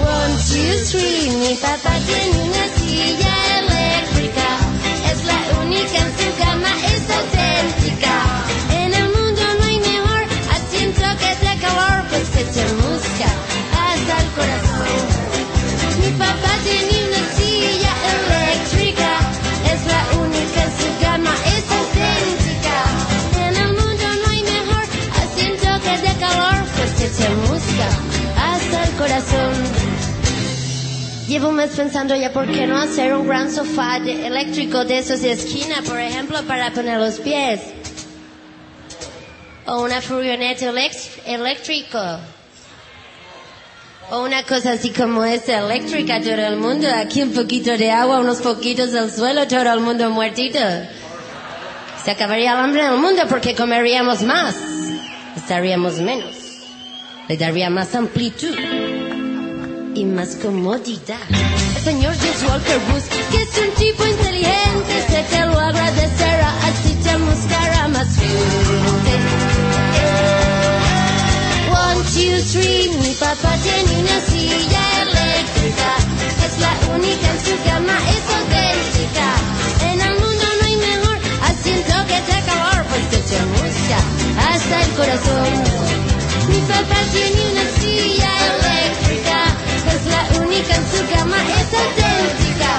[0.00, 2.79] One, two, three, mi papá tiene una
[31.40, 34.98] Llevo un mes pensando ya por qué no hacer un gran sofá de- eléctrico de
[34.98, 37.62] esos de esquina, por ejemplo, para poner los pies.
[39.64, 40.66] O una furgoneta
[41.24, 41.98] eléctrico.
[44.10, 46.86] O una cosa así como esta, eléctrica todo el mundo.
[46.94, 50.58] Aquí un poquito de agua, unos poquitos del suelo, todo el mundo muertito.
[52.04, 54.56] Se acabaría el hambre en el mundo porque comeríamos más.
[55.38, 56.36] Estaríamos menos.
[57.28, 58.54] Le daría más amplitud
[59.94, 61.18] y más comodidad.
[61.76, 66.94] El señor James Walker Booth, que es un tipo inteligente, sé que lo agradecerá, así
[67.02, 69.12] te buscará más fuerte.
[71.70, 75.96] One, two, three, mi papá tiene una silla eléctrica,
[76.46, 79.28] es la única en su cama, es auténtica.
[79.92, 81.18] En el mundo no hay mejor
[81.50, 83.98] asiento que te calor, pues que te busca
[84.50, 85.50] hasta el corazón.
[86.48, 88.59] Mi papá tiene una silla eléctrica,
[90.40, 92.72] única en su cama, es auténtica.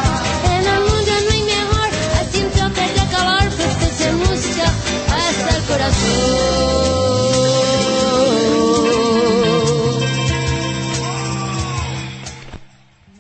[0.57, 1.89] En el mundo no hay mejor
[2.21, 4.67] asiento que de calor, pues que se busca
[5.09, 6.81] hasta el corazón.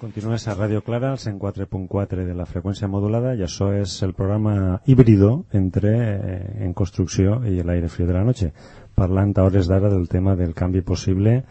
[0.01, 4.81] Continues a Ràdio Clara, al 104.4 de la freqüència modulada, i això és el programa
[4.85, 8.51] híbrido entre eh, En Construcció i l'Aire Frío de la Noche,
[8.97, 11.43] parlant a hores d'ara del tema del canvi possible,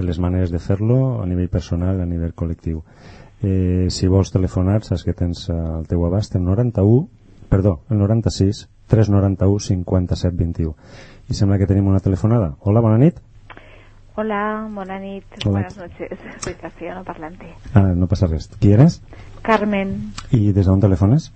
[0.00, 2.80] de les maneres de fer-lo a nivell personal, a nivell col·lectiu.
[3.44, 7.06] Eh, si vols telefonar, saps que tens al teu abast el 91,
[7.52, 10.74] perdó, el 96 391 57 21.
[11.30, 12.56] I sembla que tenim una telefonada.
[12.60, 13.20] Hola, bona nit.
[14.16, 15.52] Hola, bona nit, Hola.
[15.60, 16.18] buenas noches.
[16.42, 17.46] Soy castellano parlante.
[17.72, 18.48] Ah, no passa res.
[18.58, 19.00] Qui eres?
[19.42, 21.30] Carmen, I des d'on telefones?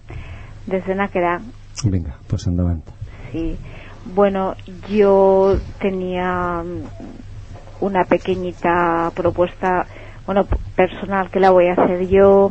[0.67, 1.41] desde Náquera.
[1.85, 2.83] Vinga, pues endavant.
[3.33, 3.57] Sí.
[4.15, 4.55] Bueno,
[4.91, 6.63] yo tenía
[7.81, 9.87] una pequeñita propuesta,
[10.27, 10.47] bueno,
[10.77, 12.51] personal que la voy a hacer yo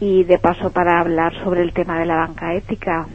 [0.00, 3.06] y de paso para hablar sobre el tema de la banca ética.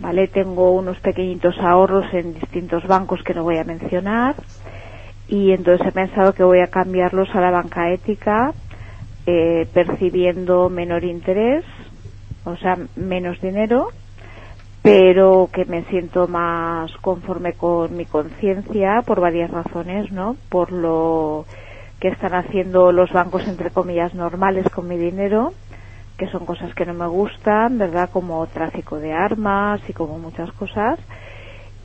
[0.00, 4.36] Vale, tengo unos pequeñitos ahorros en distintos bancos que no voy a mencionar
[5.26, 8.52] y entonces he pensado que voy a cambiarlos a la banca ética
[9.26, 11.64] eh, percibiendo menor interés,
[12.44, 13.90] o sea, menos dinero,
[14.82, 20.36] pero que me siento más conforme con mi conciencia por varias razones, ¿no?
[20.48, 21.46] Por lo
[22.00, 25.52] que están haciendo los bancos, entre comillas, normales con mi dinero,
[26.16, 28.10] que son cosas que no me gustan, ¿verdad?
[28.12, 30.98] Como tráfico de armas y como muchas cosas.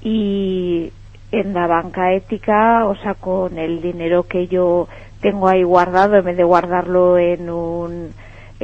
[0.01, 0.91] Y
[1.31, 4.87] en la banca ética, o sea, con el dinero que yo
[5.19, 8.11] tengo ahí guardado, en vez de guardarlo en un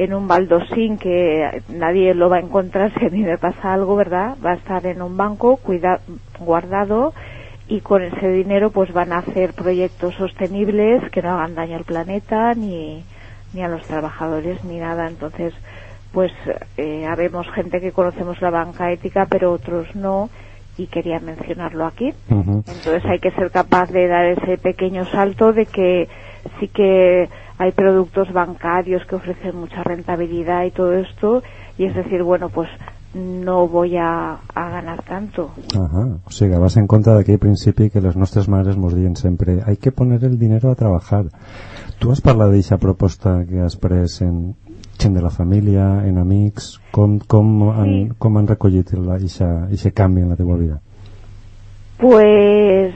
[0.00, 3.96] en un baldosín que nadie lo va a encontrar si a mí me pasa algo,
[3.96, 4.36] ¿verdad?
[4.44, 6.00] Va a estar en un banco cuida
[6.38, 7.12] guardado
[7.68, 11.84] y con ese dinero pues van a hacer proyectos sostenibles que no hagan daño al
[11.84, 13.04] planeta ni,
[13.52, 15.06] ni a los trabajadores ni nada.
[15.06, 15.52] Entonces,
[16.12, 16.32] pues
[16.78, 20.30] eh, habemos gente que conocemos la banca ética pero otros no
[20.78, 22.14] y quería mencionarlo aquí.
[22.30, 26.08] Entonces hay que ser capaz de dar ese pequeño salto de que
[26.58, 27.28] sí que
[27.60, 31.42] hay productos bancarios que ofrecen mucha rentabilidad y todo esto
[31.76, 32.70] y es decir, bueno, pues
[33.12, 35.50] no voy a, a ganar tanto.
[35.74, 36.06] Ajá.
[36.24, 39.92] O vas en contra d'aquell principi que les nostres mares mos diuen sempre hay que
[39.92, 41.26] poner el dinero a trabajar.
[41.98, 44.56] Tu has parlat d'eixa proposta que has pres en
[44.96, 48.12] gent de la família, en amics, com, com, han, Sí.
[48.16, 50.80] com han recollit aquest canvi en la teva vida?
[51.98, 52.94] Pues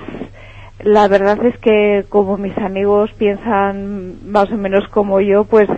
[0.82, 5.68] la verdad es que como mis amigos piensan más o menos como yo, pues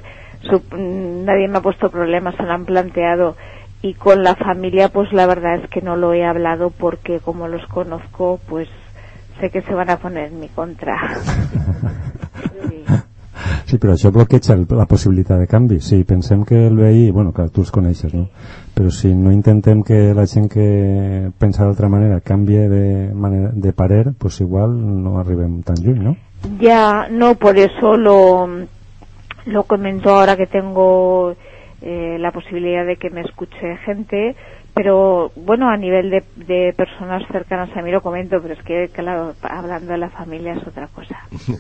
[0.43, 3.37] su- nadie me ha puesto problemas, se lo han planteado.
[3.83, 7.47] y con la familia pues la verdad es que no lo he hablado porque como
[7.47, 8.69] los conozco pues
[9.39, 10.97] sé que se van a poner en mi contra.
[13.67, 15.81] Sí, però això bloqueja la possibilitat de canvi.
[15.83, 18.29] Si pensem que el veí, bueno, que tu els coneixes, no?
[18.77, 23.73] Però si no intentem que la gent que pensa d'altra manera canvie de, manera, de
[23.73, 26.17] parer, pues igual no arribem tan lluny, no?
[26.61, 28.47] Ya, no, por eso lo,
[29.47, 31.35] lo comento ahora que tengo
[31.81, 34.37] eh, la posibilidad de que me escuche gente,
[34.75, 38.91] pero bueno, a nivel de, de personas cercanas a mí lo comento, pero es que,
[38.93, 41.17] claro, hablando de la familia es otra cosa.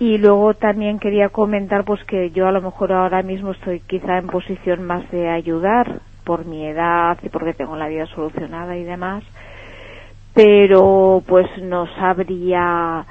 [0.00, 4.18] Y luego también quería comentar pues que yo a lo mejor ahora mismo estoy quizá
[4.18, 8.84] en posición más de ayudar por mi edad y porque tengo la vida solucionada y
[8.84, 9.24] demás,
[10.34, 13.06] pero pues no sabría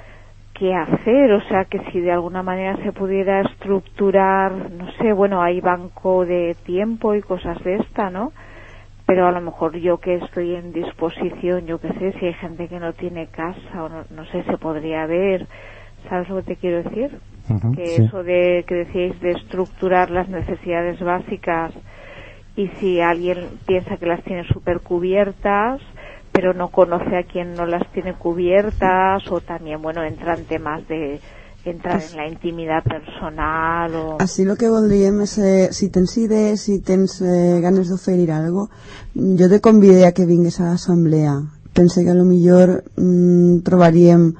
[0.53, 5.41] qué hacer, o sea que si de alguna manera se pudiera estructurar, no sé, bueno,
[5.41, 8.33] hay banco de tiempo y cosas de esta, ¿no?
[9.07, 12.67] Pero a lo mejor yo que estoy en disposición, yo qué sé, si hay gente
[12.67, 15.47] que no tiene casa o no, no sé, se podría ver,
[16.07, 17.17] ¿sabes lo que te quiero decir?
[17.73, 18.03] Que sí.
[18.03, 21.73] eso de que decíais de estructurar las necesidades básicas
[22.57, 25.79] y si alguien piensa que las tiene súper cubiertas
[26.33, 31.21] pero no conoce a quien no las tiene cubiertas o también bueno entran temas de
[31.63, 36.63] entrar en la intimidad personal o Així el que voldríem és, eh, si tens idees,
[36.63, 38.69] si tens eh, ganes d'oferir algo,
[39.13, 41.35] jo te convidé a que vingues a l'assemblea.
[41.73, 44.31] Pense que a lo millor mm, trobaríem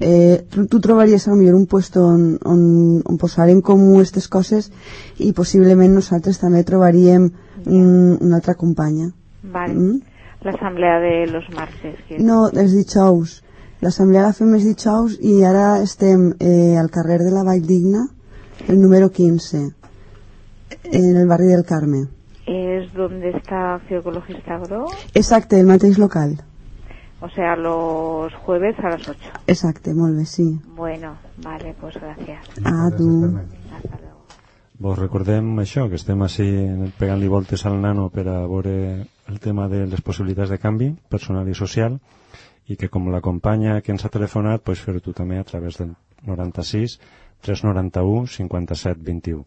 [0.00, 4.70] eh, tu, trobaries millor un puesto on, on, on posar en comú aquestes coses
[5.18, 7.30] i possiblement nosaltres també trobaríem
[7.64, 9.10] mm, una altra companya.
[9.42, 10.00] vale Mm?
[10.42, 13.42] la asamblea de los martes que- No, els dijous.
[13.80, 18.06] L'assemblea la fem els dijous i ara estem eh, al carrer de la Vall Digna,
[18.68, 19.70] el número 15,
[20.84, 22.06] en el barri del Carme.
[22.46, 26.36] es donde está Acción Ecologista Agro Exacte, el mateix local.
[27.20, 30.60] O sea los jueves a las 8 Exacte, molt bé, sí.
[30.74, 32.44] bueno vale pues gracias.
[32.64, 33.38] A tu.
[34.78, 36.44] Vos recordem això, que estem així
[36.98, 41.48] pegant-li voltes al nano per a veure el tema de les possibilitats de canvi personal
[41.48, 41.96] i social
[42.68, 45.94] i que com l'acompanya que ens ha telefonat pues fer-ho tu també a través del
[46.26, 46.98] 96
[47.40, 49.44] 391 57 21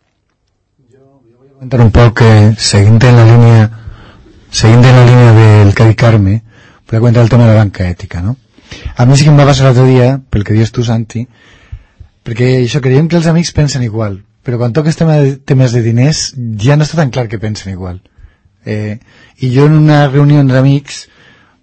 [1.53, 3.69] comentar un poc que seguint en la línia
[4.49, 6.39] seguint en la línia del que ha dit Carme
[6.97, 8.35] comentar el tema de la banca ètica no?
[8.95, 11.25] a mi sí que em va passar l'altre dia pel que dius tu Santi
[12.25, 15.83] perquè això creiem que els amics pensen igual però quan toques tema de, temes de
[15.85, 18.01] diners ja no està tan clar que pensen igual
[18.65, 18.99] eh,
[19.37, 21.07] i jo en una reunió d'amics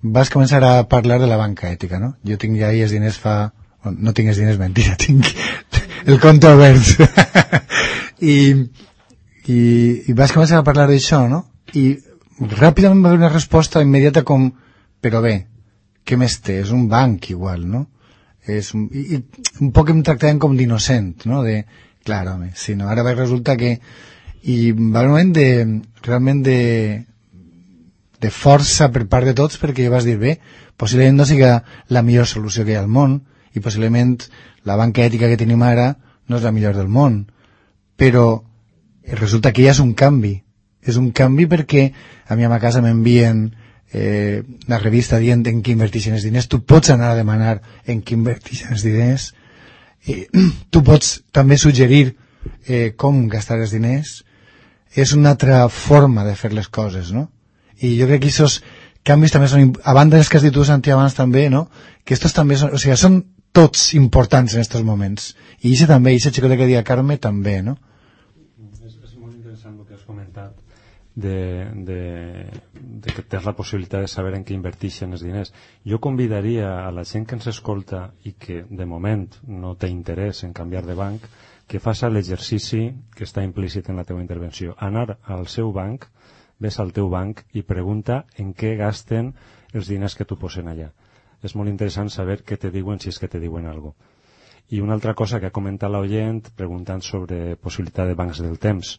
[0.02, 2.14] vas començar a parlar de la banca ètica no?
[2.22, 3.52] jo tinc ja els diners fa
[3.86, 5.26] no tinc els diners, mentira tinc
[6.06, 6.94] el compte obert
[8.34, 8.36] i
[9.46, 9.58] i,
[10.10, 11.44] i vas començar a parlar d'això, no?
[11.74, 11.96] I
[12.58, 14.48] ràpidament va haver una resposta immediata com,
[15.06, 15.36] però bé,
[16.06, 16.60] què més té?
[16.64, 17.86] És un banc igual, no?
[18.46, 21.42] És un, i, i un poc em tractaven com d'innocent, no?
[21.46, 21.60] De,
[22.06, 23.76] clar, home, si no, ara resulta que...
[24.46, 25.46] I va un moment de,
[26.06, 26.60] realment de,
[28.22, 30.36] de força per part de tots perquè vas dir, bé,
[30.78, 33.18] possiblement no siga la millor solució que hi ha al món
[33.56, 34.16] i possiblement
[34.68, 35.94] la banca ètica que tenim ara
[36.28, 37.24] no és la millor del món
[37.98, 38.26] però
[39.18, 40.36] resulta que ja és un canvi
[40.86, 41.88] és un canvi perquè
[42.28, 43.48] a mi a ma casa m'envien
[43.92, 48.02] eh, una revista dient en què inverteixen els diners tu pots anar a demanar en
[48.02, 49.32] què inverteixen els diners
[50.08, 50.26] eh,
[50.72, 52.16] tu pots també suggerir
[52.66, 54.18] eh, com gastar els diners
[54.96, 57.28] és una altra forma de fer les coses no?
[57.80, 58.60] i jo crec que aquests
[59.06, 61.68] canvis també són, a banda dels que has dit tu Santi abans també, no?
[62.04, 63.20] que estos també són, o sigui, són
[63.56, 65.30] tots importants en aquests moments
[65.62, 67.76] i això també, i aquest que deia Carme també, no?
[68.84, 70.52] És, és molt interessant el que has comentat
[71.16, 72.00] de, de,
[72.76, 75.52] de que tens la possibilitat de saber en què inverteixen els diners.
[75.88, 80.44] Jo convidaria a la gent que ens escolta i que de moment no té interès
[80.44, 81.24] en canviar de banc
[81.66, 82.82] que faça l'exercici
[83.16, 84.76] que està implícit en la teva intervenció.
[84.78, 86.04] Anar al seu banc,
[86.60, 89.32] ves al teu banc i pregunta en què gasten
[89.72, 90.92] els diners que tu posen allà.
[91.42, 94.12] És molt interessant saber què te diuen si és que te diuen alguna cosa.
[94.68, 98.96] I una altra cosa que ha comentat l'oient preguntant sobre possibilitat de bancs del temps.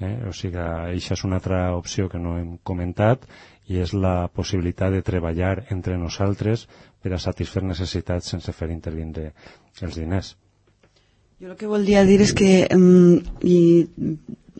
[0.00, 0.14] Eh?
[0.28, 3.26] O sigui, això és una altra opció que no hem comentat
[3.70, 6.66] i és la possibilitat de treballar entre nosaltres
[7.02, 9.30] per a satisfer necessitats sense fer intervindre
[9.80, 10.34] els diners.
[11.40, 13.58] Jo el que voldria dir és que, mm, i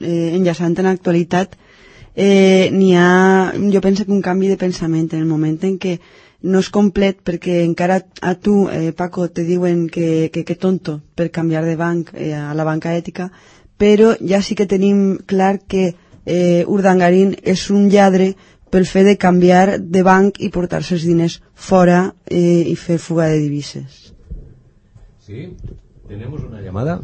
[0.01, 1.57] eh, enllaçant en l'actualitat,
[2.15, 5.99] eh, n'hi ha, jo penso que un canvi de pensament en el moment en què
[6.45, 11.01] no és complet perquè encara a tu, eh, Paco, te diuen que, que, que tonto
[11.15, 13.31] per canviar de banc eh, a la banca ètica,
[13.85, 15.83] però ja sí que tenim clar que
[16.25, 18.31] eh, Urdangarín és un lladre
[18.73, 23.27] pel fet de canviar de banc i portar-se els diners fora eh, i fer fuga
[23.29, 24.15] de divises.
[25.21, 25.55] Sí,
[26.09, 27.01] tenemos una llamada.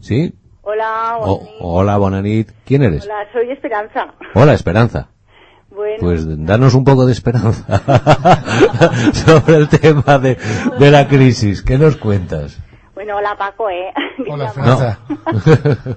[0.00, 0.34] ¿Sí?
[0.62, 2.50] Hola, O- hola, Bonanit.
[2.66, 3.04] ¿Quién eres?
[3.04, 4.12] hola, soy Esperanza.
[4.34, 5.08] Hola, Esperanza.
[5.70, 7.64] Bueno, Pues danos un poco de esperanza
[9.14, 10.36] sobre el tema de,
[10.78, 11.62] de la crisis.
[11.62, 12.58] ¿Qué nos cuentas?
[12.98, 13.92] Bueno, hola Paco, ¿eh?
[14.28, 15.96] Hola, No.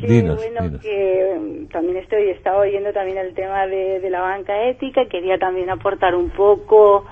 [0.00, 0.80] Que dinos, bueno, dinos.
[0.80, 5.36] que mm, también estoy, estaba oyendo también el tema de, de la banca ética, quería
[5.38, 7.04] también aportar un poco,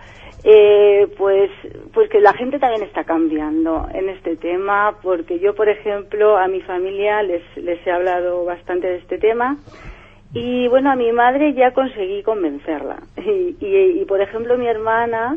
[0.44, 1.51] eh, pues,
[1.93, 6.48] pues que la gente también está cambiando en este tema, porque yo, por ejemplo, a
[6.48, 9.59] mi familia les, les he hablado bastante de este tema,
[10.32, 13.02] y bueno, a mi madre ya conseguí convencerla.
[13.18, 15.36] Y, y, y, por ejemplo, mi hermana,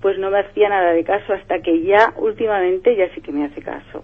[0.00, 3.44] pues no me hacía nada de caso hasta que ya últimamente ya sí que me
[3.44, 4.02] hace caso.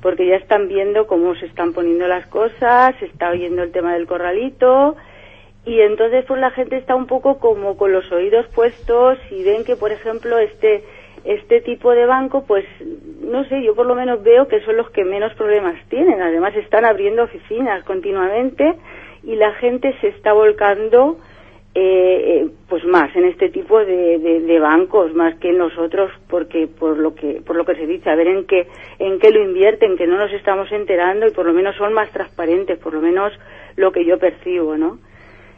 [0.00, 3.94] Porque ya están viendo cómo se están poniendo las cosas, se está oyendo el tema
[3.94, 4.96] del corralito
[5.66, 9.64] y entonces pues la gente está un poco como con los oídos puestos y ven
[9.64, 10.84] que por ejemplo este
[11.24, 12.66] este tipo de banco pues
[13.22, 16.54] no sé yo por lo menos veo que son los que menos problemas tienen además
[16.56, 18.74] están abriendo oficinas continuamente
[19.22, 21.16] y la gente se está volcando
[21.76, 27.16] eh, eh, pues más en este tipo de, bancos más que nosotros porque por lo
[27.16, 28.68] que por lo que se dice a ver en qué
[29.00, 32.08] en qué lo invierten que no nos estamos enterando y por lo menos son más
[32.12, 33.32] transparentes por lo menos
[33.74, 34.98] lo que yo percibo no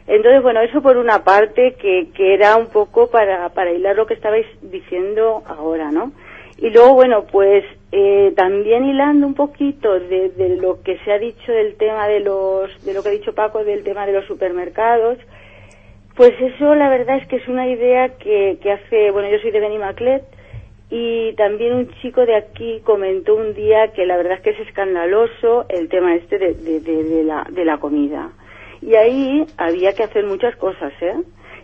[0.07, 4.07] entonces bueno eso por una parte que, que era un poco para para hilar lo
[4.07, 6.13] que estabais diciendo ahora no
[6.57, 11.51] y luego bueno pues eh, también hilando un poquito de lo que se ha dicho
[11.51, 15.19] del tema de los de lo que ha dicho Paco del tema de los supermercados
[16.17, 19.51] pues eso la verdad es que es una idea que, que hace, bueno, yo soy
[19.51, 20.23] de Benimaclet
[20.89, 24.59] y también un chico de aquí comentó un día que la verdad es que es
[24.67, 28.31] escandaloso el tema este de, la, de la comida.
[28.81, 31.17] Y ahí había que hacer muchas cosas, ¿eh?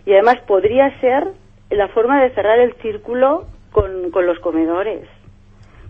[0.06, 1.28] Y además podría ser
[1.70, 5.08] la forma de cerrar el círculo con, con los comedores.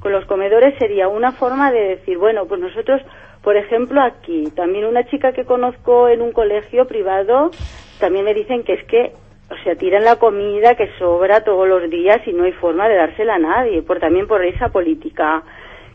[0.00, 3.02] Con los comedores sería una forma de decir, bueno, pues nosotros,
[3.42, 7.50] por ejemplo, aquí, también una chica que conozco en un colegio privado,
[7.98, 9.12] también me dicen que es que,
[9.50, 12.96] o sea, tiran la comida que sobra todos los días y no hay forma de
[12.96, 15.42] dársela a nadie, por también por esa política.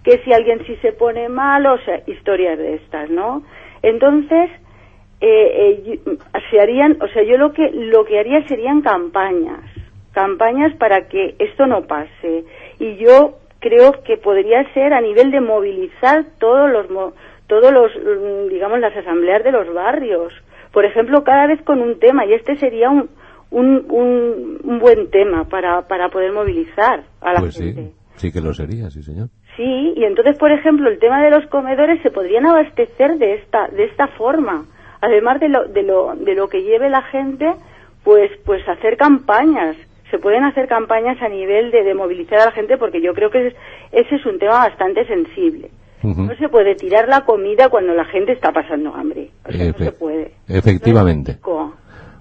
[0.04, 3.44] Que si alguien sí se pone mal, o sea, historias de estas, ¿no?
[3.82, 4.50] Entonces,
[5.22, 6.18] eh, eh,
[6.50, 9.60] se harían, o sea, yo lo que lo que haría serían campañas,
[10.14, 12.46] campañas para que esto no pase.
[12.80, 16.88] Y yo creo que podría ser a nivel de movilizar todos los
[17.48, 20.34] todos los mm, digamos las asambleas de los barrios,
[20.72, 23.10] por ejemplo, cada vez con un tema y este sería un
[23.52, 27.82] un, un, un buen tema para para poder movilizar a la Pues gente.
[27.84, 29.30] sí, sí que lo sería, sí señor.
[29.58, 33.68] Sí, y entonces, por ejemplo, el tema de los comedores se podrían abastecer de esta
[33.70, 34.66] de esta forma.
[35.02, 37.52] Además de lo de lo de lo que lleve la gente,
[38.04, 39.76] pues pues hacer campañas.
[40.12, 43.30] Se pueden hacer campañas a nivel de, de movilizar a la gente porque yo creo
[43.32, 43.56] que es-
[43.92, 45.70] ese es un tema bastante sensible.
[46.04, 49.32] No se puede tirar la comida cuando la gente está pasando hambre.
[49.48, 50.32] O sea, no Efe- se puede.
[50.48, 51.38] Efectivamente.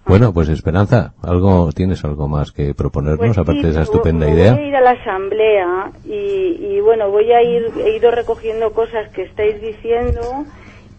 [0.07, 4.35] Bueno, pues Esperanza, algo tienes algo más que proponernos Pues aparte de esa estupenda voy
[4.37, 4.55] idea.
[4.55, 9.11] a ir a la asamblea y, y, bueno, voy a ir, he ido recogiendo cosas
[9.11, 10.47] que estáis diciendo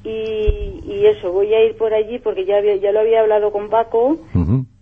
[0.03, 3.51] y, y eso, voy a ir por allí porque ya, había- ya lo había hablado
[3.51, 4.19] con Paco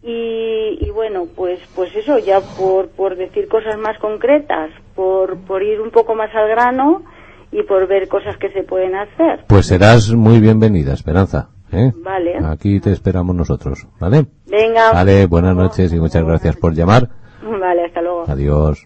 [0.03, 5.63] y, y bueno, pues, pues eso, ya por, por decir cosas más concretas, por, por
[5.63, 7.03] ir un poco más al grano
[7.51, 9.45] y por ver cosas que se pueden hacer.
[9.47, 11.49] Pues serás muy bienvenida, Esperanza.
[11.71, 11.91] ¿eh?
[12.03, 12.37] Vale.
[12.45, 14.25] Aquí te esperamos nosotros, ¿vale?
[14.45, 14.91] Venga.
[14.91, 17.09] Vale, buenas noches y muchas gracias por llamar.
[17.41, 18.25] Vale, hasta luego.
[18.27, 18.85] Adiós.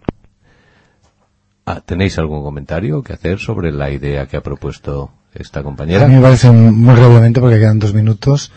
[1.65, 6.05] Ah, ¿Tenéis algún comentario que hacer sobre la idea que ha propuesto esta compañera?
[6.05, 8.51] A mí me parece muy relevante porque quedan dos minutos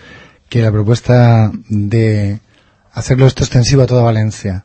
[0.49, 2.41] que la propuesta de
[2.93, 4.65] hacerlo esto extensivo a toda Valencia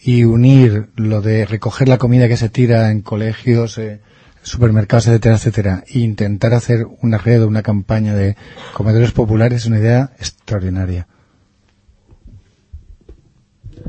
[0.00, 4.00] y unir lo de recoger la comida que se tira en colegios, eh,
[4.44, 8.36] supermercados, etcétera, etcétera, e intentar hacer una red o una campaña de
[8.74, 11.08] comedores populares es una idea extraordinaria.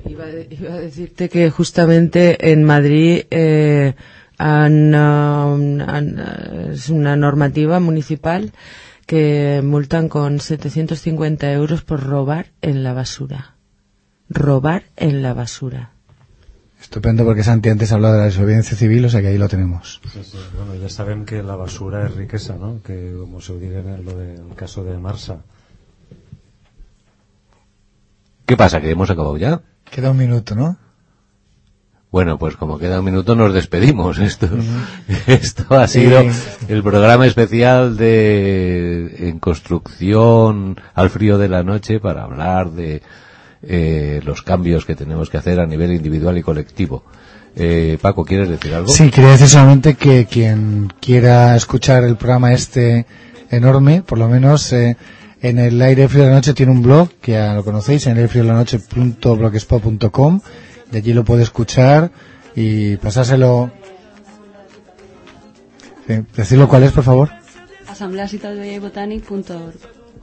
[0.07, 3.93] Iba, a- decirte que justamente en Madrid eh,
[4.39, 5.81] um,
[6.71, 8.51] es una normativa municipal
[9.05, 13.55] que multan con 750 euros por robar en la basura.
[14.29, 15.94] Robar en la basura.
[16.85, 19.49] Estupendo porque Santi antes ha hablado de la desobediencia civil, o sea que ahí lo
[19.49, 19.99] tenemos.
[20.13, 20.37] Sí, sí.
[20.55, 22.79] Bueno, ya saben que la basura es riqueza, ¿no?
[22.83, 25.39] Que como se diga en el, lo del caso de Marsa.
[28.45, 28.81] ¿Qué pasa?
[28.81, 29.61] ¿Que hemos acabado ya?
[29.89, 30.77] Queda un minuto, ¿no?
[32.11, 34.19] Bueno, pues como queda un minuto nos despedimos.
[34.19, 34.47] Esto,
[35.25, 36.23] esto ha sido
[36.67, 43.01] el programa especial de en construcción al frío de la noche para hablar de
[43.67, 47.03] eh, los cambios que tenemos que hacer a nivel individual y colectivo.
[47.55, 48.89] Eh, Paco, ¿quieres decir algo?
[48.89, 53.05] Sí, quería decir solamente que quien quiera escuchar el programa este
[53.49, 54.97] enorme, por lo menos eh,
[55.41, 58.17] en el aire frío de la noche tiene un blog, que ya lo conocéis, en
[58.17, 60.41] airefriodelaNoche.blogspot.com,
[60.91, 62.11] de allí lo puede escuchar
[62.55, 63.71] y pasárselo.
[66.07, 67.29] Sí, decirlo cuál es, por favor.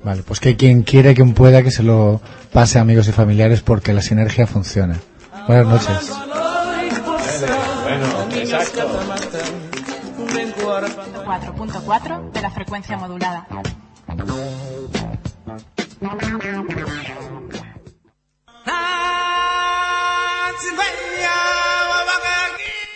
[0.05, 2.20] Vale, pues que quien quiere, quien pueda, que se lo
[2.53, 4.99] pase a amigos y familiares porque la sinergia funciona.
[5.47, 6.12] Buenas noches.
[7.83, 8.89] Bueno, exacto.
[11.24, 13.47] 4.4 de la frecuencia modulada.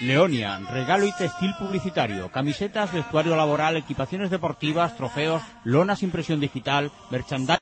[0.00, 7.46] Leonia, regalo y textil publicitario, camisetas, vestuario laboral, equipaciones deportivas, trofeos, lonas impresión digital, merchandising.